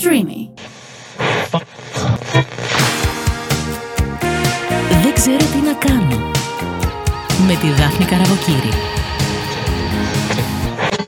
[0.00, 0.48] Streamy.
[5.02, 6.30] Δεν ξέρω τι να κάνω.
[7.46, 8.97] Με τη Δάφνη Καραβοκύρη.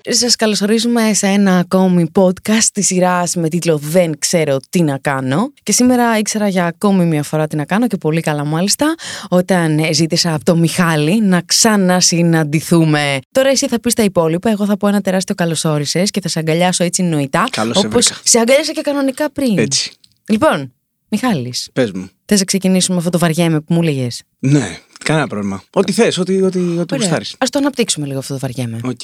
[0.09, 5.53] Σας καλωσορίζουμε σε ένα ακόμη podcast της σειράς με τίτλο «Δεν ξέρω τι να κάνω».
[5.63, 8.95] Και σήμερα ήξερα για ακόμη μια φορά τι να κάνω και πολύ καλά μάλιστα
[9.29, 13.19] όταν ζήτησα από τον Μιχάλη να ξανασυναντηθούμε.
[13.33, 16.39] Τώρα εσύ θα πεις τα υπόλοιπα, εγώ θα πω ένα τεράστιο καλωσόρισες και θα σε
[16.39, 17.49] αγκαλιάσω έτσι νοητά.
[17.51, 18.21] Καλώς σε όπως βρήκα.
[18.25, 19.59] σε αγκαλιάσα και κανονικά πριν.
[19.59, 19.93] Έτσι.
[20.29, 20.73] Λοιπόν,
[21.09, 22.11] Μιχάλη, Πες μου.
[22.25, 25.63] θες να ξεκινήσουμε αυτό το βαριέμαι που μου λέγες; Ναι, κανένα πρόβλημα.
[25.73, 27.35] Ό,τι θες, ό,τι, ό,τι, ό,τι γουστάρεις.
[27.39, 28.81] Ας το αναπτύξουμε λίγο αυτό το βαριέμαι.
[28.85, 29.01] Οκ.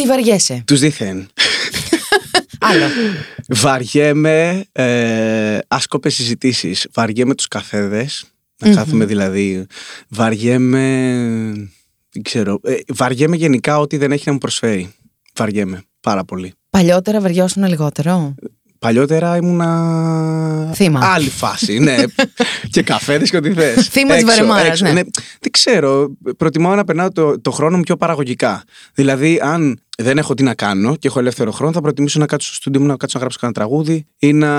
[0.00, 1.28] Τι βαριέσαι; Τους δίθεν.
[2.60, 2.84] Άλλο.
[3.48, 6.88] Βαριέμαι ε, άσκοπες συζητήσεις.
[6.92, 8.08] Βαριέμαι τους καφέδες.
[8.58, 9.66] Να κάθομαι δηλαδή.
[10.08, 10.80] Βαριέμαι.
[12.10, 12.60] Δεν ξέρω.
[12.62, 14.94] Ε, βαριέμαι γενικά ό,τι δεν έχει να μου προσφέρει.
[15.34, 16.52] Βαριέμαι πάρα πολύ.
[16.70, 18.34] Παλιότερα βαριώσουν λιγότερο;
[18.80, 20.70] Παλιότερα ήμουνα.
[20.74, 21.00] Θύμα.
[21.02, 21.96] Άλλη φάση, ναι.
[22.72, 23.88] και καφέδες και ό,τι θες.
[23.88, 24.92] Θύμα της βαρεμάρας, ναι.
[25.40, 26.16] Δεν ξέρω.
[26.36, 28.62] Προτιμάω να περνάω το, το χρόνο μου πιο παραγωγικά.
[28.94, 32.46] Δηλαδή, αν δεν έχω τι να κάνω και έχω ελεύθερο χρόνο, θα προτιμήσω να κάτσω
[32.46, 34.52] στο στούντιο μου να κάτσω να γράψω κανένα τραγούδι ή να.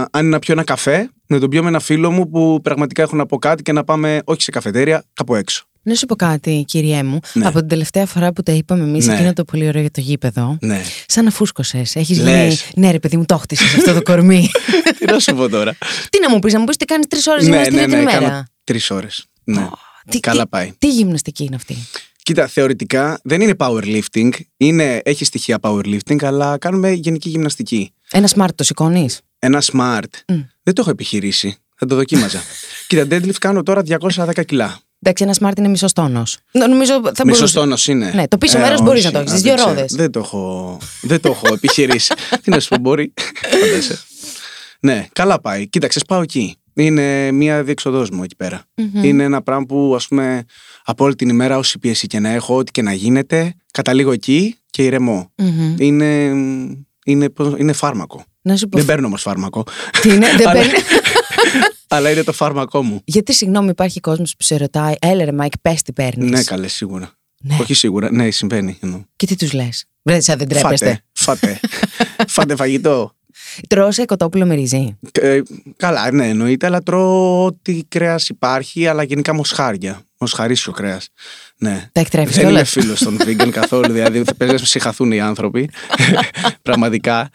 [0.00, 3.02] Αν είναι να πιω ένα καφέ, να τον πιω με ένα φίλο μου που πραγματικά
[3.02, 5.64] έχω να πω κάτι και να πάμε όχι σε καφετέρια, κάπου έξω.
[5.84, 7.18] Να σου πω κάτι, κυριέ μου.
[7.32, 7.46] Ναι.
[7.46, 9.14] Από την τελευταία φορά που τα είπαμε εμείς, Ναι.
[9.14, 10.58] εκείνο το πολύ ωραίο για το γήπεδο.
[10.60, 10.82] Ναι.
[11.06, 11.96] Σαν να φούσκωσες.
[11.96, 12.30] Έχεις γίνει.
[12.30, 12.70] Λες.
[12.74, 14.50] Ναι, ρε παιδί μου, το χτίσες αυτό το κορμί.
[14.98, 15.76] τι να σου πω τώρα.
[16.10, 17.94] τι να μου πεις, να μου πεις τι κάνεις τρεις ώρες ναι, γυμναστική ναι, την
[17.94, 18.00] ναι.
[18.00, 19.24] ημέρα; Κάνω τρεις ώρες.
[19.44, 19.68] Ναι.
[20.10, 20.72] Τι- Καλά τι- πάει.
[20.78, 21.76] Τι γυμναστική είναι αυτή;
[22.22, 24.30] Κοίτα, θεωρητικά δεν είναι powerlifting.
[24.56, 27.92] Είναι, έχει στοιχεία powerlifting, αλλά κάνουμε γενική γυμναστική.
[28.10, 30.10] Ένα smart το σηκώνεις; Ένα smart.
[30.62, 31.56] Δεν το έχω επιχειρήσει.
[31.76, 32.40] Θα το δοκίμαζα.
[32.88, 33.82] Κοίτα, deadlift κάνω τώρα
[34.26, 34.80] 210 κιλά.
[35.04, 36.22] Εντάξει, ένας smart είναι μισό τόνο.
[36.52, 37.54] Νομίζω θα Μισό μπορούσε.
[37.54, 38.10] τόνο είναι.
[38.14, 38.82] Ναι, το πίσω μέρος όχι.
[38.82, 39.74] μπορείς να το έχεις, Α, τις δεν δύο ξέρω.
[39.76, 39.92] ρόδες.
[39.94, 42.14] Δεν το έχω, δεν το έχω επιχειρήσει.
[42.42, 43.12] Τι να σου πω, μπορεί.
[43.50, 43.98] Φαντάζεσαι.
[44.80, 45.68] ναι, καλά πάει.
[45.68, 46.56] Κοίταξε, πάω εκεί.
[46.74, 48.62] Είναι μία διέξοδός μου εκεί πέρα.
[49.02, 50.44] Είναι ένα πράγμα που, ας πούμε,
[50.84, 54.56] από όλη την ημέρα, όση πίεση και να έχω, ό,τι και να γίνεται, καταλήγω εκεί
[54.70, 55.32] και ηρεμώ.
[55.36, 55.74] Μμμ.
[55.78, 56.30] Είναι,
[57.04, 58.24] είναι, πώς- είναι φάρμακο.
[58.42, 58.76] Να σου πω.
[58.78, 59.64] Δεν παίρνω όμως φάρμακο.
[60.00, 60.78] Τι είναι, δεν Αλλά- παίρνει.
[61.88, 63.00] Αλλά είναι το φάρμακό μου.
[63.04, 66.30] Γιατί συγγνώμη, υπάρχει κόσμος που σε ρωτάει, έλα ρε Μάικ, πες τι παίρνεις.
[66.30, 67.10] Ναι, καλέ, σίγουρα.
[67.40, 67.56] Ναι.
[67.60, 68.12] Όχι σίγουρα.
[68.12, 68.78] Ναι, συμβαίνει.
[68.80, 69.00] εννοώ.
[69.16, 69.84] Και τι τους λες.
[70.02, 71.02] Βρε, σαν δεν τρέπεστε.
[71.12, 71.60] Φάτε.
[71.60, 72.24] Φάτε.
[72.34, 73.12] Φάτε φαγητό.
[73.68, 74.98] Τρώσε κοτόπουλο με ρύζι.
[75.20, 75.40] Ε,
[75.76, 80.02] καλά, ναι, εννοείται, αλλά τρώω ό,τι κρέας υπάρχει, αλλά γενικά μοσχάρια.
[80.18, 81.08] Μοσχαρίσιο κρέας.
[81.56, 81.88] Ναι.
[81.92, 82.70] Τα εκτρέφεις Δεν είμαι κιόλας.
[82.70, 85.70] φίλος των vegan καθόλου, δηλαδή θα παίζει να ψυχαθούν οι άνθρωποι.
[86.62, 87.30] Πραγματικά.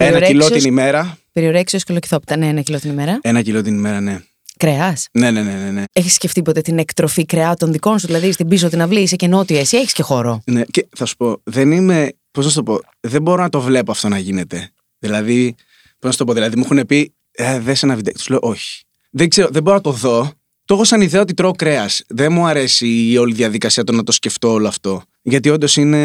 [0.00, 1.18] Ένα Περιορέξιος- κιλό την ημέρα.
[1.32, 2.36] Περιορέξιος και λοκυθόπιτα.
[2.36, 3.18] Ναι, ένα κιλό την ημέρα.
[3.22, 4.20] Ένα κιλό την ημέρα, ναι.
[4.56, 4.96] Κρεά.
[5.12, 5.70] Ναι, ναι, ναι, ναι.
[5.70, 5.84] ναι.
[5.92, 9.26] Έχεις σκεφτεί ποτέ την εκτροφή κρεάτων δικών σου, δηλαδή στην πίσω την αυλή, είσαι και
[9.26, 10.42] νότιο, εσύ έχεις και χώρο.
[10.46, 10.62] ναι.
[10.70, 12.12] Και θα σου πω, δεν είμαι.
[12.30, 14.70] Πώς να σου το πω, δεν μπορώ να το βλέπω αυτό να γίνεται.
[14.98, 18.12] Δηλαδή, πώς να σου το πω, δηλαδή μου έχουν πει, ε, δες ένα βιντεό.
[18.12, 18.82] Τους λέω, όχι.
[19.10, 20.30] Δεν ξέρω, δεν μπορώ να το δω.
[20.64, 22.02] Το έχω σαν ιδέα ότι τρώω κρέας.
[22.08, 25.02] Δεν μου αρέσει η όλη διαδικασία το να το σκεφτώ όλο αυτό.
[25.22, 25.98] Γιατί όντως είναι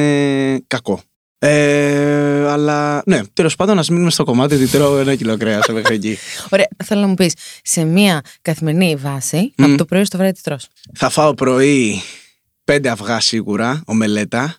[0.67, 1.01] κακό.
[1.45, 5.95] Ε, αλλά ναι, τέλος πάντων, ας μείνουμε στο κομμάτι ότι τρώω ένα κιλό κρέας μέχρι
[5.95, 6.17] εκεί.
[6.53, 7.33] Ωραία, θέλω να μου πεις,
[7.63, 9.63] σε μία καθημερινή βάση, Μμ.
[9.63, 12.01] από το πρωί στο βράδυ τι τρως; Θα φάω πρωί
[12.63, 14.55] πέντε αυγά σίγουρα, ομελέτα.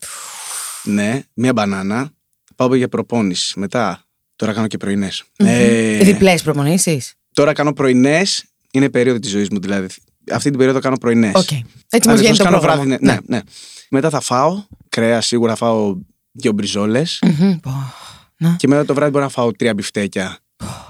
[0.83, 2.11] Ναι, μία μπανάνα.
[2.45, 3.59] Θα πάω για προπόνηση.
[3.59, 4.05] Μετά,
[4.37, 5.25] τώρα κάνω και πρωινές.
[5.37, 8.45] Ε, Διπλές προπονήσεις; τώρα κάνω πρωινές.
[8.72, 9.87] Είναι περίοδο της ζωής μου δηλαδή.
[10.31, 11.34] Αυτή την περίοδο κάνω πρωινές.
[11.34, 11.49] Οκ.
[11.91, 12.84] Έτσι μας βγαίνει το κάνω πρόγραμμα.
[12.84, 13.05] βράδυ.
[13.05, 13.41] Ναι, ναι, ναι.
[13.89, 15.97] Μετά θα φάω κρέας, σίγουρα θα φάω
[16.34, 17.19] δύο μπριζόλες.
[17.22, 17.56] Μμμ.
[17.61, 17.93] Πω.
[18.37, 18.56] Να.
[18.59, 20.39] Και μετά το βράδυ μπορώ να φάω τρία μπιφτέκια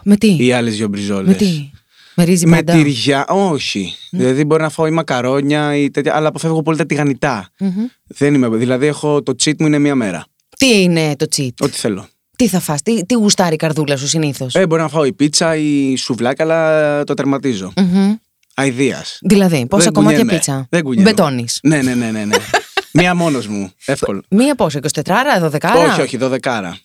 [0.03, 1.28] Με τι; ή άλλες δύο μπριζόλες.
[1.28, 1.71] Με τι;
[2.15, 3.94] Με ρύζι Με πάντα; τυριά, όχι.
[4.10, 7.49] Δηλαδή μπορεί να φάω ή μακαρόνια ή τέτοια, αλλά αποφεύγω πολύ τα τηγανιτά.
[7.59, 7.71] Μμμ.
[8.06, 8.49] Δεν είμαι.
[8.49, 10.25] Δηλαδή έχω το cheat μου είναι μία μέρα.
[10.59, 11.49] Τι είναι το cheat.
[11.61, 12.06] Ό,τι θέλω.
[12.37, 15.12] Τι θα φας, τι, τι γουστάρει η καρδούλα σου συνήθως; Ε, μπορεί να φάω η
[15.12, 17.72] πίτσα ή η σουβλάκα, αλλά το τερματίζω.
[18.55, 19.05] Αιδεία.
[19.21, 20.38] Δηλαδή, πόσα Δεν κομμάτια κουνιέμαι.
[20.38, 21.09] πίτσα; Δεν κουνιέμαι.
[21.11, 21.59] Μπετώνεις.
[21.62, 22.25] Ναι, ναι, ναι, ναι.
[22.25, 22.37] ναι.
[22.97, 23.72] Μία μόνος μου.
[23.84, 24.22] Εύκολο.
[24.28, 25.03] Μία πόσα, 24,
[25.43, 25.59] 12.
[25.91, 26.78] όχι, όχι, δωδεκάρα.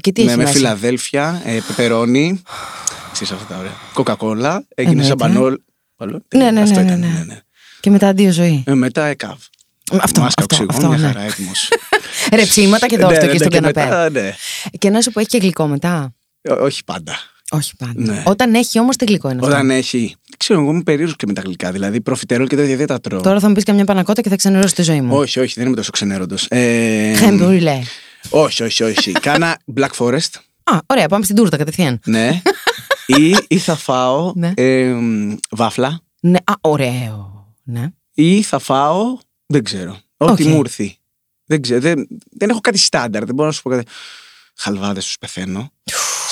[0.00, 2.42] Και τι Ναι, έχει με μέσα; Φιλαδέλφια, ε, πεπερώνι.
[3.12, 3.72] Ξέρεις αυτά τα ωραία.
[3.92, 4.64] Κοκακόλα.
[4.74, 5.08] Έγινε Εννοείται.
[5.24, 5.58] σαμπανόλ.
[5.96, 6.22] Παλό.
[6.36, 7.38] Ναι, ναι, Αυτό ναι, ήταν, ναι, ναι.
[7.80, 8.64] Και μετά αντίο ζωή.
[8.66, 9.38] Ε, μετά εκάβ.
[10.00, 11.06] Αυτό, Μάσκα αυτό, οξυγόνο, αυτό, μια ναι.
[11.06, 11.68] χαρά έτοιμος.
[12.38, 13.84] Ρεψίματα και δώστε Ναι, εκεί ναι, στον και καναπέ.
[13.84, 14.34] μετά, ναι.
[14.78, 17.12] Και να σου πω, έχει και γλυκό μετά; Ε, Όχι πάντα.
[17.50, 17.92] Όχι πάντα.
[18.12, 18.22] Ναι.
[18.26, 19.50] Όταν έχει όμως τι γλυκό είναι αυτό.
[19.52, 20.14] Όταν έχει.
[20.46, 21.72] Δεν ξέρω, εγώ είμαι περίεργος και με τα γλυκά.
[21.72, 23.20] Δηλαδή, προφιτερόλ και τέτοια δεν τα τρώω.
[23.20, 25.16] Τώρα θα μου πεις καμιά πανακότα και θα ξενερώσει τη ζωή μου.
[25.16, 26.36] Όχι, όχι, δεν είμαι τόσο ξενέρωτο.
[26.48, 27.80] Ε, Crème brûlée.
[28.30, 29.12] όχι, όχι, όχι.
[29.26, 30.28] Κάνα Black Forest.
[30.64, 32.00] Α, ωραία, πάμε στην τούρτα κατευθείαν.
[32.06, 32.42] Ναι.
[33.18, 34.52] ή, ή θα φάω Ναι.
[34.56, 36.00] ε, μ, βάφλα.
[36.20, 37.46] Ναι, α, ωραίο.
[37.64, 37.88] Ναι.
[38.14, 39.18] Ή θα φάω.
[39.46, 39.98] Δεν ξέρω.
[40.16, 40.48] Ό,τι Οκ.
[40.48, 40.96] μου έρθει.
[41.44, 41.80] Δεν ξέρω.
[41.80, 43.24] Δεν, δεν έχω κάτι στάνταρ.
[43.24, 43.86] Δεν μπορώ να σου πω κάτι.
[44.56, 45.70] Χαλβάδες τους πεθαίνω.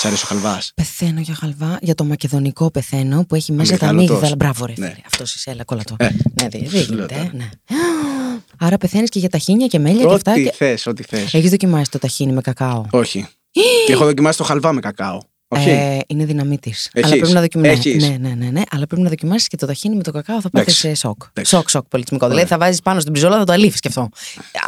[0.03, 0.71] Σ' αρέσει ο χαλβάς.
[0.75, 4.09] Πεθαίνω για χαλβά, για το μακεδονικό πεθαίνω που έχει μέσα τα Αμυγδαλωτός.
[4.17, 4.35] αμύγδαλα.
[4.35, 4.73] Μπράβο, ρε.
[4.77, 4.85] Ναι.
[4.85, 4.95] Ναι.
[5.05, 5.95] Αυτός είσαι, έλα, κόλλα το.
[5.99, 6.05] Ε,
[6.41, 7.13] ναι, δεν σου δε λέω γίνεται.
[7.15, 7.21] τώρα.
[7.25, 7.49] ε, Ναι.
[8.67, 10.31] Άρα πεθαίνεις και για ταχίνια και μέλια και αυτά.
[10.31, 10.51] Ό,τι Και...
[10.51, 11.33] θες, ό,τι θες.
[11.33, 13.27] Έχεις δοκιμάσει το ταχίνι με κακάο; Όχι.
[13.85, 15.19] και έχω δοκιμάσει το χαλβά με κακάο.
[15.55, 15.69] Όχι.
[15.69, 16.89] Ε, είναι δυναμή Έχεις.
[16.93, 17.85] Αλλά πρέπει να δοκιμάσεις.
[17.85, 18.09] Έχεις.
[18.09, 18.61] Ναι, ναι, ναι, ναι.
[18.71, 20.79] Αλλά πρέπει να δοκιμάσεις και το ταχίνι με το κακάο θα πάτε Εντάξει.
[20.87, 21.21] σε σοκ.
[21.29, 21.55] Εντάξει.
[21.55, 22.25] Σοκ, σοκ πολιτισμικό.
[22.25, 22.37] Ωραία.
[22.37, 24.09] Δηλαδή θα βάζεις πάνω στην πιζόλα, θα το αλήφει και αυτό.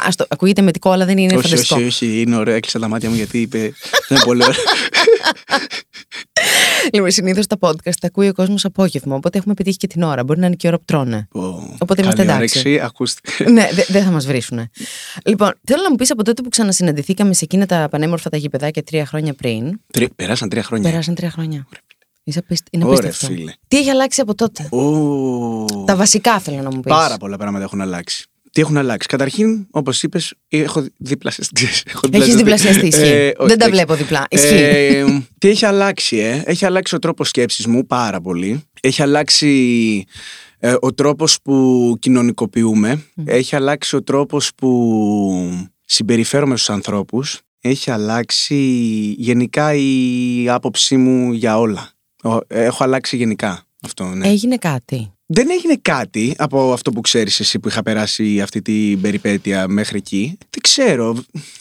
[0.06, 1.74] Ας το, ακούγεται μετικό, αλλά δεν είναι όχι, φανταστικό.
[1.76, 2.54] όχι, όχι, είναι ωραίο.
[2.54, 3.58] Έκλεισα τα μάτια μου γιατί είπε.
[3.58, 3.70] Δεν
[4.10, 4.54] είναι πολύ ωραίο.
[6.92, 10.24] Λοιπόν, συνήθως τα podcast τα ακούει ο κόσμος απόγευμα, οπότε έχουμε πετύχει και την ώρα.
[10.24, 11.28] Μπορεί να είναι και η ώρα που τρώνε.
[11.32, 11.40] Ω,
[11.78, 12.58] Οπότε είμαστε καλή εντάξει.
[12.58, 13.20] όρεξη, ακούστε.
[13.50, 14.70] ναι, δε- δεν θα μας βρίσουνε.
[15.24, 18.82] Λοιπόν, θέλω να μου πεις από τότε που ξανασυναντηθήκαμε σε εκείνα τα πανέμορφα τα γηπεδάκια
[18.82, 19.80] τρία χρόνια πριν.
[19.92, 20.75] Τρι- Περάσαν τρία χρόνια.
[20.82, 21.66] Περάσαν τρία χρόνια.
[22.24, 23.34] Είσαι απίστη- Είναι Ωραία, απίστευτο.
[23.34, 23.52] φίλε.
[23.68, 26.92] Τι έχει αλλάξει από τότε; Ω, Τα βασικά θέλω να μου πεις.
[26.92, 28.26] Πάρα πολλά πράγματα έχουν αλλάξει.
[28.52, 31.66] Τι έχουν αλλάξει; Καταρχήν, όπως είπες, έχω διπλασιαστεί.
[32.10, 32.86] Έχεις διπλασιαστεί.
[32.86, 33.02] Ισχύει.
[33.02, 33.70] Ε, όχι, δεν τα εντάξει.
[33.70, 34.24] βλέπω διπλά.
[34.30, 34.54] Ισχύει.
[34.54, 35.04] Ε,
[35.38, 38.62] τι έχει αλλάξει, ε; Έχει αλλάξει ο τρόπος σκέψης μου πάρα πολύ.
[38.80, 40.04] Έχει αλλάξει
[40.58, 43.02] ε, ο τρόπος που κοινωνικοποιούμε.
[43.24, 47.40] Έχει αλλάξει ο τρόπος που συμπεριφέρομαι στους ανθρώπους.
[47.68, 48.54] Έχει αλλάξει
[49.18, 51.90] γενικά η άποψή μου για όλα.
[52.22, 54.28] Ο- Έχω αλλάξει γενικά αυτό, ναι.
[54.28, 59.00] Έγινε κάτι; Δεν έγινε κάτι από αυτό που ξέρεις εσύ που είχα περάσει αυτή την
[59.00, 60.38] περιπέτεια μέχρι εκεί.
[60.38, 61.16] Δεν ξέρω.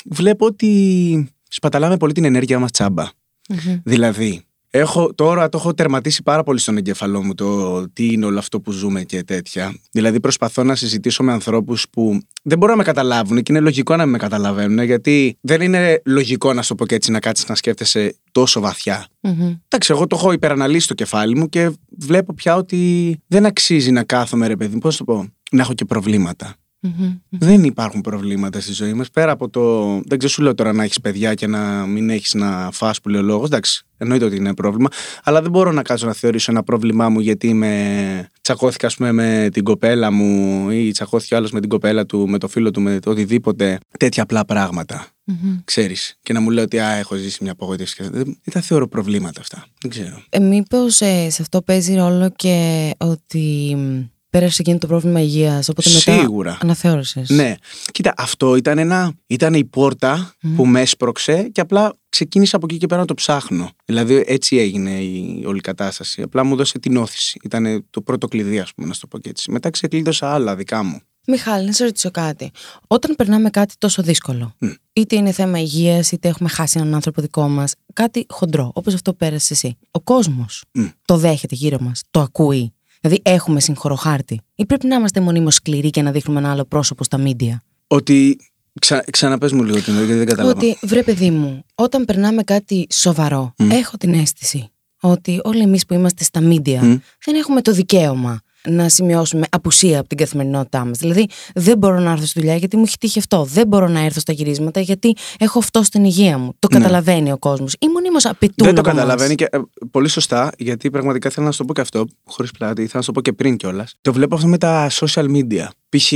[0.05, 3.03] Βλέπω ότι σπαταλάμε πολύ την ενέργεια μας τσάμπα.
[3.49, 3.79] Μμμ.
[3.83, 4.41] Δηλαδή,
[4.79, 8.59] έχω, τώρα το έχω τερματίσει πάρα πολύ στον εγκέφαλό μου το τι είναι όλο αυτό
[8.59, 9.79] που ζούμε και τέτοια.
[9.91, 13.95] Δηλαδή, προσπαθώ να συζητήσω με ανθρώπους που δεν μπορούν να με καταλάβουν και είναι λογικό
[13.95, 17.19] να μην με καταλαβαίνουν, γιατί δεν είναι λογικό να σου το πω και έτσι να
[17.19, 19.07] κάτσεις να σκέφτεσαι τόσο βαθιά.
[19.19, 19.53] Μμμ.
[19.67, 24.03] Εντάξει, εγώ το έχω υπεραναλύσει στο κεφάλι μου και βλέπω πια ότι δεν αξίζει να
[24.03, 26.55] κάθομαι, ρε παιδί, πώς το πω, να έχω και προβλήματα.
[26.85, 27.17] Μμμ.
[27.29, 29.09] Δεν υπάρχουν προβλήματα στη ζωή μας.
[29.09, 29.85] Πέρα από το.
[30.05, 33.09] Δεν ξέρω, σου λέω τώρα να έχεις παιδιά και να μην έχεις να φας που
[33.09, 33.45] λέει ο λόγος.
[33.45, 34.89] Εντάξει, εννοείται ότι είναι πρόβλημα.
[35.23, 38.29] Αλλά δεν μπορώ να κάτσω να θεωρήσω ένα πρόβλημά μου γιατί με...
[38.41, 42.37] τσακώθηκα, ας πούμε, με την κοπέλα μου ή τσακώθηκε άλλος με την κοπέλα του, με
[42.37, 43.77] το φίλο του, με το οτιδήποτε.
[43.99, 45.07] Τέτοια απλά πράγματα.
[45.23, 45.57] Μμμ.
[45.63, 46.15] Ξέρεις.
[46.21, 47.95] Και να μου λέει ότι α, έχω ζήσει μια απογοήτευση.
[47.95, 49.65] και Δεν, δεν τα θεωρώ προβλήματα αυτά.
[49.81, 50.23] Δεν ξέρω.
[50.29, 54.01] Ε, Μήπως ε, σε αυτό παίζει ρόλο και ότι μ,
[54.39, 56.57] πέρασε εκείνο το πρόβλημα υγείας, οπότε μετά Σίγουρα.
[56.61, 57.29] αναθεώρησες.
[57.29, 57.55] Ναι.
[57.91, 62.77] Κοίτα, αυτό ήταν, ένα, ήταν η πόρτα που με έσπρωξε και απλά ξεκίνησα από εκεί
[62.77, 63.69] και πέρα να το ψάχνω.
[63.85, 66.21] Δηλαδή έτσι έγινε η όλη κατάσταση.
[66.21, 67.39] Απλά μου δώσε την όθηση.
[67.43, 69.51] Ήταν το πρώτο κλειδί, ας πούμε, να σου το πω και έτσι.
[69.51, 70.99] Μετά ξεκλείδωσα άλλα δικά μου.
[71.27, 72.51] Μιχάλη, να σε ρωτήσω κάτι.
[72.87, 74.69] Όταν περνάμε κάτι τόσο δύσκολο, Μμ.
[74.93, 79.11] είτε είναι θέμα υγείας, είτε έχουμε χάσει έναν άνθρωπο δικό μας, κάτι χοντρό, όπως αυτό
[79.11, 80.85] που πέρασες εσύ, ο κόσμος Μμ.
[81.05, 82.73] το δέχεται γύρω μας, το ακούει;
[83.07, 87.03] Δηλαδή, έχουμε συγχωροχάρτη, ή πρέπει να είμαστε μονίμως σκληροί και να δείχνουμε ένα άλλο πρόσωπο
[87.03, 87.63] στα μίντια.
[87.87, 88.37] Ότι.
[88.79, 90.57] Ξα, ξαναπες μου λίγο την ώρα, γιατί δεν κατάλαβα.
[90.57, 94.69] Ότι, βρε παιδί μου, όταν περνάμε κάτι σοβαρό, έχω την αίσθηση
[94.99, 96.97] ότι όλοι εμείς που είμαστε στα μίντια Μμ.
[97.25, 100.97] δεν έχουμε το δικαίωμα να σημειώσουμε απουσία από την καθημερινότητά μας.
[100.97, 103.43] Δηλαδή, δεν μπορώ να έρθω στη δουλειά γιατί μου έχει τύχει αυτό.
[103.43, 106.53] Δεν μπορώ να έρθω στα γυρίσματα γιατί έχω αυτό στην υγεία μου.
[106.59, 106.77] Το Ναι.
[106.79, 107.73] καταλαβαίνει ο κόσμος.
[107.79, 108.65] Ή μονίμως απαιτούν.
[108.65, 109.01] Δεν το από εμάς.
[109.01, 109.57] καταλαβαίνει και ε,
[109.91, 113.01] πολύ σωστά, γιατί πραγματικά θέλω να σου το πω και αυτό, χωρίς πλάτη, θέλω να
[113.01, 113.95] σου το πω και πριν κιόλας.
[114.01, 115.65] Το βλέπω αυτό με τα social media.
[115.89, 116.13] Π.χ.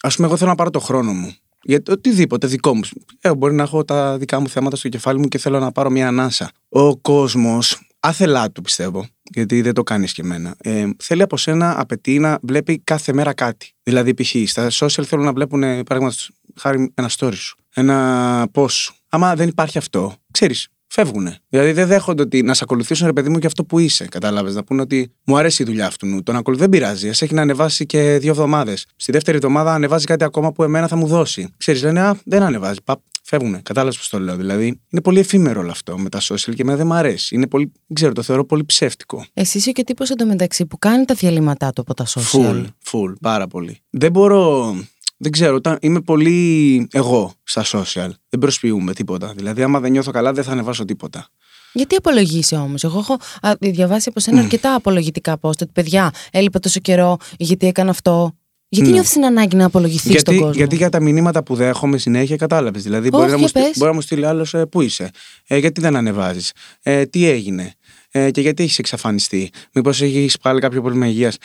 [0.00, 1.34] Α πούμε, εγώ θέλω να πάρω το χρόνο μου.
[1.64, 2.80] Για το οτιδήποτε δικό μου.
[3.20, 5.90] Ε, μπορεί να έχω τα δικά μου θέματα στο κεφάλι μου και θέλω να πάρω
[5.90, 6.50] μια ανάσα.
[6.68, 11.80] Ο κόσμος, άθελά του πιστεύω, γιατί δεν το κάνεις και εμένα, ε, θέλει από σένα,
[11.80, 13.72] απαιτεί να βλέπει κάθε μέρα κάτι.
[13.82, 14.34] Δηλαδή, π.χ.
[14.46, 16.12] στα social θέλουν να βλέπουν, παράδειγμα,
[16.56, 18.94] χάρη ένα story σου, ένα post σου.
[19.08, 21.34] Άμα δεν υπάρχει αυτό, ξέρεις, φεύγουν.
[21.48, 24.04] Δηλαδή δεν δέχονται ότι να σε ακολουθήσουν ρε παιδί μου για αυτό που είσαι.
[24.04, 24.54] Κατάλαβες.
[24.54, 26.22] Να πούνε ότι μου αρέσει η δουλειά αυτού.
[26.22, 27.08] Τον ακολουθεί δεν πειράζει.
[27.08, 28.86] Α έχει να ανεβάσει και δύο εβδομάδες.
[28.96, 31.48] Στη δεύτερη εβδομάδα ανεβάζει κάτι ακόμα που εμένα θα μου δώσει.
[31.56, 32.78] Ξέρεις, λένε Α, δεν ανεβάζει.
[32.84, 33.62] Παπ, φεύγουν.
[33.62, 34.36] Κατάλαβες πώς το λέω.
[34.36, 37.34] Δηλαδή είναι πολύ εφήμερο όλο αυτό με τα social και εμένα δεν μου αρέσει.
[37.34, 39.24] Είναι πολύ, δεν ξέρω, το θεωρώ πολύ ψεύτικο.
[39.34, 42.20] Εσύ είσαι και ο τύπος εντωμεταξύ που κάνει τα διαλύματά του από τα social.
[42.32, 43.78] Full, full, πάρα πολύ.
[43.90, 44.74] Δεν μπορώ.
[45.22, 48.08] Δεν ξέρω, όταν είμαι πολύ εγώ στα social.
[48.28, 49.32] Δεν προσποιούμε τίποτα.
[49.36, 51.28] Δηλαδή, άμα δεν νιώθω καλά, δεν θα ανεβάσω τίποτα.
[51.72, 55.48] Γιατί απολογείσαι όμως; Εγώ έχω α, διαβάσει από σένα αρκετά απολογητικά post.
[55.60, 58.36] Ότι παιδιά, έλειπα τόσο καιρό, γιατί έκανα αυτό.
[58.68, 58.92] Γιατί Ναι.
[58.94, 62.36] νιώθεις την ανάγκη να απολογηθείς στον Γιατί, κόσμο; γιατί για τα μηνύματα που δέχομαι συνέχεια
[62.36, 62.82] κατάλαβες.
[62.82, 63.76] Δηλαδή, μπορεί, Όχι, να μου, για στείλει- πες.
[63.78, 65.10] μπορεί να μου στείλει άλλος ε, πού είσαι,
[65.46, 66.52] ε, γιατί δεν ανεβάζεις,
[66.82, 67.72] ε, τι έγινε,
[68.10, 71.36] ε, και γιατί έχεις εξαφανιστεί, Μήπως έχεις πάλι κάποιο πρόβλημα υγείας;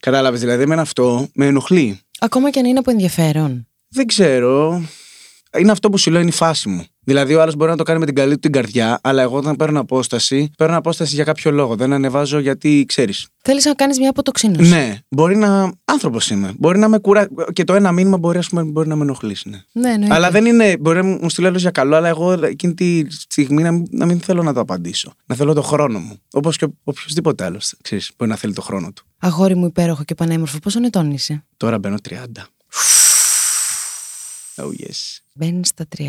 [0.00, 0.40] Κατάλαβες.
[0.40, 2.00] Δηλαδή, εμένα αυτό με ενοχλεί.
[2.18, 3.68] Ακόμα και αν είναι από ενδιαφέρον.
[3.88, 4.82] Δεν ξέρω.
[5.58, 6.86] είναι αυτό που σου λέω είναι η φάση μου.
[7.08, 9.36] Δηλαδή, ο άλλος μπορεί να το κάνει με την καλή του την καρδιά, αλλά εγώ
[9.36, 11.76] όταν παίρνω απόσταση, παίρνω απόσταση για κάποιο λόγο.
[11.76, 13.28] Δεν ανεβάζω γιατί ξέρεις.
[13.42, 14.70] Θέλεις να κάνεις μια αποτοξίνωση.
[14.70, 15.72] Ναι, μπορεί να.
[15.84, 16.52] άνθρωπος είμαι.
[16.58, 17.28] Μπορεί να με κουρά.
[17.52, 19.48] Και το ένα μήνυμα μπορεί, ας πούμε, μπορεί να με ενοχλήσει.
[19.48, 19.58] Ναι.
[19.72, 20.14] Ναι, εννοείται.
[20.14, 20.76] Αλλά δεν είναι.
[20.80, 24.06] Μπορεί να μου στείλει άλλο για καλό, αλλά εγώ εκείνη τη στιγμή να μην, να
[24.06, 25.12] μην θέλω να το απαντήσω.
[25.26, 26.20] Να θέλω το χρόνο μου.
[26.32, 27.74] Όπως και οποιοδήποτε άλλος.
[27.82, 29.04] Ξέρεις, μπορεί να θέλει το χρόνο του.
[29.18, 32.14] Αγόρι μου υπέροχο και πανέμορφο, πόσο ετών είσαι; Τώρα μπαίνω 30.
[34.60, 35.17] Oh yes.
[35.38, 36.02] Μπαίνεις στα 30.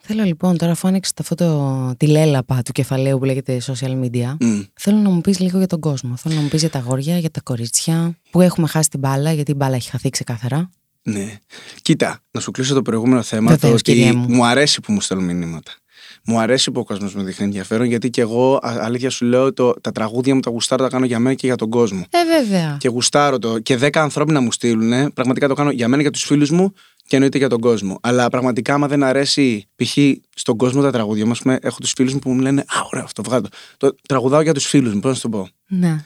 [0.00, 4.34] Θέλω λοιπόν τώρα, αφού άνοιξες αυτό το, τη λέλαπα του κεφαλαίου που λέγεται social media,
[4.40, 4.60] Μμ.
[4.74, 6.16] θέλω να μου πεις λίγο για τον κόσμο.
[6.16, 9.32] Θέλω να μου πεις για τα αγόρια, για τα κορίτσια, που έχουμε χάσει την μπάλα,
[9.32, 10.70] γιατί η μπάλα έχει χαθεί ξεκάθαρα.
[11.02, 11.38] Ναι.
[11.82, 13.50] Κοίτα, να σου κλείσω το προηγούμενο θέμα.
[13.50, 14.34] Βεβαίως, το κύριε ότι μου.
[14.34, 15.72] μου αρέσει που μου στέλνουν μηνύματα.
[16.26, 19.52] Μου αρέσει που ο κόσμος μου δείχνει ενδιαφέρον, γιατί και εγώ, α- αλήθεια σου λέω,
[19.52, 22.06] το, τα τραγούδια μου τα γουστάρω, τα κάνω για μένα και για τον κόσμο.
[22.10, 22.76] Ε, βέβαια.
[22.80, 23.58] Και γουστάρω το.
[23.58, 26.72] Και 10 ανθρώποι να μου στείλουν, πραγματικά το κάνω για μένα, για τους φίλους μου
[27.06, 27.98] και εννοείται για τον κόσμο.
[28.02, 29.96] Αλλά πραγματικά, άμα δεν αρέσει, π.χ.
[30.34, 33.22] στον κόσμο τα τραγούδια μου, έχω τους φίλους μου που μου λένε Α, ωραίο αυτό,
[33.22, 33.48] βγάλω.
[33.76, 33.88] το.
[33.88, 35.48] Το τραγουδάω για τους φίλους μου, πώς να σου το πω.
[35.68, 36.04] Ναι.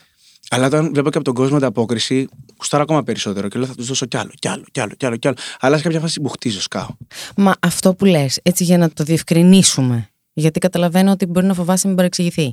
[0.51, 3.87] Αλλά όταν βλέπω και από τον κόσμο ανταπόκριση, γουστάρω ακόμα περισσότερο και λέω θα τους
[3.87, 5.37] δώσω κι άλλο, κι άλλο, κι άλλο, κι άλλο, κι άλλο.
[5.61, 6.89] Αλλά σε κάποια φάση μου χτίζω, σκάω.
[7.37, 10.09] Μα αυτό που λες, έτσι για να το διευκρινίσουμε.
[10.39, 12.53] Γιατί καταλαβαίνω ότι μπορεί να φοβάσαι να μην παρεξηγηθεί.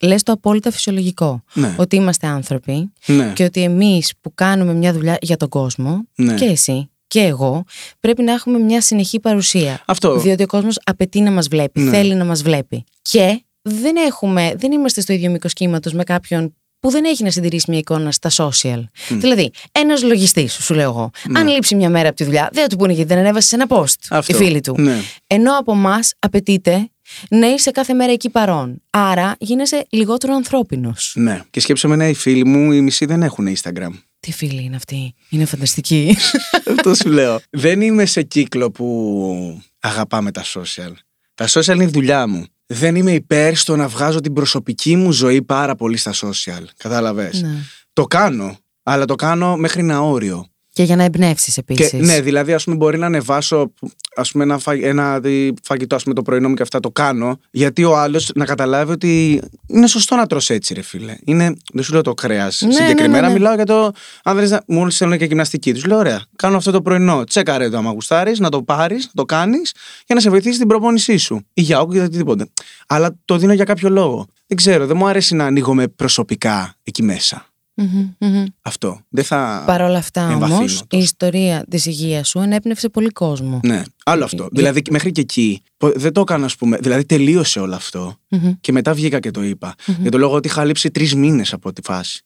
[0.00, 1.42] Λες το απόλυτα φυσιολογικό.
[1.52, 1.74] Ναι.
[1.78, 3.32] Ότι είμαστε άνθρωποι Ναι.
[3.34, 6.34] και ότι εμείς που κάνουμε μια δουλειά για τον κόσμο, Ναι.
[6.34, 7.64] και εσύ και εγώ,
[8.00, 9.82] πρέπει να έχουμε μια συνεχή παρουσία.
[9.86, 10.18] Αυτό.
[10.18, 11.90] Διότι ο κόσμος απαιτεί να μας βλέπει, Ναι.
[11.90, 12.84] θέλει να μας βλέπει.
[13.02, 17.30] Και δεν, έχουμε, δεν είμαστε στο ίδιο μήκος κύματος με κάποιον που δεν έχει να
[17.30, 18.82] συντηρήσει μια εικόνα στα social.
[19.08, 22.68] Δηλαδή, ένας λογιστής, σου λέω εγώ, αν λείψει μια μέρα από τη δουλειά, δεν θα
[22.68, 24.32] του πούνε γιατί δεν ανέβασε ένα post Αυτό.
[24.32, 24.74] οι φίλοι του.
[24.78, 25.00] Ναι.
[25.26, 26.90] Ενώ από εμάς απαιτείται
[27.30, 28.82] να είσαι κάθε μέρα εκεί παρόν.
[28.90, 31.12] Άρα γίνεσαι λιγότερο ανθρώπινος.
[31.16, 31.42] Ναι.
[31.50, 33.90] Και σκέψε με, ναι, οι φίλοι μου, οι μισοί δεν έχουν Instagram.
[34.20, 36.16] Τι φίλοι είναι αυτοί, είναι φανταστικοί.
[36.76, 37.40] Αυτό σου λέω.
[37.50, 40.92] Δεν είμαι σε κύκλο που αγαπάμε τα social.
[41.34, 42.46] Τα social είναι η δουλειά μου.
[42.72, 46.64] Δεν είμαι υπέρ στο να βγάζω την προσωπική μου ζωή πάρα πολύ στα social.
[46.76, 47.48] Κατάλαβες; ναι.
[47.92, 50.49] Το κάνω, αλλά το κάνω μέχρι ένα όριο.
[50.80, 51.90] Και για να εμπνεύσεις επίσης.
[51.90, 53.72] Και, ναι, δηλαδή, ας πούμε, μπορεί να ανεβάσω
[54.16, 56.90] ας πούμε, ένα, φα, ένα δι- φαγητό ας πούμε, το πρωινό μου και αυτά το
[56.90, 61.16] κάνω, γιατί ο άλλος να καταλάβει ότι είναι σωστό να τρως έτσι, ρε φίλε.
[61.24, 62.60] Είναι, δεν σου λέω το κρέας.
[62.60, 63.32] ναι, Συγκεκριμένα ναι, ναι.
[63.32, 63.92] μιλάω για το.
[64.24, 64.62] Αν δεν να.
[64.66, 65.72] Μόλις θέλουν και γυμναστική.
[65.72, 67.24] Τους λέω, ωραία, κάνω αυτό το πρωινό.
[67.24, 69.72] Τσέκαρε το άμα γουστάρεις, να το πάρεις, να το κάνεις
[70.06, 71.46] για να σε βοηθήσει την προπόνησή σου.
[71.54, 72.46] Ή για όγκο ή για οτιδήποτε.
[72.86, 74.26] Αλλά το δίνω για κάποιο λόγο.
[74.46, 77.44] Δεν ξέρω, δεν μου αρέσει να ανοίγομαι προσωπικά εκεί μέσα.
[77.74, 78.44] Μμμ, μμμ.
[78.62, 79.00] Αυτό.
[79.08, 79.62] Δεν θα.
[79.66, 80.84] Παρ' όλα αυτά εμβαθύνω όμως, τόσο.
[80.90, 83.60] η ιστορία της υγείας σου ενέπνευσε πολύ κόσμο.
[83.64, 84.36] Ναι, άλλο αυτό.
[84.36, 86.76] Για- Δηλαδή μέχρι και εκεί πο- δεν το έκανα, ας πούμε.
[86.76, 88.16] Δηλαδή τελείωσε όλο αυτό.
[88.28, 88.52] Μμμ.
[88.60, 89.74] Και μετά βγήκα και το είπα.
[90.00, 92.20] Για το λόγο ότι είχα λείψει τρεις μήνες από τη φάση.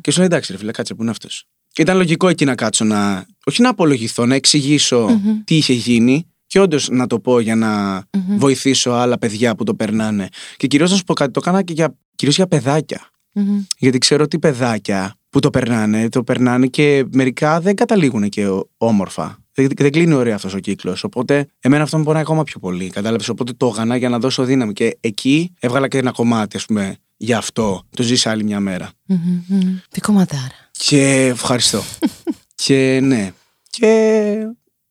[0.00, 1.44] Και σου λέει εντάξει, ρε φίλε, κάτσε που είναι αυτός.
[1.72, 3.26] Και ήταν λογικό εκεί να κάτσω να.
[3.44, 6.24] Όχι να απολογηθώ, να εξηγησω τι είχε γίνει.
[6.46, 8.02] Και όντως να το πω για να
[8.36, 10.28] βοηθήσω άλλα παιδιά που το περνάνε.
[10.56, 13.08] Και κυρίως να σου πω κάτι, το έκανα και για, κυρίως για παιδάκια.
[13.32, 13.62] Μμμ.
[13.78, 18.70] Γιατί ξέρω ότι παιδάκια που το περνάνε, το περνάνε και μερικά δεν καταλήγουν και ο-
[18.76, 19.38] όμορφα.
[19.52, 21.04] Δεν, δεν κλείνει ωραία αυτός ο κύκλος.
[21.04, 22.90] Οπότε, εμένα αυτό με πονάει ακόμα πιο πολύ.
[22.90, 23.28] Κατάλαβες.
[23.28, 24.72] Οπότε το έκανα για να δώσω δύναμη.
[24.72, 27.82] Και εκεί έβγαλα και ένα κομμάτι, ας πούμε, για αυτό.
[27.96, 28.90] Το ζήσα άλλη μια μέρα.
[29.06, 29.76] Μμμ, μμμ.
[29.90, 30.70] Τι κομματάρα.
[30.70, 31.82] Και ευχαριστώ.
[32.64, 33.32] και ναι.
[33.70, 34.34] Και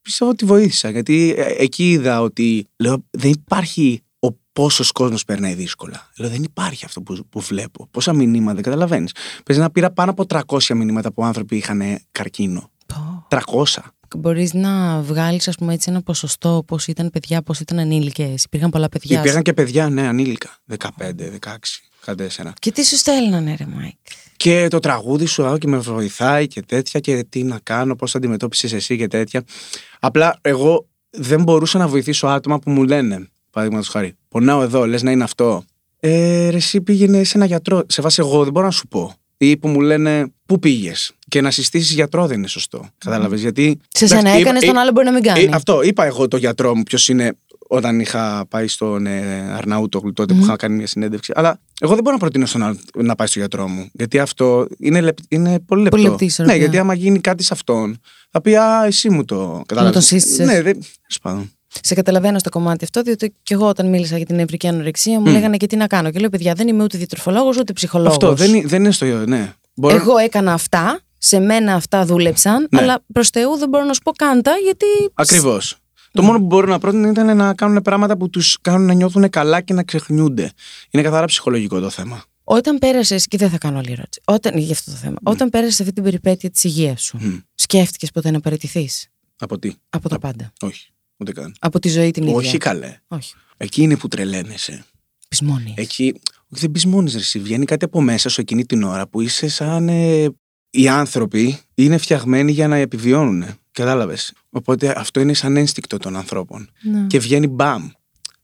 [0.02, 0.90] πιστεύω ότι βοήθησα.
[0.90, 4.09] Γιατί ε, εκεί είδα ότι λέω, δεν υπάρχει ο
[4.54, 6.10] πόσος κόσμος περνάει δύσκολα.
[6.18, 7.88] Λέω, δεν υπάρχει αυτό που, που βλέπω.
[7.92, 9.12] Πόσα μηνύματα, δεν καταλαβαίνεις.
[9.46, 12.72] Παίζει να πήρα πάνω από 300 μηνύματα από άνθρωποι είχαν καρκίνο.
[13.28, 13.40] 300.
[14.18, 18.44] Μπορείς να βγάλεις, ας πούμε, έτσι ένα ποσοστό πόσοι ήταν παιδιά, πόσοι ήταν ενήλικες.
[18.44, 19.20] Υπήρχαν πολλά παιδιά.
[19.20, 20.50] Υπήρχαν και παιδιά, ναι, ανήλικα.
[20.66, 22.54] 15, 16, 14.
[22.60, 23.96] Και τι σου στέλνανε, ρε Μάικ;
[24.38, 28.12] Και το τραγούδι σου α, και με βοηθάει και τέτοια και τι να κάνω, πώς
[28.12, 29.44] θα αντιμετώπισες εσύ και τέτοια.
[30.00, 35.04] Απλά εγώ δεν μπορούσα να βοηθήσω άτομα που μου λένε, παραδείγματος χάρη, πονάω εδώ, λες
[35.04, 35.64] να είναι αυτό.
[36.00, 37.84] Ε, ρε, εσύ πήγαινε σε ένα γιατρό.
[37.88, 39.14] Σε βάση εγώ δεν μπορώ να σου πω.
[39.38, 42.86] Ή που μου λένε, πού πήγες; Και να συστήσεις γιατρό δεν είναι σωστό.
[42.98, 43.42] Κατάλαβες.
[43.42, 43.80] Γιατί.
[43.90, 45.44] Σε σένα Εντάξει, έκανες, είπα- τον άλλο μπορεί να μην κάνει.
[45.44, 47.38] ε, αυτό είπα εγώ το γιατρό μου, ποιος είναι
[47.72, 51.32] όταν είχα πάει στον ε, Αρναούτογλου τότε που είχα κάνει μια συνέντευξη.
[51.36, 53.90] Αλλά εγώ δεν μπορώ να προτείνω στον άλλο να πάει στο γιατρό μου.
[53.94, 55.98] Γιατί αυτό είναι, λεπ- είναι πολύ λεπτό.
[55.98, 56.58] Πολύ λεπτής ισορροπία.
[56.58, 58.00] ναι, γιατί άμα γίνει κάτι σε αυτόν,
[58.32, 59.94] θα πει Α, εσύ μου το κατάλαβες».
[59.94, 60.46] τον σύστησες.
[60.48, 60.80] Ναι, δεν.
[61.08, 61.48] Σπάνω.
[61.82, 65.26] Σε καταλαβαίνω στο κομμάτι αυτό, διότι και εγώ όταν μίλησα για την νευρική ανορεξία μου
[65.26, 66.12] λέγανε και τι να κάνω.
[66.12, 68.14] Και λέω, παιδιά, δεν είμαι ούτε διατροφολόγος ούτε ψυχολόγος.
[68.14, 69.06] Αυτό δεν, είναι- δεν είναι στο.
[69.06, 69.54] Ναι.
[69.74, 72.82] Μπορώ- Εγώ έκανα αυτά, σε μένα αυτά δούλεψαν, Ναι.
[72.82, 74.86] αλλά προς Θεού δεν μπορώ να σου πω κάντα, γιατί.
[75.14, 75.72] Ακριβώς.
[75.72, 76.22] Ναι.
[76.22, 79.30] Το μόνο που μπορώ να πρότεινα ήταν να κάνουν πράγματα που τους κάνουν να νιώθουν
[79.30, 80.52] καλά και να ξεχνιούνται.
[80.90, 82.24] Είναι καθαρά ψυχολογικό το θέμα.
[82.44, 85.80] Όταν πέρασες, και δεν θα κάνω άλλη ερώτηση, όταν, για αυτό το θέμα, όταν πέρασες
[85.80, 87.38] αυτή την περιπέτεια της υγείας σου, Μμ.
[87.56, 89.08] σκέφτηκες ποτέ να παραιτηθείς;
[89.40, 90.52] Από τι; από τα πάντα.
[90.62, 90.88] Όχι.
[91.20, 91.56] Ούτε καν.
[91.60, 92.36] Από τη ζωή την ίδια.
[92.36, 92.98] Όχι καλέ.
[93.08, 93.34] Όχι.
[93.58, 94.86] Εκεί είναι που τρελαίνεσαι.
[95.30, 95.74] Πισμόνι.
[95.78, 96.14] Εκεί
[96.50, 97.40] όχι, δεν πει ρε, εσύ.
[97.40, 99.90] Βγαίνει κάτι από μέσα σου εκείνη την ώρα που είσαι σαν.
[99.90, 100.30] ε,
[100.70, 103.46] οι άνθρωποι είναι φτιαγμένοι για να επιβιώνουν.
[103.72, 104.34] Κατάλαβες.
[104.50, 106.70] Οπότε αυτό είναι σαν ένστικτο των ανθρώπων.
[106.82, 107.06] Ναι.
[107.08, 107.90] Και βγαίνει μπαμ.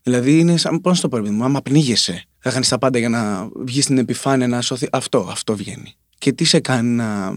[0.01, 0.81] Δηλαδή είναι σαν.
[0.81, 3.49] Πώς να το πω, ρε παιδί μου, άμα πνίγεσαι, θα κάνει τα πάντα για να
[3.55, 4.87] βγεις στην επιφάνεια να σωθεί.
[4.91, 5.93] Αυτό, αυτό βγαίνει.
[6.17, 7.33] Και τι σε κάνει να,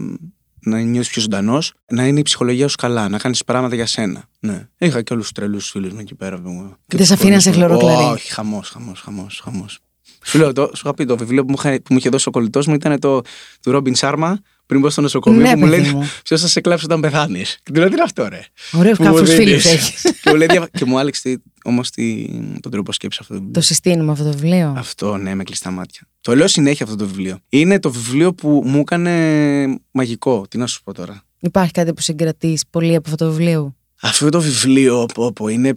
[0.61, 4.23] να νιώσεις πιο ζωντανός, να είναι η ψυχολογία σου καλά, να κάνεις πράγματα για σένα.
[4.39, 4.67] Ναι.
[4.77, 6.39] Είχα και όλους τους τρελούς φίλους μου εκεί πέρα.
[6.39, 6.75] μου.
[6.87, 7.55] Και Δεν σε τους αφήναν γονείς σε μου.
[7.55, 8.13] χλωροκλαρί.
[8.13, 9.41] Όχι, χαμός, χαμός, χαμός.
[9.43, 9.79] χαμός.
[10.23, 12.27] Σου λέω, το, σου είχα πει το βιβλίο που μου, είχα- που μου είχε δώσει
[12.27, 13.21] ο κολλητός μου ήταν το
[13.61, 14.39] του Ρόμπιν Σάρμα
[14.69, 16.09] πριν μπω στο νοσοκομείο Ναι, που μου παιδί λέει μου.
[16.23, 17.59] Ποιο θα σε κλάψει όταν πεθάνεις.
[17.63, 18.39] Και του λέω τι είναι αυτό, ρε.
[18.71, 19.65] Ωραίου Που μου κάφου φίλου δίνεις.
[19.65, 20.01] έχεις.
[20.21, 21.89] και, μου λέει, «Διαβα-» και μου άλλαξε όμως
[22.59, 23.61] τον τρόπο σκέψης αυτό το βιβλίο.
[23.61, 26.01] Το συστήνουμε αυτό το βιβλίο; Αυτό, ναι, με κλειστά μάτια.
[26.21, 27.39] Το λέω συνέχεια αυτό το βιβλίο.
[27.49, 30.45] Είναι το βιβλίο που μου έκανε μαγικό.
[30.49, 31.23] Τι να σου πω τώρα.
[31.39, 35.73] Υπάρχει κάτι που συγκρατεί πολύ από αυτό το βιβλίο; Αυτό το βιβλίο, πω, πω, είναι.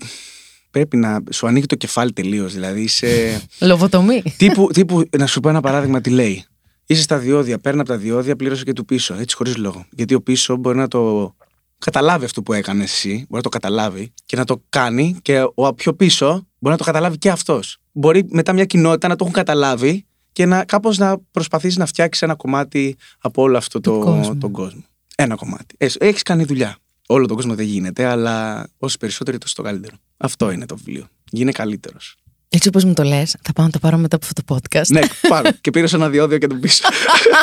[0.70, 2.52] Πρέπει να σου ανοίγει το κεφάλι τελείως.
[2.52, 3.40] Δηλαδή είσαι.
[3.61, 4.22] Λοβοτομή.
[4.37, 6.44] τύπου, τύπου, να σου πω ένα παράδειγμα τι λέει.
[6.92, 9.14] Είσαι στα διόδια, παίρνει από τα διόδια, πλήρωσε και του πίσω.
[9.14, 9.87] Έτσι χωρίς λόγο.
[9.90, 11.34] Γιατί ο πίσω μπορεί να το
[11.78, 15.75] καταλάβει αυτό που έκανε εσύ, μπορεί να το καταλάβει και να το κάνει και ο
[15.75, 16.26] πιο πίσω
[16.58, 17.78] μπορεί να το καταλάβει και αυτός.
[17.92, 22.25] Μπορεί μετά μια κοινότητα να το έχουν καταλάβει και να κάπως να προσπαθήσει να φτιάξει
[22.25, 24.38] ένα κομμάτι από όλο αυτό Του το, κόσμου.
[24.38, 24.84] τον κόσμο.
[25.16, 25.75] Ένα κομμάτι.
[25.78, 26.76] Έχεις κάνει δουλειά.
[27.06, 29.96] Όλο τον κόσμο δεν γίνεται, αλλά όσοι περισσότεροι τόσο το καλύτερο.
[30.16, 31.06] Αυτό είναι το βιβλίο.
[31.30, 32.16] Γίνε καλύτερος.
[32.54, 34.87] Έτσι όπως μου το λες, θα πάω να το πάρω μετά από αυτό το podcast.
[34.87, 35.50] ναι, πάρε.
[35.61, 36.85] και πήρες ένα διόδιο και τον πίσω.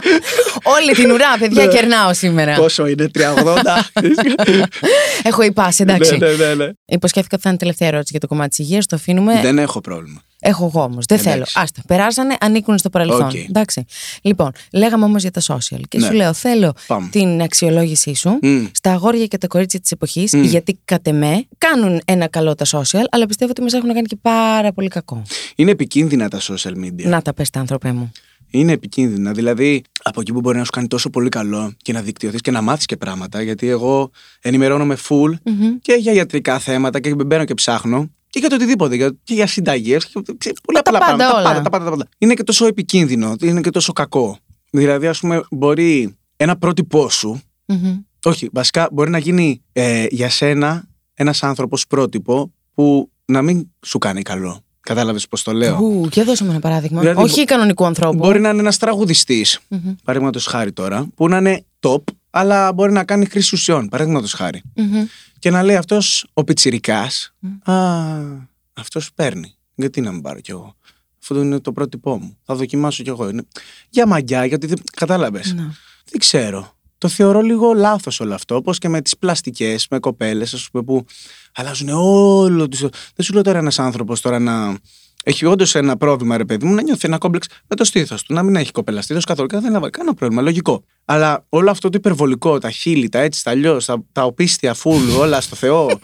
[0.78, 1.72] Όλη την ουρά, παιδιά, Ναι.
[1.72, 2.56] κερνάω σήμερα.
[2.56, 3.62] Πόσο είναι, 380.
[5.30, 6.18] Έχω υπάσει, εντάξει.
[6.18, 6.70] ναι, ναι, ναι, ναι.
[6.86, 8.86] Υποσχέθηκα ότι θα είναι η τελευταία ερώτηση για το κομμάτι της υγείας.
[8.86, 9.40] Το αφήνουμε.
[9.42, 10.22] Δεν έχω πρόβλημα.
[10.42, 11.06] Έχω εγώ όμως.
[11.06, 11.34] Δεν θέλω.
[11.36, 11.60] Εντάξει.
[11.60, 11.82] Άστα.
[11.88, 13.22] Περάσανε, ανήκουν στο παρελθόν.
[13.28, 13.34] Οκ.
[13.36, 13.86] Εντάξει.
[14.22, 15.80] Λοιπόν, λέγαμε όμως για τα social.
[15.88, 16.06] Και Ναι.
[16.06, 17.08] σου λέω, θέλω Πάμε.
[17.12, 18.66] την αξιολόγησή σου Μμ.
[18.72, 20.42] στα αγόρια και τα κορίτσια της εποχής, Μμ.
[20.44, 24.18] γιατί κατ' εμέ κάνουν ένα καλό τα social, αλλά πιστεύω ότι μας έχουν κάνει και
[24.22, 25.22] πάρα πολύ κακό.
[25.56, 27.04] Είναι επικίνδυνα τα social media.
[27.04, 28.12] Να τα πες τα άνθρωπε μου.
[28.52, 29.32] Είναι επικίνδυνα.
[29.32, 32.52] Δηλαδή, από εκεί που μπορεί να σου κάνει τόσο πολύ καλό και να δικτυωθείς και
[32.52, 33.42] να μάθεις και πράγματα.
[33.42, 35.78] Γιατί εγώ ενημερώνομαι full Μμμ.
[35.82, 38.96] και για ιατρικά θέματα και μπαίνω και ψάχνω και για το οτιδήποτε.
[38.96, 40.08] για- Και για συνταγές.
[40.10, 41.34] Πολλά Τα πολλά πάντα πράγματα.
[41.34, 41.44] όλα.
[41.44, 42.08] Τα πάντα, τα πάντα, τα πάντα.
[42.18, 43.36] Είναι και τόσο επικίνδυνο.
[43.42, 44.38] Είναι και τόσο κακό.
[44.72, 47.42] Δηλαδή, ας πούμε, μπορεί ένα πρότυπό σου.
[47.66, 47.98] Μμμ.
[48.24, 53.98] Όχι, βασικά μπορεί να γίνει ε, για σένα ένας άνθρωπος πρότυπο που να μην σου
[53.98, 54.62] κάνει καλό.
[54.80, 57.00] Κατάλαβες πώς το λέω; Ου, για δώσε μου ένα παράδειγμα.
[57.00, 58.18] Δηλαδή, Όχι κανονικού ανθρώπου.
[58.18, 59.96] Μπορεί να είναι ένας τραγουδιστής, Μμμ.
[60.04, 64.62] παραδείγματος χάρη τώρα, που να είναι top, αλλά μπορεί να κάνει χρήση ουσιών, παραδείγματος χάρη.
[64.76, 65.06] Μμμ.
[65.40, 67.08] Και να λέει αυτός ο πιτσυρικά,
[67.40, 67.72] Μμ.
[67.72, 69.56] Α, αυτός παίρνει.
[69.76, 70.76] Γιατί να μην πάρω κι εγώ;
[71.22, 72.38] Αυτό είναι το πρότυπό μου.
[72.44, 73.30] Θα δοκιμάσω κι εγώ.
[73.30, 73.44] Είναι
[73.90, 74.78] για μαγιά, γιατί δεν.
[74.96, 75.54] Κατάλαβες.
[75.54, 75.64] Ναι.
[76.10, 76.74] Δεν ξέρω.
[76.98, 78.56] Το θεωρώ λίγο λάθος όλο αυτό.
[78.56, 81.06] Όπως και με τις πλαστικές, με κοπέλες, ας πούμε, που
[81.54, 82.78] αλλάζουν όλο του.
[83.16, 84.78] Δεν σου λέω τώρα ένας άνθρωπος τώρα να.
[85.24, 88.34] Έχει όντως ένα πρόβλημα, ρε παιδί μου, να νιώθει ένα κόμπλεξ με το στήθος του.
[88.34, 89.48] Να μην έχει κοπέλα στήθος καθόλου.
[89.50, 90.42] Δεν έχει κανένα πρόβλημα.
[90.42, 90.84] Λογικό.
[91.06, 95.10] Αλλά όλο αυτό το υπερβολικό, τα χείλη, τα έτσι, τα αλλιώς, τα, τα οπίστια φουλ,
[95.24, 96.00] όλα στο Θεό.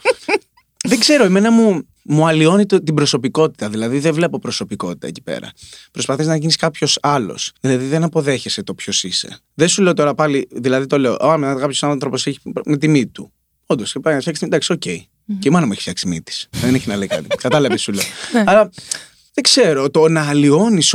[0.84, 3.69] δεν ξέρω, εμένα μου, μου αλλοιώνει το, την προσωπικότητα.
[3.69, 5.51] Δηλαδή δεν βλέπω προσωπικότητα εκεί πέρα.
[5.91, 7.51] Προσπαθείς να γίνεις κάποιος άλλος.
[7.60, 9.39] Δηλαδή δεν αποδέχεσαι το ποιος είσαι.
[9.54, 12.88] Δεν σου λέω τώρα πάλι, δηλαδή το λέω, Α, με κάποιο άνθρωπο έχει με τη
[12.88, 13.32] μύτη του.
[13.65, 14.84] Όντως, και πάει να φτιάξει εντάξει, οκ.
[15.40, 16.48] Και η μάνα μου έχει φτιάξει μύτη.
[16.52, 17.28] Δεν έχει να λέει κάτι.
[17.44, 18.04] Κατάλαβες, σου λέω.
[18.46, 18.70] Αλλά
[19.34, 20.94] δεν ξέρω, το να αλλοιώνεις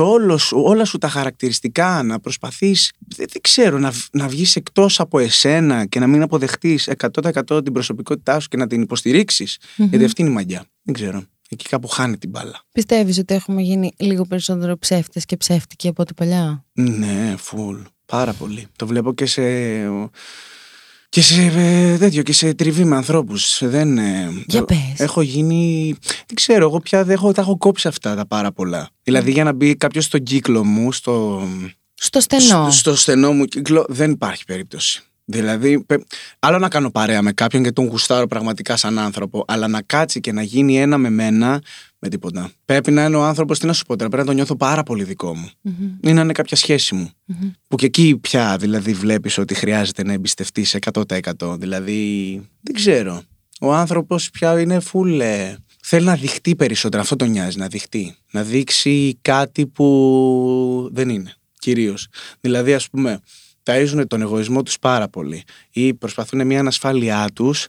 [0.53, 2.93] όλα σου τα χαρακτηριστικά, να προσπαθείς.
[3.17, 6.89] Δεν, δεν ξέρω, να, β- να βγεις εκτός από εσένα και να μην αποδεχτείς
[7.23, 9.59] 100% την προσωπικότητά σου και να την υποστηρίξεις.
[9.77, 10.65] Γιατί αυτή είναι η μαγιά.
[10.83, 11.23] Δεν ξέρω.
[11.53, 12.65] Εκεί κάπου χάνει την μπάλα.
[12.73, 17.77] Πιστεύεις ότι έχουμε γίνει λίγο περισσότερο ψεύτες και ψεύτικοι από ό,τι παλιά; Ναι, φουλ.
[18.07, 18.67] Πάρα πολύ.
[18.77, 19.43] Το βλέπω και σε.
[21.11, 23.61] Και σε ε, τέτοιο, και σε τριβή με ανθρώπους.
[23.65, 23.99] Δεν.
[23.99, 24.79] ε, Για ε, πες.
[24.97, 25.95] Έχω γίνει.
[26.03, 28.91] Δεν ξέρω, εγώ πια δεν έχω, τα έχω κόψει αυτά τα πάρα πολλά.
[29.03, 31.43] Δηλαδή για να μπει κάποιος στον κύκλο μου, στο,
[31.95, 32.43] Στο στενό.
[32.43, 35.03] στο, στο στενό μου κύκλο, δεν υπάρχει περίπτωση.
[35.31, 36.03] Δηλαδή, πε-
[36.39, 40.21] άλλο να κάνω παρέα με κάποιον και τον γουστάρω πραγματικά σαν άνθρωπο, αλλά να κάτσει
[40.21, 41.63] και να γίνει ένα με μένα,
[41.99, 42.51] με τίποτα.
[42.65, 44.83] Πρέπει να είναι ο άνθρωπος, τι να σου πω τώρα, πρέπει να το νιώθω πάρα
[44.83, 45.51] πολύ δικό μου.
[45.61, 45.89] Μμμ.
[46.01, 47.11] Ή να είναι κάποια σχέση μου.
[47.25, 47.51] Μμμ.
[47.69, 51.57] Που και εκεί πια δηλαδή βλέπεις ότι χρειάζεται να εμπιστευτείς 100%.
[51.59, 53.23] Δηλαδή, δεν ξέρω.
[53.61, 55.21] Ο άνθρωπος πια είναι full.
[55.21, 57.03] ε, θέλει να δειχτεί περισσότερο.
[57.03, 58.15] Αυτό τον νοιάζει, να δειχτεί.
[58.31, 61.33] Να δείξει κάτι που δεν είναι.
[61.59, 62.09] Κυρίως.
[62.41, 63.21] Δηλαδή, ας πούμε,
[63.71, 65.45] ταΐζουν τον εγωισμό τους πάρα πολύ.
[65.71, 67.67] Ή προσπαθούν μια ανασφάλειά τους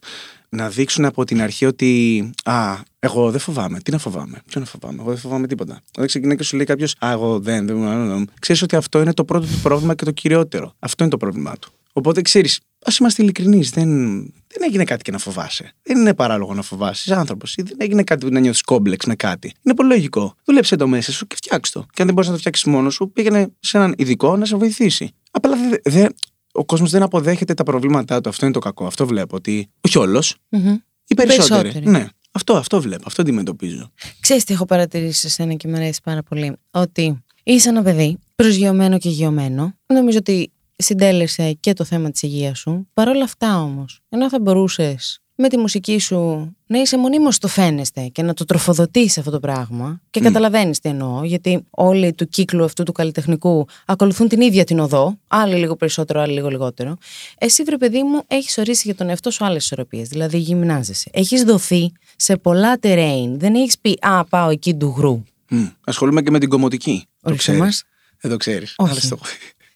[0.50, 3.80] να δείξουν από την αρχή ότι Α, εγώ δεν φοβάμαι.
[3.80, 4.42] Τι να φοβάμαι.
[4.46, 4.98] Ποιο να φοβάμαι.
[5.02, 5.82] Εγώ δεν φοβάμαι τίποτα.
[5.92, 7.66] Όταν ξεκινάει και σου λέει κάποιος Α, εγώ δεν.
[7.68, 10.74] δεν ξέρεις ότι αυτό είναι το πρώτο του πρόβλημα και το κυριότερο.
[10.80, 11.72] Αυτό είναι το πρόβλημά του.
[11.94, 13.70] Οπότε ξέρεις, ας είμαστε ειλικρινείς.
[13.70, 13.90] Δεν,
[14.22, 15.74] δεν έγινε κάτι και να φοβάσαι.
[15.84, 17.04] Δεν είναι παράλογο να φοβάσαι.
[17.06, 17.56] Είσαι άνθρωπος.
[17.58, 19.54] Δεν έγινε κάτι που να νιώθεις κόμπλεξ με κάτι.
[19.64, 20.36] Είναι πολύ λογικό.
[20.46, 21.80] Δούλεψε το μέσα σου και φτιάξ το.
[21.80, 24.56] Και αν δεν μπορείς να το φτιάξεις μόνος σου, πήγαινε σε έναν ειδικό να σε
[24.56, 25.12] βοηθήσει.
[25.32, 26.08] Απλά δε, δε,
[26.54, 28.30] ο κόσμος δεν αποδέχεται τα προβλήματά του.
[28.30, 28.86] Αυτό είναι το κακό.
[28.86, 29.36] Αυτό βλέπω.
[29.36, 30.78] Ότι όχι όλος, Μμμ.
[31.08, 31.62] οι περισσότεροι.
[31.62, 31.90] περισσότεροι.
[31.90, 32.08] Ναι.
[32.32, 33.04] Αυτό, αυτό βλέπω.
[33.06, 33.92] Αυτό αντιμετωπίζω.
[34.20, 38.18] Ξέρεις τι έχω παρατηρήσει σε σένα και μου αρέσει πάρα πολύ; Ότι είσαι ένα παιδί
[38.36, 39.74] προσγειωμένο και γειωμένο.
[39.86, 42.88] Νομίζω ότι συντέλεσε και το θέμα της υγείας σου.
[42.94, 47.48] Παρ' όλα αυτά όμως, ενώ θα μπορούσες με τη μουσική σου να είσαι μονίμως στο
[47.48, 52.28] φαίνεστε και να το τροφοδοτείς αυτό το πράγμα και καταλαβαίνεις τι εννοώ, γιατί όλοι του
[52.28, 56.98] κύκλου αυτού του καλλιτεχνικού ακολουθούν την ίδια την οδό, άλλοι λίγο περισσότερο, άλλοι λίγο λιγότερο.
[57.38, 61.10] Εσύ, βρε παιδί μου, έχεις ορίσει για τον εαυτό σου άλλες ισορροπίες, δηλαδή γυμνάζεσαι.
[61.14, 65.24] Έχεις δοθεί σε πολλά terrain, δεν έχεις πει «Α, πάω εκεί του γρου».
[65.50, 65.66] Μμ.
[65.84, 67.06] Ασχολούμαι και με την κομμωτική.
[67.22, 67.62] Το Ορίστε ξέρεις.
[67.62, 67.84] μας.
[68.22, 68.74] Δεν το ξέρεις.
[68.78, 69.10] Όχι.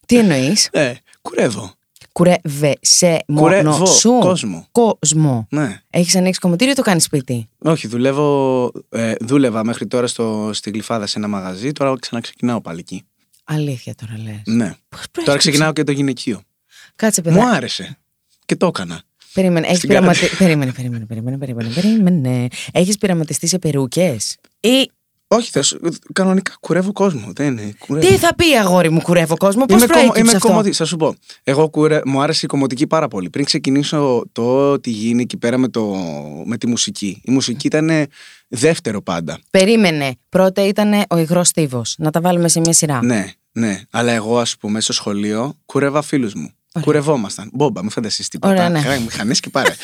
[0.06, 1.74] Τι εννοείς; Ε, κουρεύω.
[2.20, 4.10] Κουρεύεσαι μόνο Κουρεύω σου.
[4.20, 4.68] κόσμο.
[4.72, 5.48] Κόσμο.
[5.50, 5.80] Ναι.
[5.90, 10.70] Έχεις ανοίξει κομμωτήριο ή το κάνεις σπίτι; Όχι, δουλεύω, ε, δούλευα μέχρι τώρα στο, στη
[10.70, 11.72] Γλυφάδα σε ένα μαγαζί.
[11.72, 13.04] Τώρα ξαναξεκινάω πάλι εκεί.
[13.44, 14.42] Αλήθεια τώρα λες.
[14.46, 14.74] Ναι.
[15.26, 16.42] Τώρα ξεκινάω και το γυναικείο.
[16.96, 17.42] Κάτσε, παιδιά.
[17.42, 17.98] Μου άρεσε.
[18.46, 19.02] Και το έκανα.
[19.34, 19.66] Περίμενε.
[19.66, 20.20] Έχεις Στην πειραματι...
[20.20, 20.38] καραντίνα.
[20.40, 22.48] περίμενε, περίμενε, περίμενε, περίμενε, περίμενε.
[22.72, 24.92] Έχεις πειραματιστεί σε περούκες; Ή
[25.28, 25.80] Όχι, θα σου-
[26.14, 27.32] κανονικά κουρεύω κόσμο.
[27.36, 27.74] Δεν είναι.
[27.80, 28.08] Κουρεύω.
[28.08, 30.72] τι θα πει, αγόρι μου, κουρεύω κόσμο, πώς Είμαι, κομμω- προέκυψε είμαι αυτό; κομμωδί.
[30.72, 31.16] Θα σου πω.
[31.44, 32.02] Εγώ κουρε...
[32.06, 33.30] μου άρεσε η κομμωτική πάρα πολύ.
[33.30, 35.96] Πριν ξεκινήσω το τι γίνει εκεί πέρα με, το...
[36.46, 37.22] με τη μουσική.
[37.24, 37.90] Η μουσική ήταν
[38.48, 39.40] δεύτερο πάντα.
[39.52, 40.16] Περίμενε.
[40.30, 41.96] Πρώτα ήταν ο υγρός στίβος.
[41.98, 43.04] Να τα βάλουμε σε μια σειρά.
[43.04, 43.82] Ναι, ναι.
[43.90, 46.50] Αλλά εγώ, ας πούμε, στο σχολείο κουρεύα φίλους μου.
[46.82, 47.50] Κουρευόμασταν.
[47.54, 48.54] Μπόμπα, μην φανταστείς τίποτα.
[48.54, 48.80] Ωραία, ναι.
[48.82, 49.76] Χαρά, μηχανές και πάρε.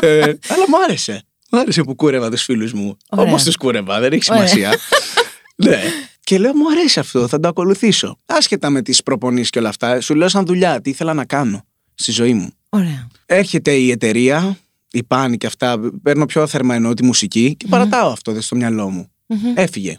[0.00, 1.22] ε, αλλά μου άρεσε.
[1.50, 2.96] Μου άρεσε που κούρευα τους φίλους μου.
[3.08, 3.24] Ωραία.
[3.24, 4.46] Όπως τους κούρευα, δεν έχει Ωραία.
[4.46, 4.78] σημασία.
[5.68, 5.80] ναι.
[6.20, 8.18] Και λέω, μου αρέσει αυτό, θα το ακολουθήσω.
[8.26, 11.64] Άσχετα με τις προπονήσεις και όλα αυτά, σου λέω σαν δουλειά τι ήθελα να κάνω
[11.94, 12.50] στη ζωή μου.
[12.68, 13.08] Ωραία.
[13.26, 14.58] Έρχεται η εταιρεία,
[14.90, 18.56] η πάνη και αυτά, παίρνω πιο θερμά εννοώ τη μουσική και παρατάω αυτό δε στο
[18.56, 19.10] μυαλό μου.
[19.54, 19.96] Έφυγε.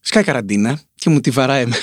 [0.00, 1.82] Σκάει καραντίνα και μου τη βαράει εμένα.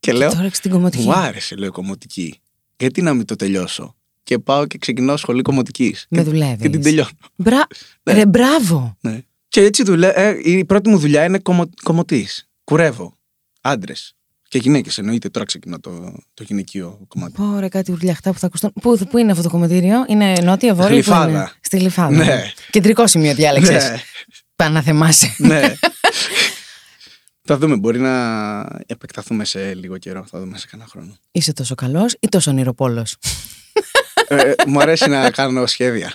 [0.00, 1.02] Και λέω, Τώρα στην κομμωτική.
[1.02, 2.40] μου άρεσε, λέω, κομμωτική.
[2.76, 3.94] Γιατί να μην το τελειώσω.
[4.30, 6.06] Και πάω και ξεκινάω σχολή κομμωτικής.
[6.08, 6.62] Με και, δουλεύεις.
[6.62, 7.08] και την τελειώνω.
[7.36, 7.66] Μπρα...
[8.02, 8.12] Ναι.
[8.12, 8.96] Ρε, μπράβο.
[9.00, 9.20] Ναι.
[9.48, 10.08] Και έτσι δουλε...
[10.14, 11.64] ε, η πρώτη μου δουλειά είναι κομμω...
[11.82, 12.48] κομμωτής.
[12.64, 13.18] Κουρεύω.
[13.60, 14.14] Άντρες.
[14.48, 15.28] Και γυναίκες εννοείται.
[15.28, 17.32] Τώρα ξεκινώ το, το γυναικείο κομμάτι.
[17.36, 18.72] Πω ρε κάτι ουρλιαχτά που θα ακουστούν.
[18.80, 20.88] Πού, πού είναι αυτό το κομμωτήριο, Είναι νότια, βόρεια.
[20.88, 21.30] πού Γλυφάδα.
[21.30, 22.16] είναι; Στη Γλυφάδα.
[22.16, 22.42] Ναι.
[22.70, 23.90] Κεντρικό σημείο διάλεξες.
[23.90, 24.00] Ναι.
[24.56, 25.34] Πάνε να θεμάσαι.
[25.38, 25.74] ναι.
[27.44, 27.76] Θα δούμε.
[27.76, 30.26] Μπορεί να επεκταθούμε σε λίγο καιρό.
[30.30, 31.16] Θα δούμε σε κανένα χρόνο.
[31.32, 33.16] Είσαι τόσο καλός ή τόσο ονειροπόλος;
[34.30, 36.12] Ε, μου αρέσει να κάνω σχέδια.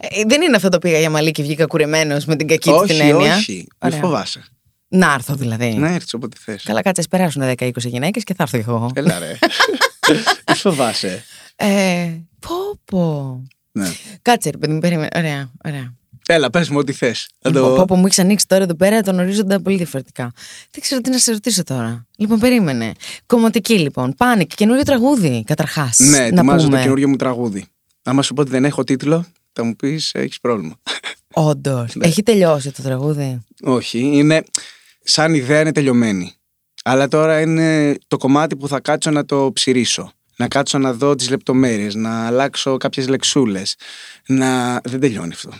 [0.00, 2.84] Ε, δεν είναι αυτό το πήγα για μαλλί και βγήκα κουρεμένος με την κακή του
[2.86, 3.34] την όχι, έννοια.
[3.36, 3.52] όχι.
[3.52, 3.98] Μην Ωραία.
[3.98, 4.44] φοβάσαι.
[4.88, 5.74] Να έρθω δηλαδή.
[5.74, 6.62] Να έρθεις όποτε θες.
[6.62, 8.90] Καλά, κάτσε, ας περάσουν 10-20 γυναίκες και θα έρθω κι εγώ.
[8.94, 9.38] Έλα ρε.
[10.48, 11.24] Μην φοβάσαι.
[11.56, 13.42] Ε, πω, πω.
[13.72, 13.88] Ναι.
[14.22, 15.08] Κάτσε, ρε παιδί μου, περίμενε.
[15.16, 15.94] Ωραία, ωραία.
[16.28, 17.28] Έλα, πες μου ό,τι θες.
[17.44, 20.32] Λοιπόν, πω, πω, μου έχεις ανοίξει τώρα εδώ πέρα τον ορίζοντα πολύ διαφορετικά.
[20.70, 22.06] Δεν ξέρω τι να σε ρωτήσω τώρα.
[22.16, 22.92] Λοιπόν, περίμενε.
[23.26, 24.14] Κομματική λοιπόν.
[24.16, 25.98] Πάνικ, καινούριο τραγούδι καταρχάς.
[25.98, 26.82] Ναι, να ετοιμάζω το πούμε.
[26.82, 27.64] καινούριο μου τραγούδι.
[28.02, 30.76] Άμα σου πω ότι δεν έχω τίτλο, θα μου πεις έχεις πρόβλημα.
[31.32, 31.94] Όντως.
[31.94, 32.06] Ναι.
[32.06, 34.44] Έχει τελειώσει το τραγούδι; Όχι, είναι.
[35.02, 36.32] Σαν ιδέα είναι τελειωμένη.
[36.84, 40.12] Αλλά τώρα είναι το κομμάτι που θα κάτσω να το ψηρίσω.
[40.36, 43.76] Να κάτσω να δω τις λεπτομέρειες, να αλλάξω κάποιες λεξούλες.
[44.26, 44.80] Να...
[44.84, 45.50] Δεν τελειώνει αυτό.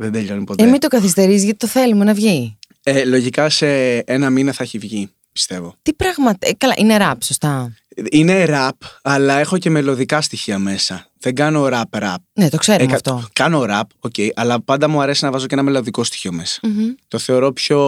[0.00, 0.62] Δεν τελειώνει ποτέ.
[0.64, 2.58] Ε, μην το καθυστερείς γιατί το θέλουμε να βγει.
[2.82, 5.74] Ε, λογικά σε ένα μήνα θα έχει βγει, πιστεύω.
[5.82, 6.48] Τι πράγματα.
[6.48, 7.74] Ε, καλά, είναι ραπ, σωστά.
[8.10, 8.70] Είναι rap,
[9.02, 11.06] αλλά έχω και μελωδικά στοιχεία μέσα.
[11.18, 12.14] Δεν κάνω rap rap.
[12.32, 13.28] Ναι, το ξέρουμε Έκα- αυτό.
[13.32, 16.60] Κάνω rap, OK, αλλά πάντα μου αρέσει να βάζω και ένα μελωδικό στοιχείο μέσα.
[16.62, 16.88] Μμμ.
[17.08, 17.78] Το θεωρώ πιο.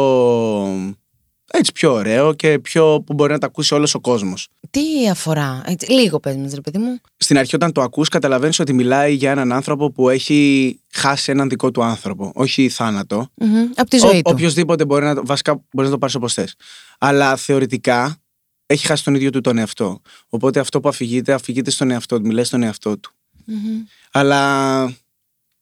[1.53, 4.49] Έτσι πιο ωραίο και πιο που μπορεί να το ακούσει όλος ο κόσμος.
[4.71, 5.62] Τι αφορά.
[5.67, 7.01] Έτσι, λίγο πες μας, ρε παιδί μου.
[7.17, 11.49] Στην αρχή, όταν το ακούς, καταλαβαίνεις ότι μιλάει για έναν άνθρωπο που έχει χάσει έναν
[11.49, 12.33] δικό του άνθρωπο.
[12.35, 13.29] Όχι θάνατο.
[13.35, 13.71] Μμμ.
[13.75, 14.21] Από τη ζωή Ο, του.
[14.25, 15.15] οποιοδήποτε μπορεί να.
[15.15, 16.55] το- Βασικά, μπορείς να το πάρεις όπως θες.
[16.99, 18.17] Αλλά θεωρητικά
[18.67, 20.01] έχει χάσει τον ίδιο του τον εαυτό.
[20.29, 22.27] Οπότε αυτό που αφηγείται, αφηγείται στον εαυτό του.
[22.27, 23.12] Μιλάει στον εαυτό του.
[23.45, 23.83] Μμμ.
[24.12, 24.83] Αλλά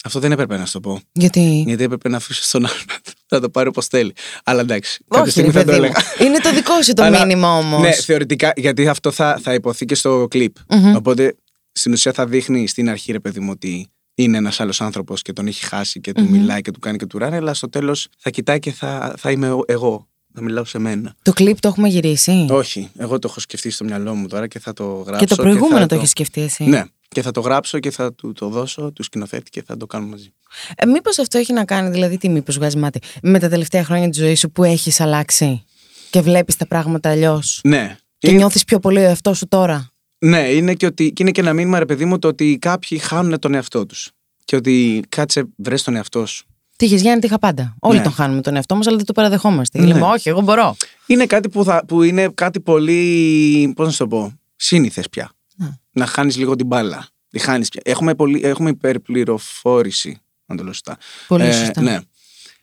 [0.04, 1.00] αυτό δεν έπρεπε να σου το πω.
[1.12, 2.84] Γιατί; Γιατί έπρεπε να αφήσω στον άλλον
[3.30, 4.12] να το πάρει όπως θέλει.
[4.44, 5.04] Αλλά εντάξει.
[5.08, 5.84] κάποια Όχι, ρε στιγμή θα το παιδί μου.
[5.84, 6.26] έλεγα.
[6.30, 7.80] Είναι το δικό σου το Αλλά- μήνυμα όμως.
[7.80, 10.54] Ναι, θεωρητικά, γιατί αυτό θα, θα υποθεί και στο κλιπ.
[10.68, 10.94] Μμμ.
[10.96, 11.36] Οπότε
[11.72, 15.32] στην ουσία θα δείχνει στην αρχή, ρε παιδί μου, ότι είναι ένας άλλος άνθρωπος και
[15.32, 16.30] τον έχει χάσει και του Μμμ.
[16.30, 19.30] μιλάει και του κάνει και του ράνε, αλλά στο τέλος θα κοιτάει και θα, θα
[19.30, 20.04] είμαι εγώ- εγώ.
[20.34, 21.14] Θα μιλάω σε μένα.
[21.22, 24.58] Το κλιπ το έχουμε γυρίσει; Όχι, εγώ το έχω σκεφτεί στο μυαλό μου τώρα και
[24.58, 25.24] θα το γράψω.
[25.26, 28.12] και το προηγούμενο θα το έχεις σκεφτεί εσύ; Ναι, και θα το γράψω και θα
[28.14, 30.32] του το δώσω του σκηνοθέτη και θα το κάνουμε μαζί.
[30.76, 34.08] Ε, μήπως αυτό έχει να κάνει, δηλαδή, τι μήπως βγάζει μάτι, με τα τελευταία χρόνια
[34.08, 35.64] της ζωής σου που έχεις αλλάξει
[36.10, 37.96] και βλέπεις τα πράγματα αλλιώς; Ναι.
[38.18, 41.30] Και Είναι- νιώθεις πιο πολύ ο εαυτός σου τώρα; Ναι, είναι και, ότι, και είναι
[41.30, 44.10] και ένα μήνυμα, ρε παιδί μου, το ότι κάποιοι χάνουν τον εαυτό τους.
[44.44, 46.44] Και ότι κάτσε, βρε τον εαυτό σου.
[46.76, 47.76] Τι είχες Γιάννη, τι είχα πάντα.
[47.80, 48.02] Όλοι Ναι.
[48.02, 49.78] τον χάνουμε τον εαυτό μας, αλλά δεν το παραδεχόμαστε.
[49.78, 49.86] Ναι.
[49.86, 50.76] Λέμε, Όχι, εγώ μπορώ.
[51.06, 53.72] Είναι κάτι που, θα, που είναι κάτι πολύ.
[53.76, 54.32] Πώς να σου το πω.
[54.56, 55.30] Σύνηθες πια.
[55.60, 55.68] Ναι.
[55.90, 57.08] Να χάνεις λίγο την μπάλα.
[57.28, 57.80] Τη χάνεις πια.
[57.84, 60.20] Έχουμε, πολύ, έχουμε υπερπληροφόρηση.
[60.46, 60.98] Να το λέω σωστά.
[61.28, 61.80] Πολύ σωστά.
[61.80, 61.98] Ναι.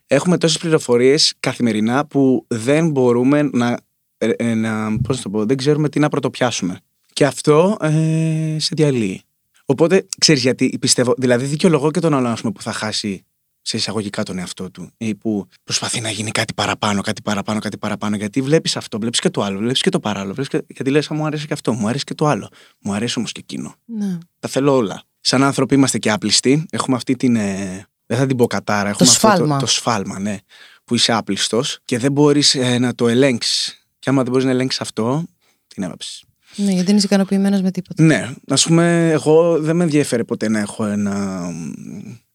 [0.08, 3.78] Έχουμε τόσες πληροφορίες καθημερινά που δεν μπορούμε να.
[4.18, 6.80] ε, ε, να πώς να το πω, δεν ξέρουμε τι να πρωτοπιάσουμε.
[7.14, 9.22] Και αυτό ε, σε διαλύει.
[9.66, 13.26] Οπότε, ξέρεις γιατί πιστεύω, δηλαδή δικαιολογώ και τον άλλον ας πούμε, που θα χάσει
[13.68, 17.78] σε εισαγωγικά τον εαυτό του ή που προσπαθεί να γίνει κάτι παραπάνω, κάτι παραπάνω, κάτι
[17.78, 18.16] παραπάνω.
[18.16, 20.34] Γιατί βλέπεις αυτό, βλέπεις και το άλλο, βλέπεις και το παράλληλο.
[20.34, 20.64] Βλέπεις και...
[20.68, 22.50] Γιατί λες, μου αρέσει και αυτό, μου αρέσει και το άλλο.
[22.80, 23.76] Μου αρέσει όμως και εκείνο.
[23.86, 24.18] Ναι.
[24.40, 25.04] Τα θέλω όλα.
[25.20, 26.66] Σαν άνθρωποι είμαστε και άπλιστοι.
[26.70, 27.36] Έχουμε αυτή την.
[27.36, 28.90] Ε, δεν θα την πω κατάρα.
[28.90, 29.56] Έχουμε αυτό σφάλμα.
[29.56, 30.38] Το, το σφάλμα, ναι.
[30.84, 33.88] Που είσαι άπλιστος και δεν μπορείς να το ελέγξεις.
[34.00, 35.24] Και άμα δεν μπορείς να ελέγξεις αυτό,
[35.68, 36.24] την έβαψες.
[36.56, 38.04] ναι, γιατί δεν είσαι ικανοποιημένος με τίποτα.
[38.04, 41.72] Ναι, ας πούμε, εγώ δεν με ενδιαφέρει ποτέ να έχω ένα μ,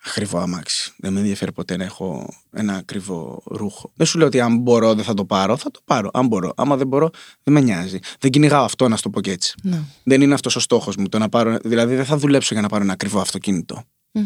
[0.07, 0.82] ακριβό αμάξι.
[1.05, 3.93] Δεν με ενδιαφέρει ποτέ να έχω ένα ακριβό ρούχο.
[3.95, 6.11] Δεν σου λέω ότι αν μπορώ δεν θα το πάρω, θα το πάρω.
[6.13, 6.53] Αν μπορώ.
[6.57, 7.11] Άμα δεν μπορώ,
[7.43, 7.99] δεν με νοιάζει.
[8.19, 9.55] Δεν κυνηγάω αυτό, να σου το πω και έτσι.
[9.63, 9.81] Ναι.
[10.03, 11.09] Δεν είναι αυτός ο στόχος μου.
[11.09, 13.85] Το να πάρω, δηλαδή, δεν θα δουλέψω για να πάρω ένα ακριβό αυτοκίνητο.
[14.13, 14.25] Μμμ.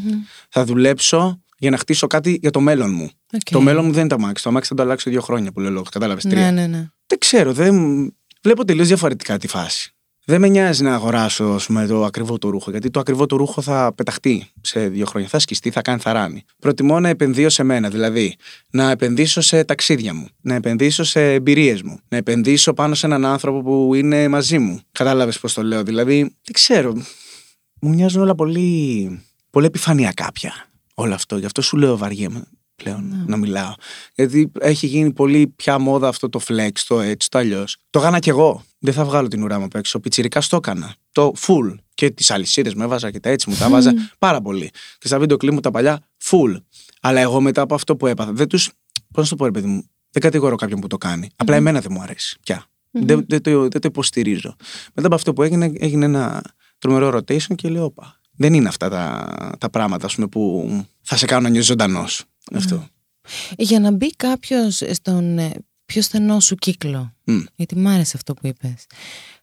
[0.49, 3.11] Θα δουλέψω για να χτίσω κάτι για το μέλλον μου.
[3.33, 3.41] Οκ.
[3.51, 4.43] Το μέλλον μου δεν είναι το αμάξι.
[4.43, 5.89] Το αμάξι θα το αλλάξω δύο χρόνια που λέει ο λόγος.
[5.89, 6.41] Κατάλαβες τρία.
[6.41, 6.89] Ναι, ναι, ναι.
[7.07, 7.75] Δεν ξέρω, δεν...
[8.43, 9.96] βλέπω τελείως διαφορετικά τη φάση.
[10.29, 13.37] Δεν με νοιάζει να αγοράσω ας πούμε, το ακριβό το ρούχο, γιατί το ακριβό το
[13.37, 15.29] ρούχο θα πεταχτεί σε δύο χρόνια.
[15.29, 16.45] Θα σκιστεί, θα κάνει θαράνι.
[16.59, 18.37] Προτιμώ να επενδύω σε μένα, δηλαδή
[18.71, 23.25] να επενδύσω σε ταξίδια μου, να επενδύσω σε εμπειρίες μου, να επενδύσω πάνω σε έναν
[23.25, 24.81] άνθρωπο που είναι μαζί μου.
[24.93, 25.83] Κατάλαβες πώς το λέω.
[25.83, 26.93] Δηλαδή, δεν ξέρω.
[27.81, 30.53] Μου μοιάζουν όλα πολύ, πολύ επιφανειακά πια.
[30.95, 31.39] Όλο αυτό.
[31.39, 32.43] Γι' αυτό σου λέω βαριέμαι
[32.77, 33.73] πλέον να μιλάω.
[34.15, 37.77] Γιατί έχει γίνει πολύ πια μόδα αυτό το flex, το έτσι, το αλλιώς.
[37.91, 38.65] Το έκανα κι εγώ.
[38.79, 40.01] Δεν θα βγάλω την ουρά μου απ' έξω.
[40.01, 40.95] Πιτσιρικάς το έκανα.
[41.13, 41.75] Το full.
[41.95, 44.71] Και τις αλυσίδες μου έβαζα και τα έτσι μου τα βάζα πάρα πολύ.
[44.99, 46.57] Και στα βίντεο κλειπ μου τα παλιά full.
[47.01, 48.71] Αλλά εγώ μετά από αυτό που έπαθα, δεν τους.
[49.13, 51.31] Πώς να το πω, ρε παιδί μου, δεν κατηγορώ κάποιον που το κάνει.
[51.37, 52.67] Απλά εμένα δεν μου αρέσει πια.
[52.91, 54.57] Δεν, δεν, το, δεν το υποστηρίζω.
[54.95, 56.43] Μετά από αυτό που έγινε, έγινε ένα
[56.79, 58.21] τρομερό rotation και λέω, όπα.
[58.37, 60.71] Δεν είναι αυτά τα, τα πράγματα ας πούμε, που
[61.03, 62.25] θα σε κάνουν να νιώσεις ζωντανός.
[62.55, 62.87] Αυτό.
[63.57, 65.51] Για να μπει κάποιος στον ε,
[65.87, 67.39] πιο στενό σου κύκλο, Μμ.
[67.57, 68.87] γιατί μ' άρεσε αυτό που είπες,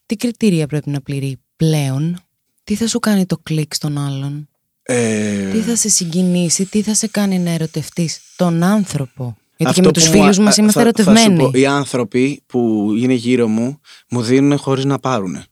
[0.06, 2.20] τι κριτήρια πρέπει να πληρεί πλέον,
[2.64, 4.48] τι θα σου κάνει το κλικ στον άλλον,
[4.84, 9.38] Ε, τι θα σε συγκινήσει, τι θα σε κάνει να ερωτευτείς τον άνθρωπο.
[9.58, 11.52] Γιατί αυτό και με τους που μου φίλους α- μας θα- είμαστε θα σου ερωτευμένοι.
[11.52, 15.44] πω, οι άνθρωποι που είναι γύρω μου μου δίνουν χωρίς να πάρουν.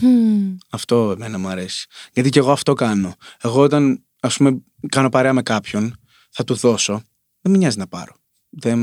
[0.00, 0.56] Μμμ.
[0.70, 1.86] Αυτό εμένα μου αρέσει.
[2.12, 3.14] Γιατί και εγώ αυτό κάνω.
[3.42, 5.96] Εγώ όταν ας πούμε κάνω παρέα με κάποιον,
[6.32, 7.02] θα του δώσω,
[7.40, 8.14] δεν με νοιάζει να πάρω.
[8.50, 8.78] Δεν,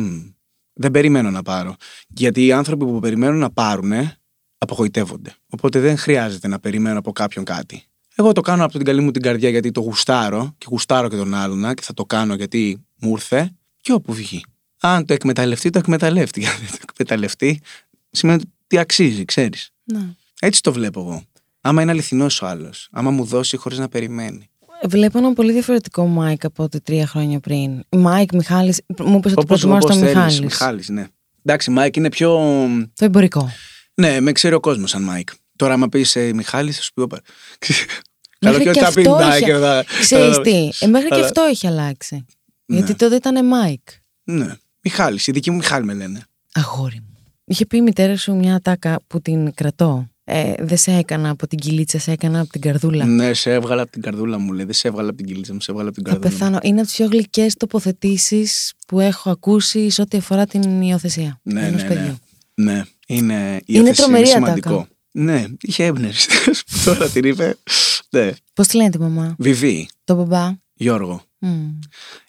[0.73, 1.75] δεν περιμένω να πάρω.
[2.07, 3.91] Γιατί οι άνθρωποι που περιμένουν να πάρουν
[4.57, 5.35] απογοητεύονται.
[5.49, 7.83] Οπότε δεν χρειάζεται να περιμένω από κάποιον κάτι.
[8.15, 11.15] Εγώ το κάνω από την καλή μου την καρδιά γιατί το γουστάρω και γουστάρω και
[11.15, 14.43] τον άλλον και θα το κάνω γιατί μου ήρθε και όπου βγει.
[14.81, 16.47] Αν το εκμεταλλευτεί, το εκμεταλλεύτηκε.
[16.47, 17.61] Αν δεν το εκμεταλλευτεί,
[18.11, 19.71] σημαίνει ότι αξίζει, ξέρεις.
[19.83, 20.15] Ναι.
[20.39, 21.23] Έτσι το βλέπω εγώ.
[21.61, 22.89] Άμα είναι αληθινός ο άλλος.
[22.91, 24.49] Άμα μου δώσει χωρίς να περιμένει.
[24.87, 27.83] Βλέπω ένα πολύ διαφορετικό Μάικ από ότι τρία χρόνια πριν.
[27.89, 30.13] Μάικ, Μιχάλης, μου είπες ότι Όπως- προτιμάς όπως τον θέλεις.
[30.15, 30.39] Μιχάλης.
[30.39, 31.05] Μιχάλης, ναι.
[31.45, 32.37] Εντάξει, Μάικ είναι πιο.
[32.95, 33.49] Το εμπορικό.
[33.93, 35.29] Ναι, με ξέρει ο κόσμος σαν Μάικ.
[35.55, 37.21] Τώρα, άμα πεις ε, Μιχάλης, θα σου πει όπα.
[38.39, 39.41] Καλό Μέχρι και και όταν πει αυτό Μάικ.
[39.41, 42.25] είχε- θα- Ξέρεις θα- τι, ε, μέχρι και αλλά- αυτό έχει αλλάξει.
[42.65, 42.77] Ναι.
[42.77, 43.81] Γιατί τότε ήταν Μάικ.
[44.23, 44.55] Ναι.
[44.83, 46.23] Μιχάλης, η δική μου Μιχάλη με λένε.
[46.53, 47.17] Αγόρι μου.
[47.45, 50.07] Είχε πει η μητέρα σου μια τάκα που την κρατώ.
[50.31, 53.05] Ε, δεν σε έκανα από την κυλίτσα, σε έκανα από την καρδούλα.
[53.05, 54.65] Ναι, σε έβγαλα από την καρδούλα μου, λέει.
[54.65, 56.33] Δεν σε έβγαλα από την κυλίτσα μου, σε έβγαλα από την Θα καρδούλα.
[56.33, 56.39] μου.
[56.39, 56.59] πεθάνω.
[56.63, 61.67] Είναι από τις πιο γλυκές τοποθετήσεις που έχω ακούσει σε ό,τι αφορά την υιοθεσία Ναι,
[61.67, 62.17] ενός ναι, παιδιού.
[62.53, 62.73] ναι.
[62.73, 64.69] Ναι, είναι, η Είναι υιοθεσία τρομερή σημαντικό.
[64.73, 64.87] ατάκα.
[65.11, 66.27] Ναι, είχε έμπνευση.
[66.85, 67.57] Τώρα την είπε.
[68.09, 68.31] Ναι.
[68.53, 70.51] Πώς τη λένε τη μαμά, Βιβί, τον μπαμπά.
[70.73, 71.21] Γιώργο.
[71.39, 71.67] Μμ.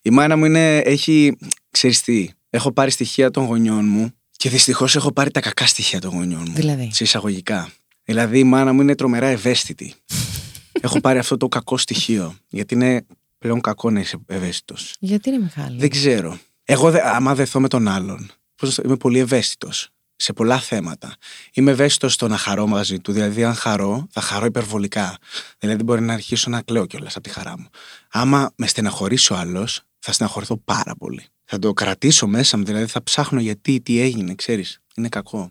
[0.02, 1.36] Η μάνα μου είναι, έχει,
[1.70, 6.00] ξέρεις τι, έχω πάρει στοιχεία των γονιών μου και δυστυχώς έχω πάρει τα κακά στοιχεία
[6.00, 6.54] των γονιών μου.
[6.54, 7.68] Δηλαδή; Σε εισαγωγικά.
[8.10, 9.94] Δηλαδή η μάνα μου είναι τρομερά ευαίσθητη.
[10.80, 12.34] έχω πάρει αυτό το κακό στοιχείο.
[12.48, 13.06] Γιατί είναι
[13.38, 14.94] πλέον κακό να είσαι ευαίσθητος.
[15.00, 15.78] Γιατί είναι Μιχάλη.
[15.78, 16.38] Δεν ξέρω.
[16.64, 20.58] Εγώ, δε, άμα δεθώ με τον άλλον, πώς να το- είμαι πολύ ευαίσθητος σε πολλά
[20.60, 21.14] θέματα.
[21.52, 23.12] Είμαι ευαίσθητος στο να χαρώ μαζί του.
[23.12, 25.18] Δηλαδή, αν χαρώ, θα χαρώ υπερβολικά.
[25.58, 27.66] Δηλαδή, μπορεί να αρχίσω να κλαίω κιόλας από τη χαρά μου.
[28.10, 31.24] Άμα με στεναχωρήσει ο άλλος, θα στεναχωρηθώ πάρα πολύ.
[31.44, 34.80] Θα το κρατήσω μέσα μου, δηλαδή θα ψάχνω γιατί, τι έγινε, ξέρεις.
[34.96, 35.50] Είναι κακό.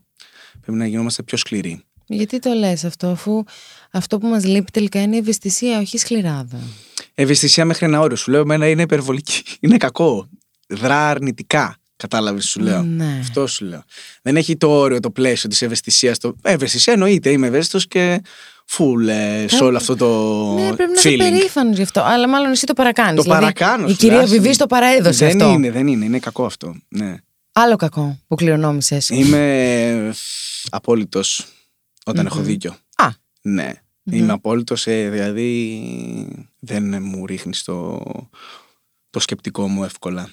[0.61, 1.83] Πρέπει να γινόμαστε πιο σκληροί.
[2.11, 3.43] Γιατί το λες αυτό, αφού
[3.91, 6.59] αυτό που μας λείπει τελικά είναι η ευαισθησία, όχι η σκληράδα.
[7.13, 8.15] Ευαισθησία μέχρι ένα όριο.
[8.15, 9.41] Σου λέω, εμένα είναι υπερβολική.
[9.59, 10.29] Είναι κακό.
[10.67, 11.77] Δρά αρνητικά.
[11.95, 12.83] Κατάλαβες, σου λέω.
[12.83, 13.17] Ναι.
[13.19, 13.83] Αυτό σου λέω.
[14.21, 16.17] Δεν έχει το όριο, το πλαίσιο της ευαισθησίας.
[16.17, 16.35] Το...
[16.41, 17.29] Ε, ευαισθησία εννοείται.
[17.29, 18.21] Είμαι ευαίσθητος και
[18.65, 20.07] φουλ ε, σε όλο αυτό το
[20.53, 21.17] Ναι, πρέπει να είσαι feeling.
[21.17, 22.01] περήφανος γι' αυτό.
[22.01, 23.23] Αλλά μάλλον εσύ το παρακάνεις.
[23.23, 23.87] Το παρακάνω.
[23.87, 24.39] Η σου, κυρία άσε.
[24.39, 25.53] Βιβί το παραέδωσε δεν αυτό.
[25.53, 26.05] είναι, δεν είναι.
[26.05, 26.75] Είναι κακό αυτό.
[26.87, 27.15] Ναι.
[27.51, 29.09] Άλλο κακό που κληρονόμησες.
[29.09, 30.13] Είμαι
[30.69, 31.45] απόλυτος
[32.09, 32.75] όταν έχω δίκιο.
[32.95, 33.07] Α.
[33.41, 33.71] Ναι.
[34.11, 38.01] Είμαι απόλυτος, δηλαδή δεν μου ρίχνεις το,
[39.09, 40.29] το σκεπτικό μου εύκολα.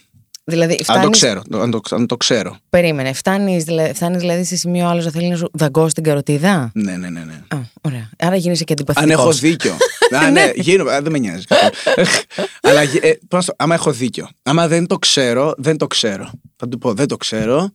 [0.49, 1.43] Δηλαδή, Αν το φτάνεις, ξέρω.
[1.53, 2.57] Αν το, αν το ξέρω.
[2.69, 3.13] περίμενε.
[3.13, 7.09] Φτάνεις δηλαδή, δηλαδή σε σημείο άλλο να θέλει να σου δαγκώσει την καροτίδα; Ναι, ναι,
[7.09, 7.25] ναι.
[7.25, 7.43] ναι.
[7.49, 8.11] Α, ωραία.
[8.19, 9.21] Άρα γίνεσαι και Αν αντιπαθητικός.
[9.21, 9.77] έχω δίκιο.
[10.19, 11.45] Α, ναι, γίνω, α, δεν με νοιάζει.
[12.61, 14.29] Αλλά ε, πώς το- άμα έχω δίκιο.
[14.43, 16.31] Άμα δεν το ξέρω, δεν το ξέρω.
[16.57, 17.71] Θα του πω, δεν το ξέρω.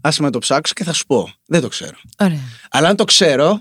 [0.00, 1.32] Άσε με να το ψάξω και θα σου πω.
[1.46, 1.96] Δεν το ξέρω.
[2.18, 2.40] Ωραία.
[2.70, 3.60] Αλλά αν το ξέρω,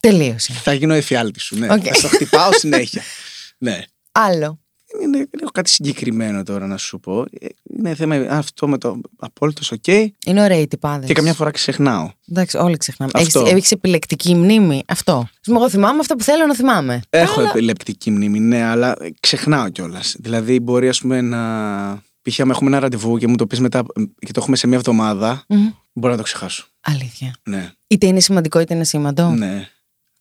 [0.00, 0.52] Τελείωσε.
[0.52, 1.58] θα γίνω εφιάλτη σου.
[1.58, 1.72] Ναι.
[1.72, 1.82] Οκ.
[1.84, 3.02] Θα στο χτυπάω συνέχεια.
[3.58, 3.82] ναι.
[4.12, 4.58] Άλλο.
[5.02, 7.20] Είναι, δεν έχω κάτι συγκεκριμένο τώρα να σου πω.
[7.40, 7.46] Ε,
[7.78, 9.86] Είναι θέμα αυτό με το απόλυτος οκ.
[9.86, 11.06] Είναι ωραία οι τυπάδες.
[11.06, 12.10] Και καμιά φορά ξεχνάω.
[12.30, 13.12] Εντάξει, όλοι ξεχνάμε.
[13.14, 13.40] Αυτό.
[13.40, 15.12] Έχεις, έχεις επιλεκτική μνήμη; Αυτό.
[15.12, 17.00] Ας πούμε, Εγώ θυμάμαι αυτά που θέλω να θυμάμαι.
[17.10, 20.16] Έχω επιλεκτική μνήμη, ναι, αλλά ξεχνάω κιόλας.
[20.18, 22.02] Δηλαδή, μπορεί ας πούμε να.
[22.30, 22.40] Π.χ.
[22.40, 23.82] άμα έχουμε ένα ραντεβού και μου το πεις μετά
[24.18, 25.68] και το έχουμε σε μια εβδομάδα, Μμμ.
[25.92, 26.66] μπορώ να το ξεχάσω.
[26.80, 27.34] Αλήθεια.
[27.42, 29.28] Ναι, Είτε είναι σημαντικό είτε είναι ασήμαντο.
[29.30, 29.68] ναι,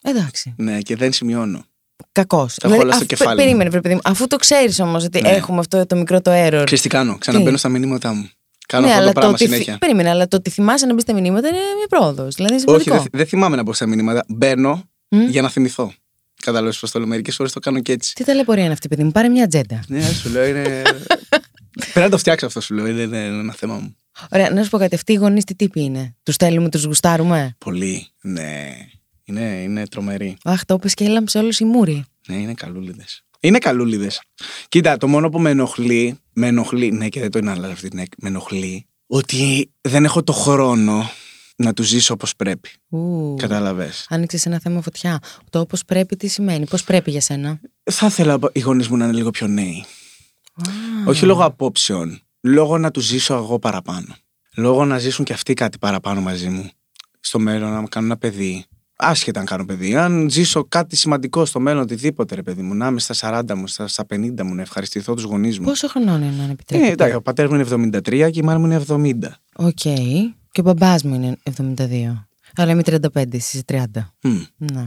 [0.02, 0.54] Εντάξει.
[0.58, 1.66] ναι, και δεν σημειώνω.
[2.12, 2.56] Κακός.
[2.56, 3.44] Τα έχω όλα στο κεφάλι μου.
[3.46, 4.02] Περίμενε, βρε παιδί μου.
[4.04, 5.30] Αφού το ξέρεις όμως ότι Ναι.
[5.30, 6.50] έχουμε αυτό το μικρό το error.
[6.66, 8.30] Ξέρεις τι κάνω, ξαναμπαίνω στα μηνύματά μου.
[8.68, 9.78] Κάνω ναι, αυτό αλλά το πράγμα ότι, θυ- συνέχεια.
[9.78, 12.36] Περίμενε, αλλά το ότι θυμάσαι να μπεις στα μηνύματα είναι μια πρόοδος.
[12.36, 12.96] Δηλαδή είναι Όχι, σημαντικό.
[12.98, 14.24] δεν δεν θυμάμαι να μπω στα μηνύματα.
[14.28, 15.22] Μπαίνω Μμ.
[15.30, 15.94] για να θυμηθώ.
[16.44, 17.08] Κατάλαβες πώ το λέω.
[17.08, 18.14] Μερικές φορέ το κάνω και έτσι.
[18.16, 19.12] Τι ταλαιπωρία είναι αυτή, παιδί μου.
[19.12, 19.80] Πάρε μια ατζέντα.
[19.88, 20.82] Ναι, σου λέω είναι.
[21.78, 22.88] Πρέπει να το φτιάξω αυτό, σου λέω.
[22.88, 23.96] Είναι, είναι ένα θέμα μου.
[24.32, 24.96] Ωραία, να σου πω κάτι.
[24.96, 28.08] Αυτοί οι γονείς τι τύποι είναι; Τους στέλνουμε, τους γουστάρουμε; Πολύ.
[28.22, 28.76] Ναι.
[29.24, 30.38] Είναι, είναι τρομερή.
[30.44, 32.06] Αχ, το είπες και έλαμψε όλος η μούρη.
[32.28, 33.24] Ναι, είναι καλούλιδες.
[33.40, 34.22] Είναι καλούλιδες.
[34.70, 37.90] Κοίτα, το μόνο που με ενοχλεί, με ενοχλεί, ναι, και δεν το είναι άλλο αυτή,
[37.94, 41.10] ναι, με ενοχλεί, ότι δεν έχω το χρόνο
[41.56, 42.70] να τους ζήσω όπως πρέπει.
[42.90, 43.36] Ου.
[43.40, 44.06] Κατάλαβες.
[44.10, 45.20] Άνοιξε ένα θέμα φωτιά.
[45.50, 47.60] Το όπως πρέπει τι σημαίνει, πώς πρέπει για σένα;
[47.92, 49.86] Θα ήθελα οι γονείς μου να είναι λίγο πιο νέοι.
[51.06, 52.22] Όχι λόγω απόψεων.
[52.42, 54.16] Λόγω να τους ζήσω εγώ παραπάνω.
[54.56, 56.70] Λόγω να ζήσουν και αυτοί κάτι παραπάνω μαζί μου.
[57.20, 58.66] Στο μέλλον, να κάνουν ένα παιδί.
[58.96, 59.96] Άσχετα αν κάνω παιδί.
[59.96, 63.68] Αν ζήσω κάτι σημαντικό στο μέλλον, οτιδήποτε, ρε παιδί μου, να είμαι στα 40 μου,
[63.68, 65.66] στα, στα 50 μου, να ευχαριστηθώ τους γονείς μου.
[65.66, 66.92] Πόσο χρονών είναι, αν Ε, επιτρέπετε.
[66.92, 69.14] εντάξει, ο πατέρας μου είναι 73 και η μάνα μου είναι 70.
[69.56, 69.80] Οκ.
[70.52, 72.28] Και ο μπαμπάς μου είναι 72.
[72.56, 73.64] Αλλά είμαι 35, εσύ είσαι
[73.94, 74.14] 30.
[74.22, 74.42] Μμ.
[74.58, 74.86] Ναι.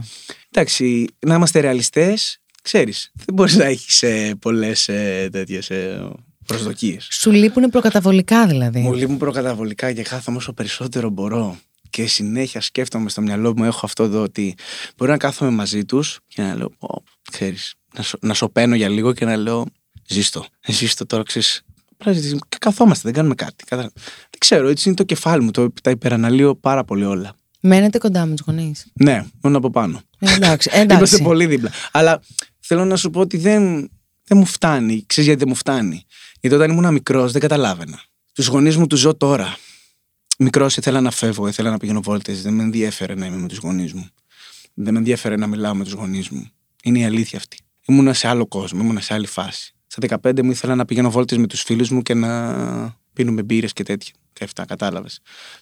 [0.51, 2.39] Εντάξει, να είμαστε ρεαλιστές,
[2.71, 3.11] ξέρεις.
[3.13, 6.09] Δεν μπορείς να έχεις ε, πολλές ε, τέτοιες ε,
[6.45, 7.07] προσδοκίες.
[7.11, 8.79] Σου λείπουν προκαταβολικά δηλαδή.
[8.79, 11.57] Μου λείπουν προκαταβολικά και κάθομαι όσο περισσότερο μπορώ.
[11.89, 14.55] Και συνέχεια σκέφτομαι στο μυαλό μου, έχω αυτό εδώ ότι
[14.97, 18.89] μπορεί να κάθομαι μαζί τους και να λέω, πω, ξέρεις, να, σο, να σωπαίνω για
[18.89, 19.65] λίγο και να λέω,
[20.07, 21.61] ζήστο, ζήστο τώρα, ξέρεις.
[21.97, 23.63] Απλά ζεις- Καθόμαστε, δεν κάνουμε κάτι.
[23.65, 23.81] Κατα...
[23.81, 27.35] Δεν ξέρω, έτσι είναι το κεφάλι μου, το, τα υπεραναλύω πάρα πολύ όλα.
[27.61, 28.87] Μένετε κοντά με τους γονείς.
[28.93, 30.01] Ναι, μόνο από πάνω.
[30.19, 31.21] Ε, εντάξει, Είμαστε εντάξει.
[31.21, 31.71] πολύ δίπλα.
[31.91, 32.21] Αλλά
[32.67, 33.89] θέλω να σου πω ότι δεν,
[34.23, 35.03] δεν μου φτάνει.
[35.05, 36.05] Ξέρεις γιατί δεν μου φτάνει;
[36.39, 38.01] Γιατί όταν ήμουν μικρός δεν καταλάβαινα.
[38.33, 39.57] Τους γονείς μου τους ζω τώρα.
[40.37, 42.41] Μικρός ήθελα να φεύγω, ήθελα να πηγαίνω βόλτες.
[42.41, 44.09] Δεν με ενδιαφέρε να είμαι με τους γονείς μου.
[44.73, 46.49] Δεν με ενδιαφέρε να μιλάω με τους γονείς μου.
[46.83, 47.57] Είναι η αλήθεια αυτή.
[47.85, 49.75] Ήμουνα σε άλλο κόσμο, ήμουνα σε άλλη φάση.
[49.87, 53.73] Στα 15 μου ήθελα να πηγαίνω βόλτες με τους φίλους μου και να πίνουμε μπύρες
[53.73, 54.13] και τέτοια.
[54.33, 55.19] Και αυτά, κατάλαβες.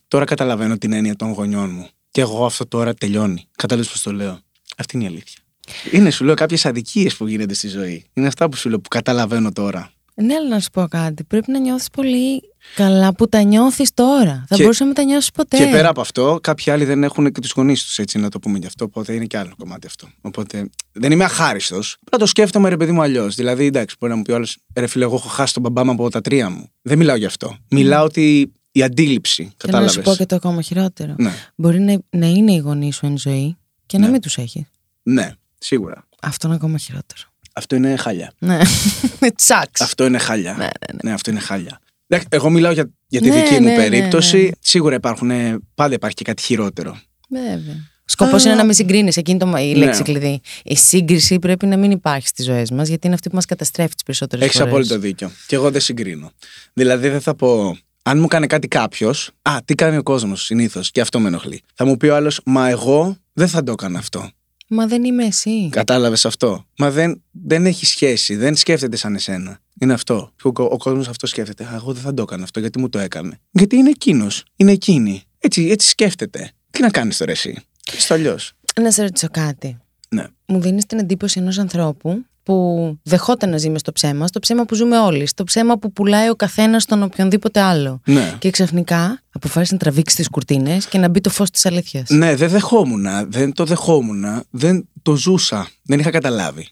[0.07, 1.87] Τώρα καταλαβαίνω την έννοια των γονιών μου.
[2.11, 3.47] Και εγώ αυτό τώρα τελειώνει.
[3.55, 4.39] Κατάλαβες πώς το λέω.
[4.77, 5.44] Αυτή είναι η αλήθεια.
[5.91, 8.05] Είναι, σου λέω, κάποιες αδικίες που γίνονται στη ζωή.
[8.13, 9.89] Είναι αυτά που σου λέω που καταλαβαίνω τώρα.
[10.17, 11.23] Ναι, αλλά να σου πω κάτι.
[11.23, 12.41] Πρέπει να νιώθεις πολύ
[12.75, 14.45] καλά που τα νιώθεις τώρα.
[14.47, 15.57] Θα Και- μπορούσε να μην τα νιώσεις ποτέ.
[15.57, 18.39] Και πέρα από αυτό, κάποιοι άλλοι δεν έχουν και τους γονείς τους, έτσι να το
[18.39, 18.85] πούμε γι' αυτό.
[18.85, 20.07] Οπότε είναι και άλλο κομμάτι αυτό.
[20.21, 21.97] Οπότε δεν είμαι αχάριστος.
[22.05, 23.35] Απλά το σκέφτομαι ρε παιδί μου αλλιώς.
[23.35, 25.91] Δηλαδή, εντάξει, μπορεί να μου πει όλο, ρε φίλε, εγώ έχω χάσει τον μπαμπά μου
[25.91, 26.69] από τα τρία μου.
[26.81, 27.57] Δεν μιλάω γι' αυτό.
[27.69, 29.43] Μιλάω ότι η αντίληψη.
[29.43, 29.91] Και να Κατάλαβε.
[29.91, 31.15] σου πω και το ακόμα χειρότερο.
[31.17, 34.11] Ναι, Μπορεί να, να είναι οι γονείς σου εν ζωή και να Ναι.
[34.11, 34.63] μην τους έχεις.
[35.03, 36.07] ναι, σίγουρα.
[36.21, 37.21] Αυτό είναι ακόμα χειρότερο.
[37.53, 38.31] Αυτό είναι χάλια.
[38.39, 38.59] Ναι.
[39.35, 39.81] Τσάξ.
[39.81, 40.53] Αυτό είναι χάλια.
[40.53, 40.67] Ναι,
[41.03, 41.79] ναι, αυτό είναι χάλια.
[42.07, 44.37] Εντάξει, Εγώ μιλάω για, για τη Ναι, δική ναι, μου ναι, περίπτωση.
[44.43, 44.49] ναι.
[44.59, 46.99] Σίγουρα υπάρχουν, ε, πάντα υπάρχει και κάτι χειρότερο.
[47.29, 47.75] Βέβαια.
[48.05, 49.17] Σκοπός είναι να μην συγκρίνεις.
[49.17, 50.03] Εκείνη το, η λέξη Ναι.
[50.03, 50.41] κλειδί.
[50.63, 53.93] Η σύγκριση πρέπει να μην υπάρχει στις ζωές μας, γιατί είναι αυτή που μας καταστρέφει
[53.93, 54.59] τις περισσότερες φορές.
[54.59, 55.31] Έχει απόλυτο δίκιο.
[55.47, 56.31] Και εγώ δεν συγκρίνω.
[56.73, 57.77] Δηλαδή δεν θα πω.
[58.03, 61.61] Αν μου κάνει κάτι κάποιος, Α, τι κάνει ο κόσμος συνήθως, και αυτό με ενοχλεί.
[61.73, 64.29] Θα μου πει ο άλλος, Μα εγώ δεν θα το έκανα αυτό.
[64.67, 65.69] Μα δεν είμαι εσύ.
[65.69, 69.59] Κατάλαβες αυτό; Μα δεν, δεν έχει σχέση, δεν σκέφτεται σαν εσένα.
[69.79, 70.31] Είναι αυτό.
[70.43, 71.63] Ο, ο κόσμος αυτό σκέφτεται.
[71.63, 73.39] Α, εγώ δεν θα το έκανα αυτό, γιατί μου το έκανε.
[73.51, 74.43] Γιατί είναι εκείνος.
[74.55, 75.23] Είναι εκείνη.
[75.39, 76.51] Έτσι, έτσι σκέφτεται.
[76.71, 77.63] Τι να κάνεις τώρα εσύ;
[77.93, 78.53] Έτσι το αλλιώς.
[78.81, 79.77] Να σε ρωτήσω κάτι.
[80.09, 80.25] Ναι.
[80.45, 84.65] Μου δίνεις την εντύπωση ενός ανθρώπου που δεχόταν να ζει μες στο ψέμα, στο ψέμα
[84.65, 88.01] που ζούμε όλοι, στο ψέμα που πουλάει ο καθένας στον οποιονδήποτε άλλο.
[88.05, 88.35] Ναι.
[88.39, 92.09] Και ξαφνικά αποφάσισε να τραβήξει τις κουρτίνες και να μπει το φως της αλήθειας.
[92.09, 93.05] Ναι, δεν δεχόμουν.
[93.27, 94.25] Δεν το δεχόμουν.
[94.49, 95.67] Δεν το ζούσα.
[95.83, 96.67] Δεν είχα καταλάβει.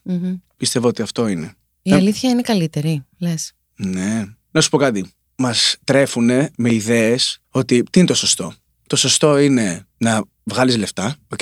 [0.58, 1.54] Πιστεύω ότι αυτό είναι.
[1.82, 3.52] Η Ε, αλήθεια είναι καλύτερη, λες.
[3.76, 4.26] Ναι.
[4.52, 5.12] Να σου πω κάτι.
[5.36, 6.26] Μας τρέφουν
[6.58, 8.54] με ιδέες ότι τι είναι το σωστό.
[8.88, 11.16] Το σωστό είναι να βγάλεις λεφτά.
[11.28, 11.40] Οκ.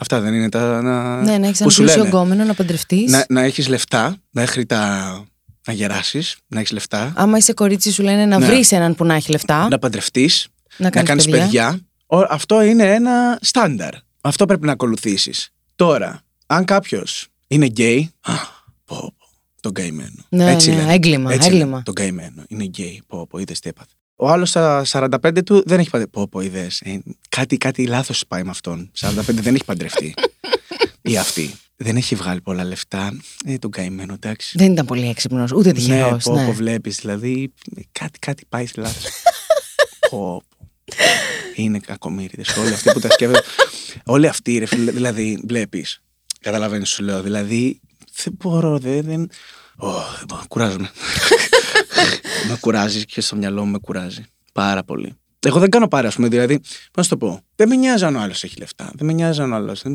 [0.00, 0.82] Αυτά δεν είναι τα.
[0.82, 1.22] Να...
[1.22, 2.08] Ναι, να έχεις που σου ένα πλούσιο λένε.
[2.16, 3.10] γκόμενο, να παντρευτείς.
[3.10, 5.24] Να, να έχεις λεφτά μέχρι τα.
[5.66, 7.12] να γεράσεις, να έχεις λεφτά.
[7.16, 8.46] Άμα είσαι κορίτσι, σου λένε να Ναι.
[8.46, 9.68] βρεις έναν που να έχει λεφτά.
[9.68, 11.40] να παντρευτείς, να να κάνεις κάνεις παιδιά.
[11.44, 11.80] παιδιά.
[12.06, 13.92] Ο- Αυτό είναι ένα στάνταρ.
[14.20, 15.52] Αυτό πρέπει να ακολουθήσεις.
[15.74, 18.10] Τώρα, αν κάποιος είναι γκέι.
[18.20, 18.32] α,
[18.84, 19.14] Πω, πω,
[19.60, 20.24] τον καημένο.
[20.28, 20.92] Ναι, Έτσι ναι, λένε.
[20.92, 21.70] έγκλημα, Έτσι έγκλημα.
[21.70, 22.42] λένε, Τον καημένο.
[22.48, 23.02] Είναι γκέι.
[23.06, 23.90] Πω, πω, είδες τι έπαθε.
[24.22, 26.12] Ο άλλος στα 45 του δεν έχει παντρευτεί.
[26.12, 26.80] Πω, πω, είδες.
[26.80, 28.90] Ε, κάτι κάτι λάθος πάει με αυτόν.
[29.00, 30.14] 45 δεν έχει παντρευτεί.
[31.02, 31.54] Ή αυτή.
[31.76, 33.16] Δεν έχει βγάλει πολλά λεφτά.
[33.44, 34.58] Ε, τον καημένο, εντάξει.
[34.58, 36.26] Δεν ήταν πολύ έξυπνος, ούτε τυχερός.
[36.26, 37.52] Ναι, πω, πω, βλέπεις, δηλαδή
[37.92, 39.04] κάτι, κάτι πάει λάθος.
[40.10, 40.42] πω, πω.
[41.54, 43.46] Είναι κακομύριδες όλοι αυτοί που τα σκέφτονται.
[44.04, 46.02] όλοι αυτοί, ρε φίλε, δηλαδή, βλέπεις.
[46.40, 47.80] Καταλαβαίνεις σου λέω, δηλαδή,
[48.22, 49.02] δεν μπορώ, δεν...
[49.02, 49.30] δεν...
[49.76, 50.90] Ω, δεν μπορώ, κουράζομαι.
[52.48, 54.24] Με κουράζεις και στο μυαλό μου με κουράζει.
[54.52, 55.14] Πάρα πολύ.
[55.46, 57.40] Εγώ δεν κάνω πάρα, ας πούμε, δηλαδή, πώς να σου το πω.
[57.56, 58.92] Δεν με νοιάζει αν ο άλλος έχει λεφτά.
[58.94, 59.82] Δεν με νοιάζει αν ο άλλος.
[59.82, 59.92] Πώς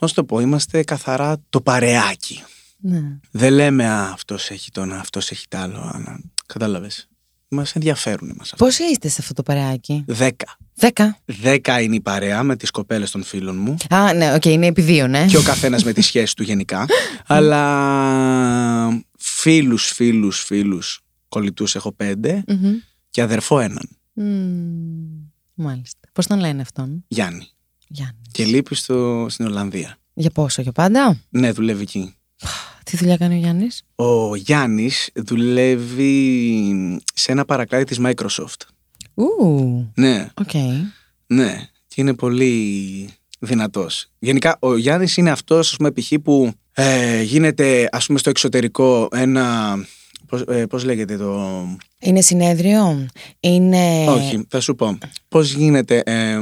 [0.00, 2.42] να σου το πω, είμαστε καθαρά το παρεάκι.
[2.78, 3.02] Ναι.
[3.30, 6.04] Δεν λέμε Α, αυτός έχει το ένα, αυτός έχει τ' άλλο.
[6.46, 7.08] Κατάλαβες.
[7.48, 8.64] Μας ενδιαφέρουν εμάς αυτά.
[8.64, 10.56] Πόσοι είστε σε αυτό το παρεάκι, Δέκα.
[10.74, 11.18] Δέκα.
[11.24, 13.76] Δέκα είναι η παρέα με τις κοπέλες των φίλων μου.
[13.90, 15.26] Α, ναι, οκ, είναι επί δύο, ναι.
[15.26, 16.86] και ο καθένας με τη σχέση του γενικά.
[17.26, 21.05] Αλλά φίλους, φίλους, φίλους
[21.36, 22.72] κολλητούς έχω πέντε Μμμ.
[23.10, 23.88] και αδερφό έναν.
[24.12, 25.24] Μμμ.
[25.54, 25.98] Μάλιστα.
[26.12, 27.46] Πώς τον λένε αυτόν, Γιάννη.
[27.88, 28.20] Γιάννη.
[28.32, 29.96] Και λείπει στο, στην Ολλανδία.
[30.14, 32.14] Για πόσο, για πάντα; Ναι, δουλεύει εκεί.
[32.84, 38.60] Τι δουλειά κάνει ο Γιάννης; Ο Γιάννης δουλεύει σε ένα παρακλάδι της Microsoft.
[39.14, 40.50] Ου, Ναι, οκ.
[41.26, 41.68] ναι.
[41.86, 43.08] Και είναι πολύ
[43.38, 44.06] δυνατός.
[44.18, 46.12] Γενικά, ο Γιάννης είναι αυτός, ας πούμε, π.χ.
[46.22, 49.76] που ε, γίνεται, ας πούμε, στο εξωτερικό ένα...
[50.28, 51.64] Πώς, ε, πώς λέγεται το...
[51.98, 53.06] Είναι συνέδριο;
[53.40, 54.04] Είναι.
[54.08, 54.98] Όχι, θα σου πω.
[55.28, 56.36] Πώς γίνεται ε,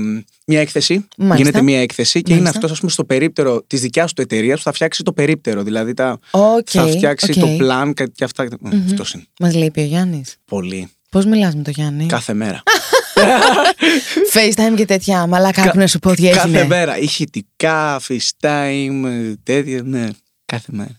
[0.47, 1.37] μια έκθεση; Μάλιστα.
[1.37, 2.59] Γίνεται μια έκθεση και είναι Μάλιστα.
[2.59, 5.62] αυτός, ας πούμε, στο περίπτερο της δικιάς του εταιρείας που θα φτιάξει το περίπτερο.
[5.62, 7.39] Δηλαδή, τα, Οκ, θα φτιάξει οκ.
[7.39, 8.49] το plan και και αυτά.
[8.87, 9.24] Αυτός είναι.
[9.41, 10.37] Μας λείπει ο Γιάννης.
[10.45, 10.89] Πολύ.
[11.11, 12.62] Πώς μιλάς με τον Γιάννη; Κάθε μέρα.
[14.35, 15.26] FaceTime και τέτοια.
[15.26, 16.64] Μαλάκα, άκου να σου πω τι Κάθε έγινε.
[16.66, 16.99] μέρα.
[16.99, 19.82] Ηχητικά, FaceTime, τέτοια.
[19.82, 20.09] Ναι,
[20.45, 20.95] κάθε μέρα.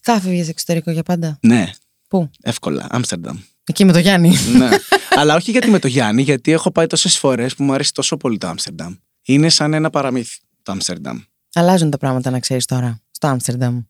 [0.00, 1.70] Θα φύγεις εξωτερικό για πάντα; Ναι,
[2.08, 2.86] Πού; εύκολα.
[2.90, 3.38] Άμστερνταμ.
[3.64, 4.32] Εκεί με τον Γιάννη.
[4.56, 4.68] ναι.
[5.20, 8.16] Αλλά όχι γιατί με το Γιάννη, γιατί έχω πάει τόσες φορές που μου αρέσει τόσο
[8.16, 8.94] πολύ το Άμστερνταμ.
[9.26, 11.18] Είναι σαν ένα παραμύθι το Άμστερνταμ.
[11.54, 13.00] Αλλάζουν τα πράγματα, να ξέρεις τώρα.
[13.10, 13.80] Στο Άμστερνταμ.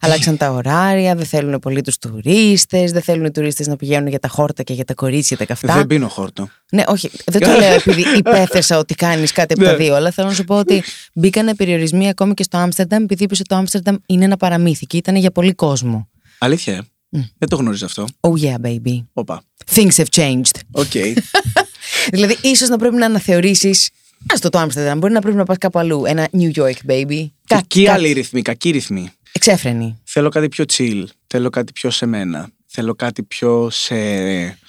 [0.00, 4.18] Αλλάξαν τα ωράρια, δεν θέλουν πολύ τους τουρίστες, δεν θέλουν οι τουρίστες να πηγαίνουν για
[4.18, 5.74] τα χόρτα και για τα κορίτσια τα καυτά.
[5.74, 6.48] Δεν πίνω χόρτο.
[6.72, 9.76] Ναι, όχι, δεν το λέω επειδή υπέθεσα ότι κάνεις κάτι από τα Ναι.
[9.76, 10.82] δύο, αλλά θέλω να σου πω ότι
[11.14, 14.96] μπήκανε περιορισμοί ακόμη και στο Άμστερνταμ, επειδή είπες ότι το Άμστερνταμ είναι ένα παραμύθι και
[14.96, 16.08] ήταν για πολύ κόσμο.
[16.38, 16.84] Αλήθεια.
[17.12, 17.22] Ε; Μμ.
[17.38, 18.06] Δεν το γνωρίζω αυτό.
[18.20, 19.04] Oh yeah, baby.
[19.12, 19.42] Όπα.
[19.74, 20.60] Things have changed.
[20.70, 20.90] Οκ.
[22.12, 23.90] δηλαδή, ίσως να πρέπει να αναθεωρήσεις.
[24.32, 26.04] Α το το Άμστερνταμ, μπορεί να πρέπει να πας κάπου αλλού.
[26.04, 27.26] Ένα New York, baby.
[27.46, 29.10] Κακοί άλλοι ρυθμοί, κακοί ρυθμοί.
[29.32, 30.00] Εξέφρενη.
[30.04, 31.04] Θέλω κάτι πιο chill.
[31.26, 32.48] Θέλω κάτι πιο σε μένα.
[32.66, 33.94] Θέλω κάτι πιο σε.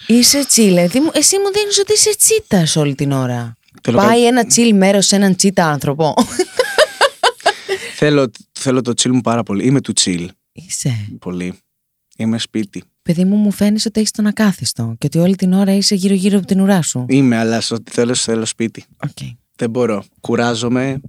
[0.08, 0.88] Είσαι chill.
[0.88, 3.58] Δη μου- Εσύ μου δίνεις ότι είσαι τσίτα όλη την ώρα.
[3.82, 6.14] Θέλω Πάει κάτι- ένα chill μέρος σε έναν τσίτα άνθρωπο.
[7.96, 9.66] Θέλω, θέλω το chill μου πάρα πολύ.
[9.66, 10.26] Είμαι του chill.
[10.52, 11.08] είσαι.
[11.20, 11.54] Πολύ.
[12.18, 12.84] Είμαι σπίτι.
[13.01, 16.38] Παιδί μου, μου φαίνει ότι έχεις τον ακάθιστο και ότι όλη την ώρα είσαι γύρω-γύρω
[16.38, 17.05] από την ουρά σου.
[17.09, 18.86] Είμαι, αλλά στο θέλω, θέλω σπίτι.
[19.03, 19.18] Οκ.
[19.55, 20.03] Δεν μπορώ.
[20.22, 20.99] Κουράζομαι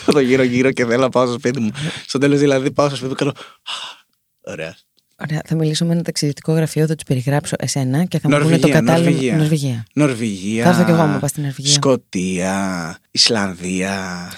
[0.00, 1.70] από το γύρω-γύρω και θέλω να πάω στο σπίτι μου.
[2.06, 3.36] Στο τέλος δηλαδή πάω στο σπίτι μου και κάνω.
[3.40, 4.76] «Α, Ωραία.
[5.22, 8.58] Ωραία, θα μιλήσω με ένα ταξιδιωτικό γραφείο, θα τους περιγράψω εσένα και θα μου πούνε
[8.58, 9.10] το Νορβηγία, κατάλληλο.
[9.10, 9.36] Νορβηγία.
[9.36, 9.84] Νορβηγία.
[9.94, 10.64] Νορβηγία.
[10.64, 11.72] Θα έρθω κι εγώ άμα πας στην Νορβηγία.
[11.72, 12.98] Σκοτία.
[13.10, 14.28] Ισλανδία.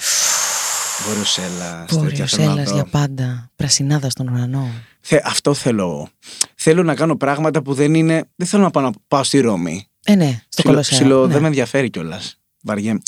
[1.06, 1.86] Βόρειο σέλας.
[1.88, 2.26] Βόρειο
[2.74, 3.50] για πάντα.
[3.56, 4.70] Πρασινάδα στον ουρανό.
[5.04, 6.08] Θε, αυτό θέλω.
[6.54, 8.24] Θέλω να κάνω πράγματα που δεν είναι.
[8.36, 9.86] Δεν θέλω να πάω, να πάω στη Ρώμη.
[10.04, 10.98] Ε, ναι, στο Ψιλο- Κολοσσέο.
[10.98, 11.32] ψιλο- ναι.
[11.32, 12.36] Δεν με ενδιαφέρει κιόλας.
[12.62, 13.00] Βαριέμαι.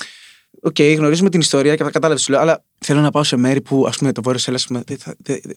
[0.63, 3.61] Οκ, γνωρίζουμε την ιστορία και θα κατάλαβες σου λέω, αλλά θέλω να πάω σε μέρη
[3.61, 4.59] που, ας πούμε, το βόρειο σέλας,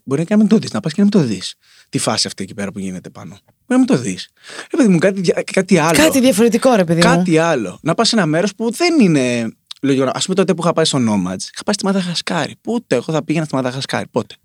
[0.04, 1.56] μπορεί και να μην το δεις, να πας και να μην το δεις.
[1.90, 3.30] Τη φάση αυτή εκεί πέρα που γίνεται πάνω.
[3.30, 4.30] Μπορεί να μην το δεις.
[4.72, 5.98] Ρε παιδί μου, κάτι, δια- κάτι άλλο.
[5.98, 7.16] Κάτι διαφορετικό, ρε παιδί μου.
[7.16, 7.80] Κάτι άλλο.
[7.82, 9.52] Να πας σε ένα μέρος που δεν είναι.
[9.82, 10.04] Λογικό.
[10.06, 12.56] Α πούμε τότε που είχα πάει στο Nomads, είχα πάει στη Μαδαγασκάρη.
[12.62, 14.08] Πότε εγώ θα πήγαινα στη Μαδαγασκάρη.
[14.12, 14.36] Πότε.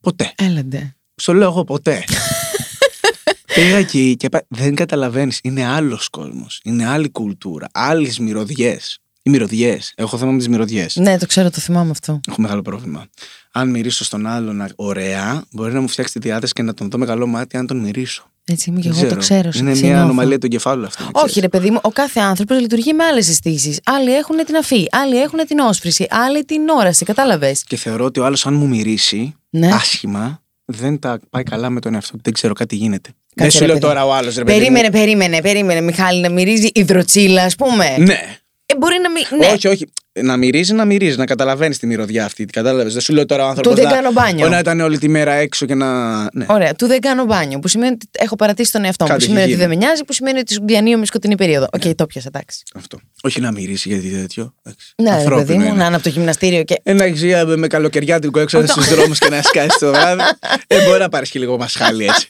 [0.00, 0.32] Ποτέ.
[0.36, 0.96] Έλαντε.
[1.16, 2.04] Στο λέω εγώ ποτέ.
[3.54, 5.40] Πήγα εκεί και πα- δεν καταλαβαίνεις.
[5.42, 6.60] Είναι άλλος κόσμος.
[6.64, 7.66] Είναι άλλη κουλτούρα.
[7.72, 8.98] Άλλες μυρωδιές.
[9.22, 9.92] Οι μυρωδιές.
[9.96, 10.96] Έχω θέμα με τις μυρωδιές.
[10.96, 12.20] Ναι, το ξέρω, το θυμάμαι αυτό.
[12.28, 13.06] Έχω μεγάλο πρόβλημα.
[13.52, 16.98] Αν μυρίσω στον άλλον ωραία, μπορεί να μου φτιάξει τη διάθεση και να τον δω
[16.98, 18.26] με καλό μάτι αν τον μυρίσω.
[18.46, 19.52] Έτσι είμαι και Δεν εγώ, το ξέρω.
[19.52, 20.02] σε Είναι μια ξενιώθω.
[20.02, 21.02] ανομαλία του εγκεφάλου αυτή.
[21.02, 21.40] να Όχι, ξέρεις.
[21.42, 23.80] ρε παιδί μου, ο κάθε άνθρωπος λειτουργεί με άλλες αισθήσεις.
[23.84, 27.04] Άλλοι έχουν την αφή, άλλοι έχουν την όσφρηση, άλλοι την όραση.
[27.04, 29.68] Κατάλαβες; Και θεωρώ ότι ο άλλος, αν μου μυρίσει Ναι.
[29.72, 32.20] άσχημα, δεν τα πάει καλά με τον εαυτό του.
[32.24, 33.08] Δεν ξέρω κάτι γίνεται.
[33.34, 33.86] δεν Κάτσε, σου ρε λέω παιδί.
[33.86, 34.56] τώρα ο άλλος, ρε παιδί.
[34.56, 34.62] μου.
[34.62, 37.96] Περίμενε, περίμενε, περίμενε, Μιχάλη, να μυρίζει υδροτσίλα, ας πούμε.
[37.98, 38.20] Ναι.
[38.66, 39.24] Ε, μπορεί να μην.
[39.38, 39.46] Ναι.
[39.46, 39.86] Όχι, όχι.
[40.22, 42.44] Να μυρίζει, να μυρίζει, να καταλαβαίνεις τη μυρωδιά αυτή.
[42.44, 42.92] Κατάλαβες.
[42.92, 43.74] Δεν σου λέω τώρα ο άνθρωπος.
[43.74, 44.48] Του δεν κάνω μπάνιο.
[44.48, 46.20] Να ήταν όλη τη μέρα έξω και να.
[46.32, 46.44] Ναι.
[46.48, 47.58] Ωραία, του δεν κάνω μπάνιο.
[47.58, 49.10] Που σημαίνει ότι έχω παρατήσει τον εαυτό μου.
[49.10, 49.86] Κάτι Που σημαίνει έχει ότι δεν με γίνει.
[49.86, 51.66] νοιάζει, που σημαίνει ότι σου διανύω με σκοτεινή περίοδο.
[51.72, 52.62] Οκ, το πιάσα, εντάξει.
[52.74, 52.98] Αυτό.
[53.22, 54.54] Όχι να μυρίσει γιατί τέτοιο.
[54.62, 54.92] Εντάξει.
[55.02, 55.74] Ναι, ρε Ανθρώπινο παιδί μου, είναι.
[55.76, 56.80] να είναι από το γυμναστήριο και.
[56.82, 60.22] Ένα εξήγα με καλοκαιριάτικο έξω στους δρόμους και να σκάσεις το βράδυ.
[60.66, 62.28] Ε, μπορεί να πάρεις και λίγο μασχάλι έτσι.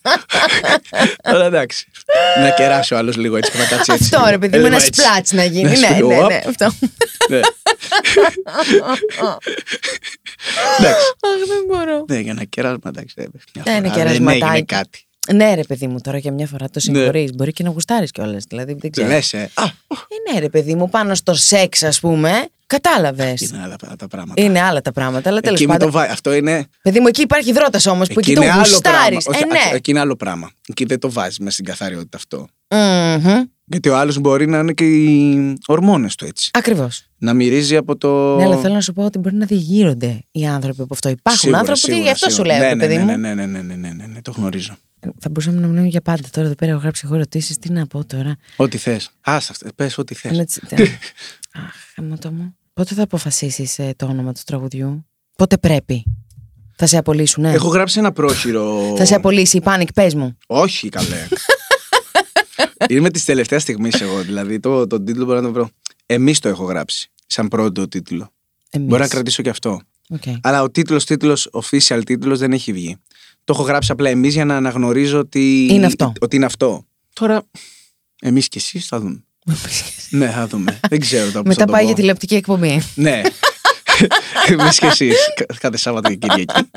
[1.23, 1.87] Αλλά εντάξει.
[2.43, 4.05] Να κεράσει ο άλλος λίγο έτσι και να κάτσει έτσι.
[4.05, 4.31] Αυτό λίγο.
[4.31, 5.01] ρε παιδί Ε, μου, λίγο ένα έτσι.
[5.03, 5.63] σπλάτς να γίνει.
[5.63, 6.73] Να Ναι, σου ναι, πω, ναι, αυτό.
[10.81, 10.89] Ναι.
[10.89, 11.05] Εντάξει.
[11.21, 12.05] Αχ, δεν μπορώ.
[12.09, 13.15] Ναι, για να κεράσουμε, εντάξει.
[13.19, 14.45] ε, μια Ναι, είναι φορά Δεν κερασματάκι.
[14.45, 15.07] έγινε κάτι.
[15.33, 16.81] Ναι, ρε παιδί μου, τώρα για μια φορά το Ναι.
[16.81, 17.33] συγχωρείς.
[17.35, 18.45] Μπορεί και να γουστάρεις κιόλας.
[18.49, 19.09] Δηλαδή, δεν ξέρω.
[19.09, 19.51] Λες, ε.
[19.55, 23.41] Α, Ε, ναι, ρε παιδί μου, πάνω στο σεξ, ας πούμε, κατάλαβες.
[23.41, 24.43] είναι άλλα τα- τα πράγματα.
[24.43, 25.91] Είναι άλλα τα πράγματα, αλλά τέλος Εκεί με πάντων.
[25.91, 26.09] το βάει.
[26.09, 26.67] Αυτό είναι.
[26.83, 29.25] Παιδί μου, εκεί υπάρχει δρότας όμως που εκεί, Εκεί το είναι άλλο γουστάρεις.
[29.25, 29.41] πράγμα.
[29.51, 29.77] Όχι, Ε, ναι.
[29.77, 30.51] Εκεί είναι άλλο πράγμα.
[30.69, 32.47] Εκεί δεν το βάζεις μες στην καθαριότητα αυτό.
[32.69, 33.43] Μμμ.
[33.67, 36.51] Γιατί ο άλλος μπορεί να είναι και οι ορμόνες του έτσι.
[36.53, 37.05] Ακριβώς.
[37.19, 38.37] Να μυρίζει από το.
[38.37, 41.09] Ναι, αλλά θέλω να σου πω ότι μπορεί να διεγείρονται οι άνθρωποι από αυτό.
[41.09, 42.59] Υπάρχουν Σίγουρα, άνθρωποι που σίγουρα, γι' αυτό σου σίγουρα.
[42.59, 43.19] λέω, ναι, ρε ναι, παιδί ναι, μου.
[43.19, 44.77] ναι, ναι, ναι, ναι, ναι, ναι, ναι, το γνωρίζω.
[45.19, 46.71] Θα μπορούσαμε να μιλάμε για πάντα τώρα εδώ πέρα.
[46.73, 47.59] Έχω γράψει εγώ ερωτήσεις.
[47.59, 49.11] Τι να πω τώρα; Ό,τι θες.
[49.21, 50.33] Άστα, πες ό,τι θες.
[50.33, 50.73] Είναι τσι-
[51.53, 52.57] Αχ, γαμώτο μου.
[52.73, 55.07] Πότε θα αποφασίσεις το όνομα του τραγουδιού,
[55.37, 56.05] Πότε πρέπει;
[56.77, 57.53] Θα σε απολύσουν, ναι.
[57.53, 58.95] Έχω γράψει ένα πρόχειρο.
[58.97, 60.37] Θα σε απολύσει η Πάνικ, πες μου.
[60.47, 61.27] Όχι, καλέ.
[62.89, 64.21] Είμαι της τελευταίας στιγμής εγώ.
[64.23, 65.69] Δηλαδή, το, το τίτλο μπορεί να το βρω.
[66.07, 67.11] Εμείς το έχω γράψει.
[67.27, 68.33] Σαν πρώτο τίτλο.
[68.71, 68.89] Εμείς.
[68.89, 69.81] Μπορεί να κρατήσω και αυτό.
[70.09, 70.23] Οκ.
[70.41, 72.97] Αλλά ο τίτλος, τίτλος, official τίτλος δεν έχει βγει.
[73.45, 76.13] Το έχω γράψει απλά εμείς για να αναγνωρίζω ότι Είναι αυτό.
[76.21, 76.87] Ότι είναι αυτό.
[77.13, 77.43] Τώρα,
[78.21, 79.25] εμείς και εσείς θα δούμε.
[80.11, 80.81] ναι, θα δούμε.
[80.89, 81.87] δεν ξέρω τώρα πώς Μετά θα το πάει πω.
[81.87, 82.83] για τηλεοπτική εκπομπή.
[82.95, 83.23] Ναι.
[84.59, 85.17] εμείς και εσείς.
[85.61, 86.69] Κάθε Σάββατο και Κυριακή.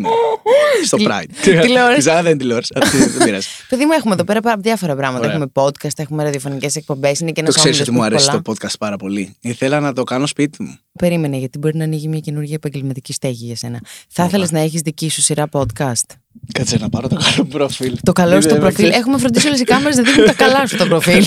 [0.00, 0.08] Ναι.
[0.86, 1.30] Στο Pride.
[1.62, 1.98] τηλεόραση.
[1.98, 2.72] Η Ζάρα δεν είναι τηλεόραση.
[2.82, 3.46] Αυτή Δεν πειράζει.
[3.68, 5.20] Παιδί μου, έχουμε εδώ πέρα πάρα- διάφορα πράγματα.
[5.24, 5.32] Ωραία.
[5.34, 7.20] Έχουμε podcast, έχουμε ραδιοφωνικές εκπομπές.
[7.20, 9.36] Είναι και ένας Το ξέρεις ότι μου αρέσει το podcast πάρα πολύ.
[9.40, 10.78] Ήθελα να το κάνω σπίτι μου.
[10.98, 13.80] Περίμενε, γιατί μπορεί να ανοίγει μια καινούργια επαγγελματική στέγη για σένα.
[14.08, 16.06] Θα ήθελες να έχεις δική σου σειρά podcast;
[16.52, 17.96] Κάτσε να πάρω το καλό προφίλ.
[18.02, 18.84] Το καλό σου Δεν- το δεν προφίλ.
[18.84, 18.98] ξέρω.
[18.98, 21.24] Έχουμε φροντίσει όλες οι κάμερες να δείχνουν τα καλά σου το προφίλ.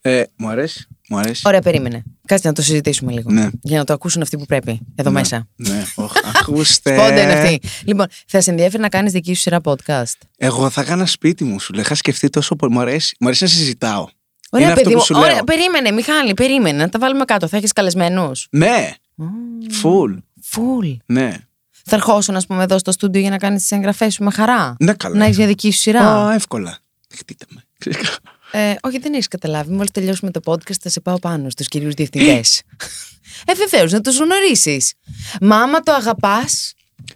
[0.00, 0.86] Ε, μου αρέσει.
[1.08, 1.42] Μου αρέσει.
[1.44, 2.02] Ωραία, περίμενε.
[2.26, 3.30] Κάτσε να το συζητήσουμε λίγο.
[3.30, 3.48] Ναι.
[3.62, 4.80] Για να το ακούσουν αυτοί που πρέπει.
[4.94, 5.48] Εδώ μέσα.
[5.56, 6.96] Ναι, οχ, ακούστε.
[6.96, 7.60] Πόντα είναι αυτή.
[7.84, 11.60] Λοιπόν, θα σε ενδιαφέρει να κάνεις δική σου σειρά podcast; Εγώ θα έκανα σπίτι μου,
[11.60, 11.82] σου λέω.
[11.82, 12.72] Είχα σκεφτεί τόσο πολύ.
[12.72, 14.06] Μου αρέσει, μου αρέσει να συζητάω.
[14.50, 15.04] Ωραία, είναι αυτό παιδί που μου.
[15.04, 15.44] σου Ωραία, λέω.
[15.44, 16.78] περίμενε, Μιχάλη, περίμενε.
[16.82, 17.48] Να τα βάλουμε κάτω.
[17.48, 18.46] Θα έχεις καλεσμένους.
[18.50, 18.90] Ναι,
[19.82, 20.16] full.
[20.42, 20.88] Φουλ.
[21.06, 21.34] Ναι.
[21.84, 24.76] Θα ερχόσουν, ας πούμε, εδώ στο στούντιο για να κάνεις τις εγγραφές σου με χαρά.
[24.78, 25.16] Ναι, καλά.
[25.16, 26.00] Να έχεις μια δική σου σειρά.
[26.26, 26.78] Α, εύκολα.
[27.08, 27.62] Δεχτείτε με.
[28.52, 29.72] Ε, όχι, δεν έχεις καταλάβει.
[29.72, 32.62] Μόλις τελειώσουμε το podcast, θα σε πάω πάνω στους κυρίους διευθυντές.
[33.46, 34.92] ε, βεβαίως, να τους γνωρίσεις.
[35.40, 36.44] Μα άμα το αγαπά.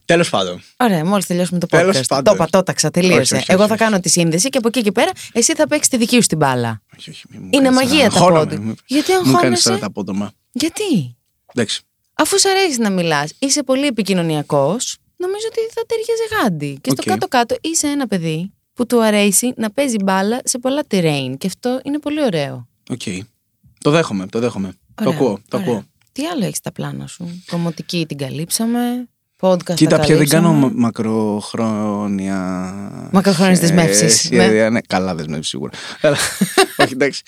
[0.05, 0.63] Τέλος πάντων.
[0.77, 2.07] Ωραία, μόλις τελειώσουμε το Τέλος podcast.
[2.09, 2.25] πάντων.
[2.25, 3.19] Το είπα, το έταξα, τελείωσε.
[3.21, 3.85] Όχι, όχι, Εγώ όχι, θα όχι.
[3.85, 6.39] κάνω τη σύνδεση και από εκεί και πέρα εσύ θα παίξεις τη δική σου την
[6.39, 6.83] μπάλα.
[6.99, 8.11] Όχι, όχι, μη μου Είναι κάνεις μαγεία τώρα.
[8.11, 8.45] τα Αγχώνομαι.
[8.45, 8.61] πόδια.
[8.61, 10.33] Μου- Γιατί Μου κάνεις αγχώνεσαι; τώρα τα απότομα.
[10.53, 11.17] Γιατί;
[11.55, 11.83] Εντάξει.
[12.15, 16.79] Αφού σ' αρέσει να μιλάς, είσαι πολύ επικοινωνιακός, νομίζω ότι θα ταιριάζει γάντι.
[16.81, 17.09] Και στο Οκ.
[17.13, 21.35] κάτω-κάτω είσαι ένα παιδί που του αρέσει να παίζει μπάλα σε πολλά τερέν.
[21.39, 22.69] Και αυτό είναι πολύ ωραίο.
[22.91, 23.01] Οκ.
[23.81, 24.73] Το δέχομαι, το δέχομαι.
[24.95, 25.69] Το Ωραία, ακούω, το ωραία.
[25.69, 25.85] ακούω.
[26.13, 29.09] Τι άλλο έχεις στα πλάνα σου; Κομμωτική την καλύψαμε.
[29.41, 30.75] Podcast Κοίτα, τα πια δεν κάνω καλύψαμε.
[30.75, 32.39] μα- μακροχρόνια.
[33.13, 34.71] Μακροχρόνιες δεσμεύσεις, σχέδια.
[34.71, 34.81] Ναι.
[34.81, 35.71] καλά δεσμεύσεις σίγουρα.
[36.01, 36.17] Αλλά,
[36.83, 37.23] Όχι, εντάξει.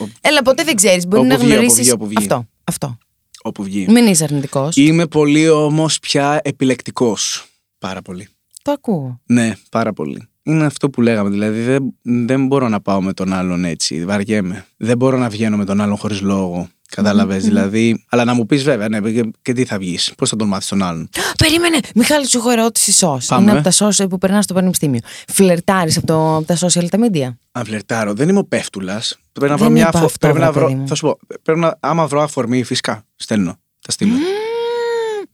[0.00, 1.06] Ο- Έλα, ποτέ δεν ξέρεις.
[1.06, 1.78] Μπορεί Όπου να βγει, όπου γνωρίσεις.
[1.80, 2.16] βγει, όπου βγει.
[2.18, 2.46] Αυτό.
[2.64, 2.98] αυτό.
[3.42, 3.86] Όπου βγει.
[3.90, 4.76] Μην είσαι αρνητικός.
[4.76, 7.46] Είμαι πολύ όμως πια επιλεκτικός.
[7.78, 8.28] Πάρα πολύ.
[8.62, 9.20] Το ακούω.
[9.26, 10.28] Ναι, πάρα πολύ.
[10.46, 11.30] Είναι αυτό που λέγαμε.
[11.30, 14.04] Δηλαδή, δεν, δεν μπορώ να πάω με τον άλλον έτσι.
[14.04, 14.66] Βαριέμαι.
[14.76, 16.68] Δεν μπορώ να βγαίνω με τον άλλον χωρίς λόγο.
[16.88, 17.44] Κατάλαβες.
[17.44, 18.04] Δηλαδή.
[18.08, 20.12] Αλλά να μου πεις βέβαια, ναι, και, και τι θα βγεις.
[20.16, 21.08] Πώς θα τον μάθεις τον άλλον.
[21.38, 21.78] Περίμενε!
[21.94, 23.20] Μιχάλη, σου έχω ερώτηση σο.
[23.26, 23.50] Πάμε.
[23.50, 25.00] Είναι από τα social που περνάς στο πανεπιστήμιο.
[25.28, 29.18] Φλερτάρεις από, το- από τα social τα media; Αν φλερτάρω, δεν είμαι ο πέφτουλας.
[29.32, 30.64] Πρέπει να Δεν βρω μια είπα αφο- αυτό, Πρέπει βρε να βρω.
[30.66, 30.88] παιδί μου.
[30.88, 31.18] Θα σου πω.
[31.42, 33.04] Πρέπει να, άμα βρω αφορμή, φυσικά.
[33.16, 33.58] Στέλνω.
[33.80, 34.12] Τα στείλω.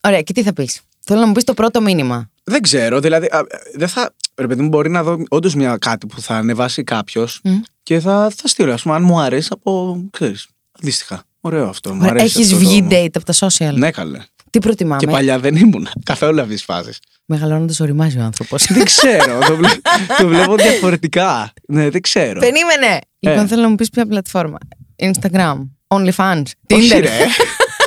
[0.04, 2.30] Ωραία, και τι θα πεις; Θέλω να μου πεις το πρώτο μήνυμα.
[2.44, 3.00] Δεν ξέρω.
[3.00, 3.40] Δηλαδή, α,
[3.74, 4.14] δεν θα.
[4.40, 7.40] Ρε παιδί μου, μπορεί να δω όντως μια κάτι που θα ανεβάσει κάποιος
[7.82, 8.72] και θα, θα στείλω.
[8.72, 10.00] Α πούμε, αν μου αρέσει από.
[10.10, 10.46] ξέρεις.
[10.80, 11.22] Αντίστοιχα.
[11.40, 11.94] Ωραίο αυτό.
[11.94, 12.24] Μου αρέσει.
[12.24, 13.72] Έχεις αυτό βγει το- date από τα social.
[13.74, 14.18] Ναι, καλέ.
[14.50, 16.90] Τι προτιμάμε; Και παλιά δεν ήμουν καθόλου αυτή τη φάση.
[17.24, 18.66] Μεγαλώνοντας οριμάζει ο άνθρωπος.
[18.72, 19.38] δεν ξέρω.
[19.46, 19.80] το, βλέ-
[20.18, 21.52] το βλέπω διαφορετικά.
[21.68, 22.40] Ναι, δεν ξέρω.
[22.40, 22.98] Περίμενε!
[23.18, 23.46] Λοιπόν, Ε.
[23.46, 24.58] θέλω να μου πεις ποια πλατφόρμα.
[25.02, 25.54] Instagram,
[25.88, 26.42] OnlyFans,
[26.74, 27.00] Όχι, Tinder.
[27.00, 27.10] ρε.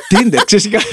[0.09, 0.85] Tinder, ξέρεις τι κάνω.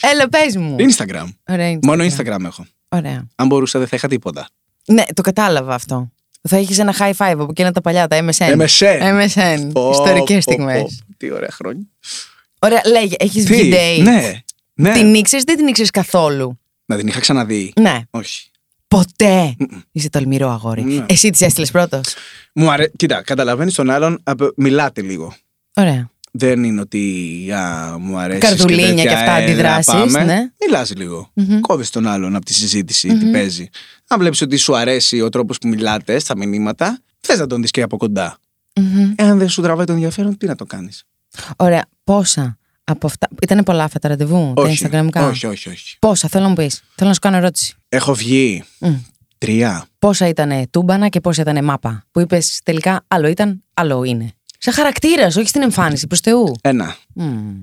[0.00, 0.76] Έλα, πες μου.
[0.78, 1.26] Instagram.
[1.48, 2.66] Ωραία, Μόνο Instagram έχω.
[2.88, 3.26] Ωραία.
[3.34, 4.48] Αν μπορούσα δεν θα είχα τίποτα.
[4.86, 6.10] Ναι, το κατάλαβα αυτό.
[6.48, 8.56] Θα έχεις ένα high five από εκείνα τα παλιά, τα MSN.
[8.60, 9.00] MSN.
[9.00, 9.70] MSN.
[9.72, 10.80] Πω, Ιστορικές πω, στιγμές.
[10.80, 11.14] πω.
[11.16, 11.86] Τι ωραία χρόνια.
[12.58, 14.02] Ωραία, λέγε, έχεις Τι, βγει date.
[14.02, 14.40] ναι,
[14.74, 14.92] ναι.
[14.92, 17.72] Την ήξερες, δεν την ήξερες καθόλου; Να την είχα ξαναδεί.
[17.80, 18.00] Ναι.
[18.10, 18.50] Όχι.
[18.88, 19.56] Ποτέ.
[19.92, 20.82] Είσαι τολμηρό αγόρι.
[20.82, 21.04] Ναι.
[21.08, 22.14] Εσύ τη έστειλες πρώτος;
[22.54, 22.88] Μου αρέ...
[22.96, 25.34] Κοίτα, καταλαβαίνεις τον άλλον, απ- μιλάτε λίγο.
[25.74, 26.10] Ωραία.
[26.38, 27.02] Δεν είναι ότι
[27.52, 28.40] α, μου αρέσει.
[28.40, 30.50] Καρδουλίνια και αυτά, αντιδράσεις, ναι.
[30.66, 31.30] Μιλάς λίγο.
[31.34, 31.60] Μμμ.
[31.60, 33.32] Κόβεις τον άλλον από τη συζήτηση, τι Μμμ.
[33.32, 33.68] παίζει.
[34.08, 37.70] Αν βλέπεις ότι σου αρέσει ο τρόπος που μιλάτε στα μηνύματα, θες να τον δεις
[37.70, 38.38] και από κοντά.
[38.80, 39.12] Μμμ.
[39.16, 41.04] Εάν δεν σου τραβάει το ενδιαφέρον, τι να το κάνεις;
[41.56, 41.84] Ωραία.
[42.04, 43.28] Πόσα από αυτά.
[43.42, 45.28] Ήταν πολλά αυτά τα ραντεβού, τα Όχι, Instagramικά.
[45.28, 45.96] όχι, όχι, όχι.
[45.98, 46.82] Πόσα, θέλω να μου πεις.
[46.94, 47.74] Θέλω να σου κάνω ερώτηση.
[47.88, 48.94] Έχω βγει Μμ.
[49.38, 49.86] τρία.
[49.98, 54.30] Πόσα ήταν τούμπανα και πόσα ήταν μάπα; Που είπες τελικά άλλο ήταν, άλλο είναι.
[54.66, 56.54] Σε χαρακτήρας, όχι στην εμφάνιση, προς Θεού.
[56.60, 56.96] Ένα.
[57.14, 57.54] Μμμ.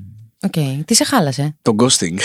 [0.42, 0.84] Οκ.
[0.86, 2.18] Τι σε χάλασε; Το ghosting.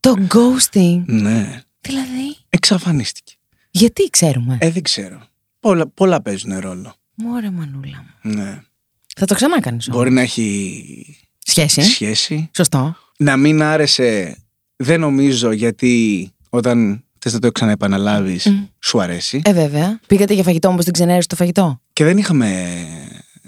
[0.00, 1.60] Το ghosting; ναι.
[1.80, 3.32] Δηλαδή; Εξαφανίστηκε.
[3.70, 5.26] Γιατί ξέρουμε; Ε, δεν ξέρω.
[5.60, 6.94] Πολλά, πολλά παίζουν ρόλο.
[7.14, 8.32] Μωρέ μανούλα μου.
[8.34, 8.60] Ναι.
[9.16, 11.82] Θα το ξανά κάνει Μπορεί να έχει Σχέση.
[11.82, 12.50] σχέση.
[12.56, 12.96] Σωστό.
[13.18, 14.36] Να μην άρεσε,
[14.76, 18.64] δεν νομίζω, γιατί όταν θες να το ξαναεπαναλάβεις, Μμ.
[18.80, 19.42] σου αρέσει.
[19.44, 20.00] Ε, βέβαια.
[20.06, 22.74] Πήγατε για φαγητό όμως, δεν ξενέρεσε το φαγητό; Και δεν είχαμε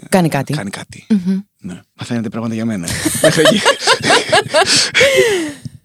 [0.09, 0.53] Κάνει κάτι.
[0.53, 1.07] κάνει κάτι.
[1.09, 1.39] Μμμ.
[1.61, 1.81] Ναι.
[1.99, 2.89] Μαθαίνετε πράγματα για μένα.
[3.23, 3.61] Μέχρι εκεί.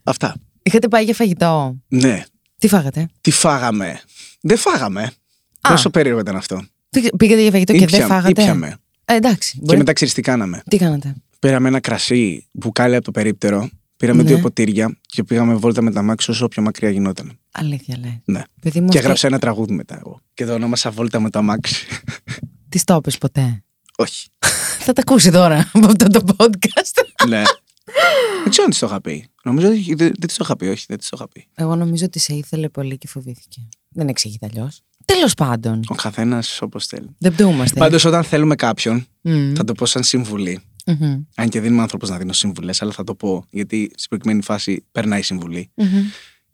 [0.03, 0.36] Αυτά.
[0.64, 2.24] Είχατε πάει για φαγητό; Ναι.
[2.59, 3.99] Τι φάγατε; Τι φάγαμε;
[4.41, 5.11] Δεν φάγαμε.
[5.61, 6.61] Πόσο περίεργο ήταν αυτό.
[6.89, 8.76] Τι- Πήγατε για φαγητό και δεν Ήπια- φάγατε; ήπιαμε.
[9.05, 9.51] Ε, εντάξει.
[9.57, 9.78] Και Μπορεί...
[9.78, 10.61] μετά ξέρεις τι κάναμε.
[10.70, 13.70] Τι κάνατε; Πήραμε ένα κρασί μπουκάλι από το περίπτερο.
[13.97, 14.28] Πήραμε Ναι.
[14.28, 17.39] δύο ποτήρια και πήγαμε βόλτα με τα μάξι όσο πιο μακριά γινόταν.
[17.51, 18.20] Αλήθεια λε.
[18.26, 18.41] Ναι.
[18.61, 20.20] Παιδί μου, Και αυτή- έγραψα ένα τραγούδι μετά εγώ.
[20.34, 21.86] Και το ονόμασα Βόλτα με το αμάξι.
[22.70, 23.64] Τις το είπες ποτέ;
[23.97, 24.27] Όχι.
[24.79, 27.25] Θα τα ακούσει τώρα από αυτό το podcast.
[27.27, 27.43] ναι.
[28.43, 30.65] Δεν ξέρω αν της το είχα πει; Νομίζω ότι δεν δεν της το είχα πει.
[30.67, 31.47] Όχι, δεν της το είχα πει.
[31.55, 33.67] Εγώ νομίζω ότι σε ήθελε πολύ και φοβήθηκε.
[33.89, 34.81] Δεν εξηγείται αλλιώς.
[35.05, 35.79] Τέλος πάντων.
[35.87, 37.15] Ο καθένας όπως θέλει.
[37.17, 37.79] Δεν πτούμαστε.
[37.79, 39.53] Πάντως, όταν θέλουμε κάποιον, Μμμ.
[39.55, 40.61] θα το πω σαν συμβουλή.
[40.85, 41.21] Μμμ.
[41.35, 44.41] Αν και δεν είμαι άνθρωπος να δίνω συμβουλές, αλλά θα το πω γιατί στην προκειμένη
[44.41, 45.71] φάση περνάει η συμβουλή.
[45.75, 45.87] Μμμ.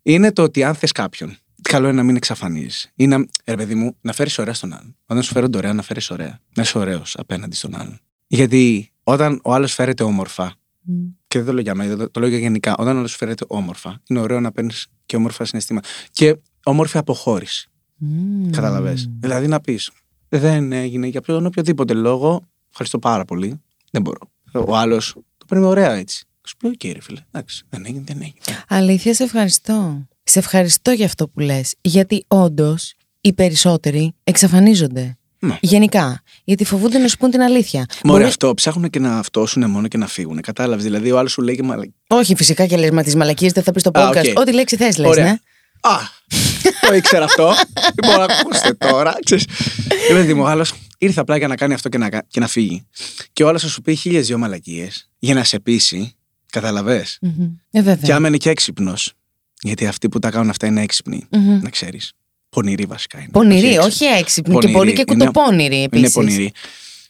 [0.02, 2.90] Είναι το ότι αν θες κάποιον, καλό είναι να μην εξαφανίζεις.
[2.94, 4.96] Ή να, ρε παιδί μου, να φέρεις ωραία στον άλλον.
[5.06, 6.40] Όταν σου φέρονται ωραία, να φέρεις ωραία.
[6.54, 8.00] Να είσαι ωραίος απέναντι στον άλλον.
[8.26, 10.94] Γιατί όταν ο άλλος φέρεται όμορφα, Μμ.
[11.28, 13.44] και δεν το λέω για μένα, το, το λέω για γενικά, όταν ο άλλος φέρεται
[13.48, 15.88] όμορφα, είναι ωραίο να παίρνεις και όμορφα συναισθήματα.
[16.10, 17.70] Και όμορφη αποχώρηση.
[17.96, 18.50] Μμ.
[18.50, 19.90] Κατάλαβες; Δηλαδή να πεις,
[20.28, 22.48] δεν έγινε για ποιον οποιοδήποτε λόγο.
[22.70, 23.60] Ευχαριστώ πάρα πολύ.
[23.90, 24.30] Δεν μπορώ.
[24.52, 26.24] Ο άλλος το παίρνει ωραία έτσι.
[26.46, 27.20] Σου πει, οκ, ρε φίλε.
[27.30, 28.64] Εντάξει, δεν έγινε, δεν έγινε.
[28.68, 30.08] Αλήθεια, σε ευχαριστώ.
[30.30, 31.74] Σε ευχαριστώ για αυτό που λες.
[31.80, 35.18] Γιατί όντως οι περισσότεροι εξαφανίζονται.
[35.38, 35.58] Ναι.
[35.60, 36.22] Γενικά.
[36.44, 37.86] Γιατί φοβούνται να σου πούν την αλήθεια.
[38.04, 40.40] Μωρέ, Μπορεί- αυτό ψάχνουν και να αυτώσουν μόνο και να φύγουν.
[40.40, 41.94] Κατάλαβες; Δηλαδή, ο άλλος σου λέει και μαλακίες.
[42.06, 44.28] Όχι, φυσικά και λες, μα τις μαλακίες δεν θα πεις στο Α, podcast.
[44.30, 44.38] OK.
[44.38, 45.08] Ό,τι λέξη θες, λες.
[45.08, 45.24] Ωραία.
[45.24, 45.30] Ναι.
[45.80, 45.96] Α,
[46.88, 47.52] το ήξερα αυτό.
[47.74, 49.14] Δεν μπορώ να ακούσετε τώρα.
[49.24, 49.44] Ξέρεις.
[50.10, 52.40] Ε, παιδί μου, ο άλλος ήρθε απλά για να κάνει αυτό και να, κα- και
[52.40, 52.86] να φύγει.
[53.32, 56.14] Και ο άλλος θα σου πει χίλιες δυο μαλακίες για να σε πείσει.
[56.52, 57.42] Κατάλαβες; Μμμ.
[57.70, 58.02] Ε, βέβαια.
[58.02, 59.12] Και άμα είναι και έξυπνος.
[59.62, 61.26] Γιατί αυτοί που τα κάνουν αυτά είναι έξυπνοι.
[61.30, 61.60] Μμμ.
[61.62, 62.12] Να ξέρεις.
[62.48, 63.28] Πονηροί βασικά είναι.
[63.32, 63.86] Πονηροί, έξυπνοι.
[63.86, 64.52] όχι έξυπνοι.
[64.54, 64.72] Και Πονηροί.
[64.78, 66.14] πολύ και Είναι- κουτοπόνηροι επίσης.
[66.14, 66.52] Είναι πονηροί.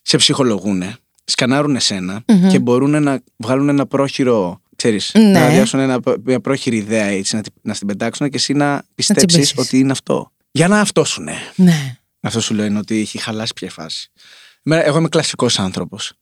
[0.02, 0.82] Σε ψυχολογούν,
[1.24, 2.48] σκανάρουν εσένα Μμμ.
[2.48, 4.60] και μπορούν να βγάλουν ένα πρόχειρο.
[4.76, 5.22] Ξέρεις, Ναι.
[5.22, 8.82] να διάσουν ένα, μια πρόχειρη ιδέα έτσι, να, τη- να στην πετάξουν και εσύ να
[8.94, 9.58] πιστέψεις τσιμπήσεις.
[9.58, 10.32] ότι είναι αυτό.
[10.50, 11.34] Για να αυτόσουνε.
[11.54, 11.96] Ναι.
[12.20, 14.10] Αυτό σου λέω είναι ότι έχει χαλάσει πια η φάση.
[14.62, 16.12] Εμένα- Εγώ είμαι κλασικός άνθρωπος.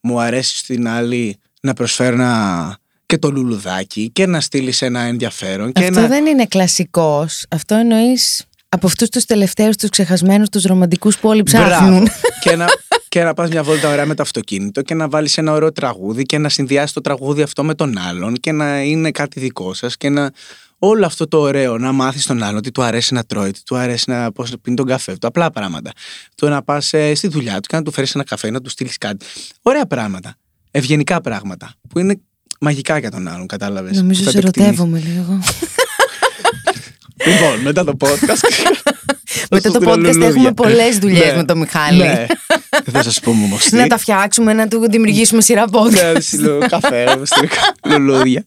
[0.00, 5.72] Μου αρέσει στην άλλη να προσφέρω ένα και το λουλουδάκι και να στείλεις ένα ενδιαφέρον.
[5.72, 6.08] Και Αυτό ένα...
[6.08, 7.46] δεν είναι κλασικός.
[7.48, 12.02] Αυτό εννοείς από αυτούς τους τελευταίους, τους ξεχασμένους, τους ρομαντικούς που όλοι ψάχνουν.
[12.02, 12.08] Μπράβο.
[12.42, 12.66] και να,
[13.08, 16.22] και να πας μια βόλτα ωραία με το αυτοκίνητο και να βάλεις ένα ωραίο τραγούδι
[16.22, 19.96] και να συνδυάσεις το τραγούδι αυτό με τον άλλον και να είναι κάτι δικό σας
[19.96, 20.30] και να
[20.78, 23.76] όλο αυτό το ωραίο να μάθεις τον άλλον τι του αρέσει να τρώει, τι του
[23.76, 25.90] αρέσει να πώς πίνει τον καφέ του, απλά πράγματα.
[26.34, 28.70] Το να πας ε, στη δουλειά του και να του φέρεις ένα καφέ, να του
[28.70, 29.26] στείλεις κάτι.
[29.62, 30.36] Ωραία πράγματα.
[30.70, 32.20] Ευγενικά πράγματα που είναι
[32.58, 33.96] μαγικά για τον άλλον, κατάλαβες.
[33.96, 34.78] Νομίζω Θα σε το εκτιμήσεις.
[34.78, 35.38] ερωτεύομαι λίγο.
[37.26, 38.40] Λοιπόν, μετά το podcast.
[39.50, 40.26] Μετά το Στείλω podcast λουλούδια.
[40.28, 41.36] έχουμε πολλές δουλειές Ναι.
[41.36, 41.98] με τον Μιχάλη.
[41.98, 42.26] Ναι.
[42.84, 43.70] Δεν θα σας πούμε όμως.
[43.70, 46.12] Να τα φτιάξουμε, να του δημιουργήσουμε σειρά podcast.
[46.12, 47.48] Ναι, στείλω καφέ, να μου στείλω
[47.98, 48.44] λουλούδια.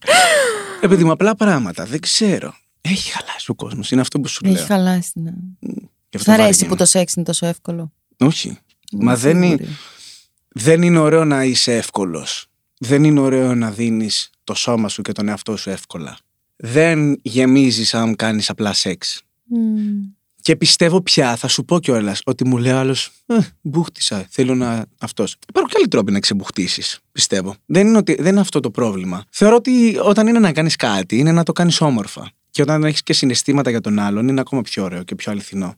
[0.80, 2.54] Επειδή μου απλά πράγματα, δεν ξέρω.
[2.80, 4.52] Έχει χαλάσει ο κόσμος, είναι αυτό που σου λέω.
[4.54, 5.10] Έχει χαλάσει.
[5.14, 5.30] Ναι.
[5.60, 6.68] Γι' αυτό Θα αρέσει βαριέμαι.
[6.68, 7.92] που το σεξ είναι τόσο εύκολο.
[8.18, 8.58] Όχι.
[8.92, 9.62] Μα δεν Σίγουρη.
[9.62, 9.68] είναι,
[10.48, 12.46] δεν είναι ωραίο να είσαι εύκολος.
[12.84, 16.18] Δεν είναι ωραίο να δίνεις το σώμα σου και τον εαυτό σου εύκολα.
[16.56, 19.22] Δεν γεμίζεις αν κάνεις απλά σεξ.
[19.44, 20.12] Μμμ.
[20.40, 24.86] Και πιστεύω πια, θα σου πω κιόλας, ότι μου λέει άλλος, ε, μπούχτισα, θέλω να
[24.98, 25.36] αυτός.
[25.48, 27.54] Υπάρχουν και άλλοι τρόποι να ξεμπουχτίσεις, πιστεύω.
[27.66, 29.24] Δεν είναι, ότι, δεν είναι αυτό το πρόβλημα.
[29.30, 32.30] Θεωρώ ότι όταν είναι να κάνεις κάτι, είναι να το κάνεις όμορφα.
[32.50, 35.74] Και όταν έχεις και συναισθήματα για τον άλλον, είναι ακόμα πιο ωραίο και πιο αληθινό.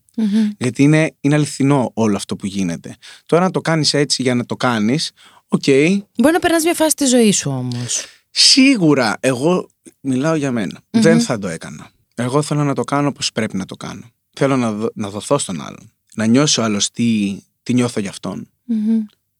[0.58, 2.96] Γιατί είναι, είναι αληθινό όλο αυτό που γίνεται.
[3.26, 5.10] Τώρα να το κάνεις έτσι για να το κάνεις,
[5.54, 5.62] OK.
[5.66, 5.98] Okay.
[6.18, 8.04] Μπορεί να περνάς μια φάση της ζωής σου όμως.
[8.30, 9.68] Σίγουρα, εγώ
[10.00, 11.90] μιλάω για μενα Δεν θα το έκανα.
[12.14, 14.02] Εγώ θέλω να το κάνω όπως πρέπει να το κάνω.
[14.32, 15.92] Θέλω να, δω, να δοθώ στον άλλον.
[16.14, 18.48] Να νιώσω άλλος τι, τι νιώθω για αυτον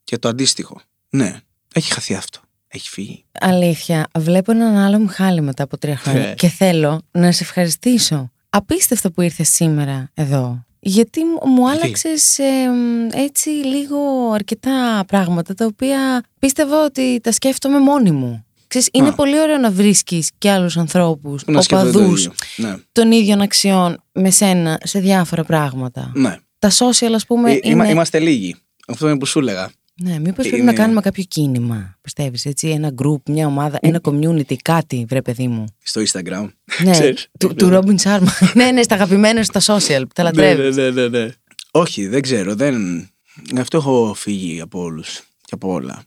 [0.04, 0.80] Και το αντίστοιχο.
[1.10, 1.40] Ναι,
[1.74, 2.40] έχει χαθεί αυτό.
[2.68, 3.24] Έχει φύγει.
[3.40, 6.34] Αλήθεια, βλέπω έναν άλλο Μιχάλη μετά από τρία χρόνια Ε.
[6.34, 8.30] και θέλω να σε ευχαριστήσω.
[8.50, 10.64] Απίστευτο που ήρθες σήμερα εδώ.
[10.86, 17.20] Γιατί μου- μου Γιατί; άλλαξες ε, μ, έτσι λίγο αρκετά πράγματα τα οποία πίστευα ότι
[17.22, 18.44] τα σκέφτομαι μόνη μου.
[18.66, 19.12] Ξέρεις, είναι Α.
[19.14, 22.32] πολύ ωραίο να βρίσκεις και άλλους ανθρώπους, Που να σκέφτονται το οπαδούς ίδιο.
[22.56, 22.76] Ναι.
[22.92, 26.10] των ίδιων αξιών με σένα σε διάφορα πράγματα.
[26.14, 26.36] ναι.
[26.58, 27.60] Τα social, ας πούμε, Ε, είναι...
[27.72, 28.56] είμα- είμαστε λίγοι.
[28.88, 29.70] Αυτό είναι που σου έλεγα.
[30.02, 31.96] Ναι, μήπως πρέπει Είναι- να κάνουμε κάποιο κίνημα.
[32.00, 35.64] Πιστεύεις έτσι, ένα group, μια ομάδα, ένα community, κάτι, βρε παιδί μου.
[35.82, 36.48] Στο Instagram.
[36.84, 37.28] Ναι, Ξέρεις.
[37.38, 38.32] του, του Ρόμπιν Σάρμα.
[38.54, 40.76] ναι, ναι, στα αγαπημένα σου στα social, που τα λατρεύεις.
[40.76, 41.28] ναι, ναι, ναι, ναι.
[41.70, 42.54] Όχι, δεν ξέρω.
[42.54, 43.08] Δεν...
[43.58, 46.02] Αυτό έχω φύγει από όλους και από όλα.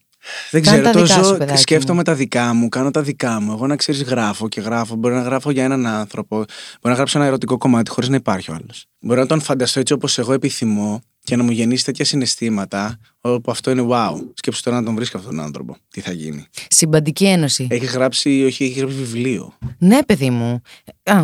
[0.52, 0.94] Δεν Κάνε ξέρω.
[0.94, 3.52] τα Το δικά σου, ζω, παιδάκι σκέφτομαι τα δικά μου, κάνω τα δικά μου.
[3.52, 4.96] Εγώ να ξέρεις, γράφω και γράφω.
[4.96, 6.36] Μπορεί να γράφω για έναν άνθρωπο.
[6.36, 6.48] Μπορεί
[6.82, 8.86] να γράψω ένα ερωτικό κομμάτι χωρίς να υπάρχει ο άλλος.
[9.00, 13.52] Μπορεί να τον φανταστώ έτσι όπως εγώ επιθυμώ και να μου γεννήσει τέτοια συναισθήματα όπου
[13.52, 14.14] αυτό είναι wow.
[14.34, 15.78] Σκέψου τώρα να τον βρίσκω αυτόν τον άνθρωπο.
[15.90, 16.46] Τι θα γίνει.
[16.70, 17.68] Συμπαντική ένωση.
[17.70, 19.58] Έχει γράψει, όχι, έχει γράψει βιβλίο.
[19.78, 20.62] Ναι, παιδί μου.
[21.04, 21.24] Α,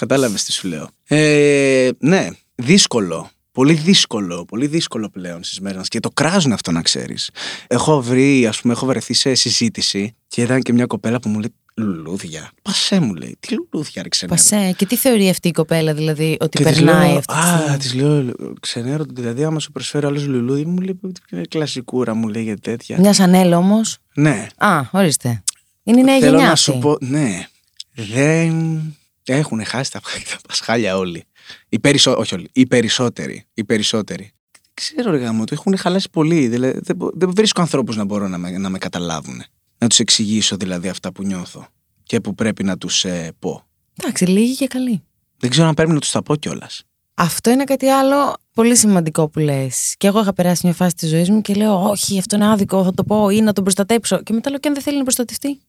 [0.00, 0.88] Κατάλαβες τι σου λέω.
[1.04, 3.30] Ε, ναι, δύσκολο.
[3.52, 5.88] Πολύ δύσκολο, πολύ δύσκολο πλέον στις μέρες μας.
[5.88, 7.30] Και το κράζουν αυτό να ξέρεις.
[7.66, 11.38] Έχω βρει, ας πούμε, έχω βρεθεί σε συζήτηση και ήταν και μια κοπέλα που μου
[11.38, 12.50] λέει Λουλούδια.
[12.62, 13.36] Πασέ μου λέει.
[13.40, 14.36] Τι λουλούδια ρε ξενέρο.
[14.38, 14.74] πασέ.
[14.76, 17.56] Και τι θεωρεί αυτή η κοπέλα, δηλαδή, ότι Και της περνάει λέω, αυτή τη Α,
[17.58, 20.98] στιγμή; της λέω, ξενέρο, δηλαδή άμα σου προσφέρει άλλος λουλούδι, μου λέει
[21.32, 22.98] είναι κλασικούρα, μου λέει για τέτοια.
[22.98, 25.42] Μιας Σανέλ όμως; Ναι, Α, ορίστε.
[25.82, 26.46] Είναι η νέα θέλω γενιά.
[26.46, 26.64] να αυτή.
[26.64, 27.46] σου πω, ναι,
[27.94, 28.80] δεν
[29.24, 31.24] έχουν χάσει τα, τα πασχάλια όλοι.
[31.68, 32.16] Οι περισσο...
[32.18, 33.46] Όχι όλοι, οι περισσότεροι.
[33.54, 34.32] Οι περισσότεροι.
[34.52, 36.48] Δεν ξέρω, ρε γάμο, το έχουν χαλάσει πολύ.
[36.48, 39.42] Δηλαδή, δεν, μπο- δεν βρίσκω ανθρώπους να μπορούν να με, να με καταλάβουν.
[39.78, 41.66] Να τους εξηγήσω δηλαδή αυτά που νιώθω
[42.02, 43.04] και που πρέπει να τους
[43.38, 43.62] πω.
[44.00, 45.02] Εντάξει, λίγοι και καλοί.
[45.38, 46.82] Δεν ξέρω αν πρέπει να τους τα πω κιόλας.
[47.14, 49.94] Αυτό είναι κάτι άλλο πολύ σημαντικό που λες.
[49.96, 52.84] Και εγώ είχα περάσει μια φάση της ζωής μου και λέω: Όχι, αυτό είναι άδικο,
[52.84, 54.22] θα το πω ή να τον προστατέψω.
[54.22, 55.60] Και μετά λέω: Και αν δεν θέλει να προστατευτεί.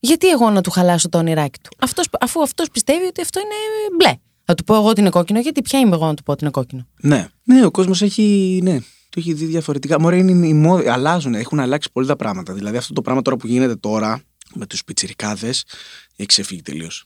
[0.00, 3.54] Γιατί εγώ να του χαλάσω το όνειράκι του; Αυτός, αφού αυτός πιστεύει ότι αυτό είναι
[3.96, 4.14] μπλε.
[4.44, 6.44] Θα του πω εγώ ότι είναι κόκκινο, γιατί ποια είμαι εγώ να του πω ότι
[6.44, 6.86] είναι κόκκινο.
[7.00, 7.28] Ναι.
[7.42, 8.60] Ναι, ο κόσμος έχει.
[8.62, 8.78] Ναι,
[9.10, 10.00] το έχει δει διαφορετικά.
[10.00, 10.90] Μωρέ, είναι οι μόδε.
[10.90, 12.52] Αλλάζουν, έχουν αλλάξει πολύ τα πράγματα.
[12.54, 14.22] Δηλαδή, αυτό το πράγμα τώρα που γίνεται τώρα
[14.54, 15.64] με τους πιτσιρικάδες
[16.16, 17.04] έχει ξεφύγει τελείως.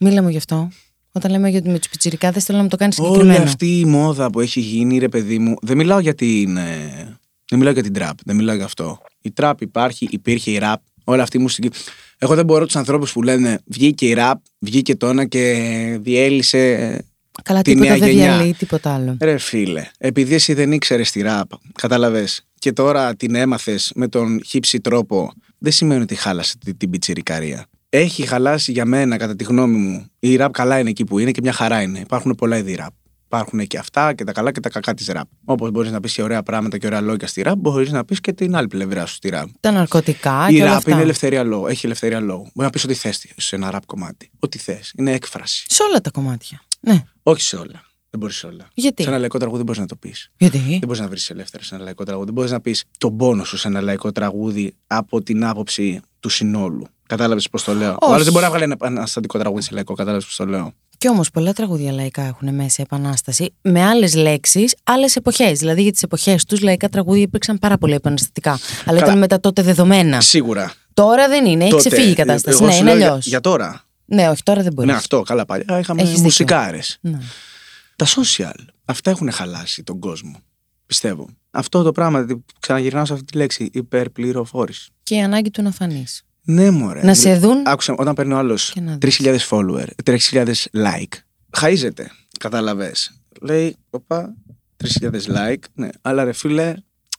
[0.00, 0.68] Μίλα μου γι' αυτό.
[1.12, 3.44] Όταν λέμε για με τους πιτσιρικάδες, θέλω να μου το κάνεις Όλη συγκεκριμένο.
[3.44, 5.54] αυτή η μόδα που έχει γίνει, ρε παιδί μου.
[5.62, 6.56] Δεν μιλάω για την.
[6.56, 7.18] ε,
[7.50, 8.18] Δεν μιλάω για την τραπ.
[8.24, 9.00] Δεν μιλάω για αυτό.
[9.22, 10.80] Η τραπ υπάρχει, υπήρχε η ραπ.
[11.04, 11.70] Όλα αυτή η μουσική.
[12.18, 17.04] Εγώ δεν μπορώ τους ανθρώπους που λένε βγήκε η ραπ, βγήκε το ένα και διέλυσε.
[17.38, 18.24] Ε, Καλά, τη τίποτα νέα δεν γενιά.
[18.36, 19.16] διαλύει τίποτα άλλο.
[19.20, 24.40] Ρε φίλε, επειδή εσύ δεν ήξερες τη ραπ, κατάλαβες, και τώρα την έμαθες με τον
[24.44, 27.66] χύψη τρόπο, δεν σημαίνει ότι χάλασε την, την πιτσιρικαρία.
[27.88, 30.06] Έχει χαλάσει για μένα, κατά τη γνώμη μου.
[30.18, 31.98] Η ραπ καλά είναι εκεί που είναι και μια χαρά είναι.
[31.98, 32.92] Υπάρχουν πολλά είδη ραπ.
[33.26, 35.26] Υπάρχουν και αυτά και τα καλά και τα κακά της ραπ.
[35.44, 38.20] Όπως μπορείς να πεις και ωραία πράγματα και ωραία λόγια στη ραπ, μπορείς να πεις
[38.20, 39.48] και την άλλη πλευρά σου στη ραπ.
[39.60, 40.90] Τα ναρκωτικά Η και όλα ραπ αυτά.
[40.90, 41.66] είναι ελευθερία λόγου.
[41.66, 42.42] Έχει ελευθερία λόγου.
[42.42, 44.30] Μπορεί να πεις ό,τι θες σε ένα ραπ κομμάτι.
[44.38, 44.92] Ό,τι θες.
[44.98, 45.64] Είναι έκφραση.
[45.68, 46.62] Σε όλα τα κομμάτια.
[46.80, 47.02] Ναι.
[47.26, 47.82] Όχι σε όλα.
[48.10, 48.68] Δεν μπορείς σε όλα.
[48.74, 50.30] Γιατί; Σε ένα λαϊκό τραγούδι δεν μπορείς να το πεις.
[50.36, 52.24] Γιατί; Δεν μπορείς να βρεις ελεύθερα σε ένα λαϊκό τραγούδι.
[52.26, 56.28] Δεν μπορείς να πεις τον πόνο σου σε ένα λαϊκό τραγούδι από την άποψη του
[56.28, 56.86] συνόλου.
[57.06, 58.14] Κατάλαβες πώς το λέω; Ο Όχι.
[58.14, 59.94] άλλο δεν μπορεί να βγάλει ένα επαναστατικό τραγούδι σε λαϊκό.
[59.94, 64.74] Κατάλαβες πώς το λέω; Κι όμως πολλά τραγούδια λαϊκά έχουν μέσα επανάσταση με άλλες λέξεις,
[64.84, 65.58] άλλες εποχές.
[65.58, 68.50] Δηλαδή για τις εποχές τους λαϊκά τραγούδια υπήρξαν πάρα πολύ επαναστατικά.
[68.84, 69.06] Αλλά Καλά.
[69.06, 70.20] ήταν μετά τότε δεδομένα.
[70.20, 70.72] Σίγουρα.
[70.94, 72.56] Τώρα δεν είναι, έχει Τότε, ξεφύγει η κατάσταση.
[72.56, 73.20] εγώ Ναι, σου είναι λέω για- αλλιώ.
[73.24, 73.83] Για, τώρα.
[74.04, 74.90] Ναι, όχι, τώρα δεν μπορείς.
[74.90, 75.22] Ναι, αυτό.
[75.22, 75.78] Καλά παλιά.
[75.78, 76.24] Είχαμε Έχεις δίκιο.
[76.24, 76.98] μουσικάρες.
[77.00, 77.18] Ναι.
[77.96, 78.64] Τα social.
[78.84, 80.36] Αυτά έχουν χαλάσει τον κόσμο.
[80.86, 81.28] Πιστεύω.
[81.50, 82.26] Αυτό το πράγμα,
[82.60, 84.88] ξαναγυρνάω σε αυτή τη λέξη, υπερπληροφόρηση.
[85.02, 86.22] Και η ανάγκη του να φανείς.
[86.42, 87.02] Ναι, μωρέ.
[87.02, 87.62] Να σε δουν.
[87.66, 89.20] Άκουσα, όταν παίρνει ο άλλος Και να δεις.
[89.22, 91.12] 3.000 follower, 3.000 like,
[91.56, 92.10] χαίζεται.
[92.38, 92.92] Κατάλαβε.
[93.40, 94.34] Λέει, οπα,
[94.84, 95.62] 3.000 like.
[95.74, 96.74] Ναι, αλλά ρε φίλε,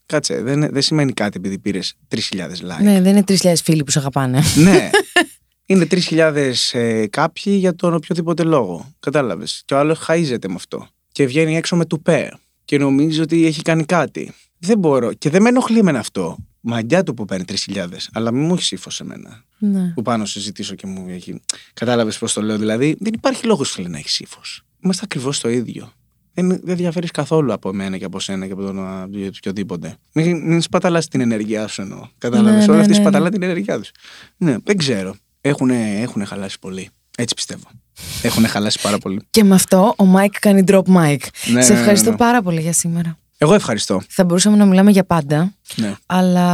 [0.06, 2.82] κάτσε, δεν, δεν σημαίνει κάτι επειδή πήρες 3.000 like.
[2.82, 4.42] Ναι, δεν είναι 3.000 φίλοι που σε αγαπάνε.
[4.56, 4.90] ναι.
[5.66, 8.94] Είναι 3.000 ε, κάποιοι για τον οποιοδήποτε λόγο.
[9.00, 9.62] Κατάλαβες.
[9.66, 10.88] Και ο άλλος χαίζεται με αυτό.
[11.12, 12.32] Και βγαίνει έξω με τουπέ.
[12.66, 14.34] Και νομίζει ότι έχει κάνει κάτι.
[14.60, 15.14] Δεν μπορώ.
[15.14, 16.38] Και δεν με ενοχλεί εμένα αυτό.
[16.62, 17.88] Μαγκιά του που παίρνει 3.000.
[18.14, 19.44] Αλλά μην μου έχεις ύφο σε μένα.
[19.58, 19.92] ναι.
[19.96, 21.42] Που πάω να συζητήσω και μου έχει.
[21.74, 22.58] Κατάλαβες πώς το λέω.
[22.58, 24.66] Δηλαδή, δεν υπάρχει λόγος φίλε να έχεις ύφος.
[24.84, 25.92] είμαστε ακριβώς το ίδιο.
[26.34, 29.08] Δεν, δεν διαφέρεις καθόλου από μένα και από σένα και από τον α,
[29.38, 29.98] οποιοδήποτε.
[30.14, 32.08] Μην, μην σπαταλάς την ενέργειά σου εννοώ.
[32.18, 32.54] Κατάλαβες.
[32.54, 33.04] Ναι, Όλοι ναι, αυτοί ναι, ναι.
[33.04, 33.92] σπαταλάν την ενέργειά τους.
[34.38, 35.16] Ναι, δεν ξέρω.
[35.48, 36.90] Έχουν έχουνε χαλάσει πολύ.
[37.18, 37.64] Έτσι πιστεύω.
[38.22, 39.22] Έχουν χαλάσει πάρα πολύ.
[39.30, 41.18] Και με αυτό ο Μάικ κάνει drop mic.
[41.46, 42.18] Ναι, Σε ναι, ευχαριστώ ναι.
[42.18, 43.18] πάρα πολύ για σήμερα.
[43.38, 44.02] Εγώ ευχαριστώ.
[44.10, 46.46] Θα μπορούσαμε να μιλάμε για πάντα, Ναι, αλλά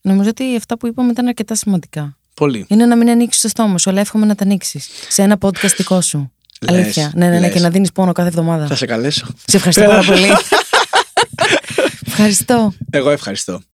[0.00, 2.16] νομίζω ότι αυτά που είπαμε ήταν αρκετά σημαντικά.
[2.34, 2.64] πολύ.
[2.68, 4.88] Είναι να μην ανοίξεις το στόμα σου, αλλά εύχομαι να τα ανοίξεις.
[5.08, 6.32] Σε ένα podcast δικό σου.
[6.60, 7.12] Λες, Αλήθεια.
[7.14, 7.52] Ναι, ναι, ναι, λες.
[7.52, 8.66] και να δίνεις πόνο κάθε εβδομάδα.
[8.66, 9.26] Θα σε καλέσω.
[9.46, 10.26] Σε ευχαριστώ πάρα πολύ.
[12.06, 12.72] ευχαριστώ.
[12.90, 13.60] Εγώ ευχαριστώ.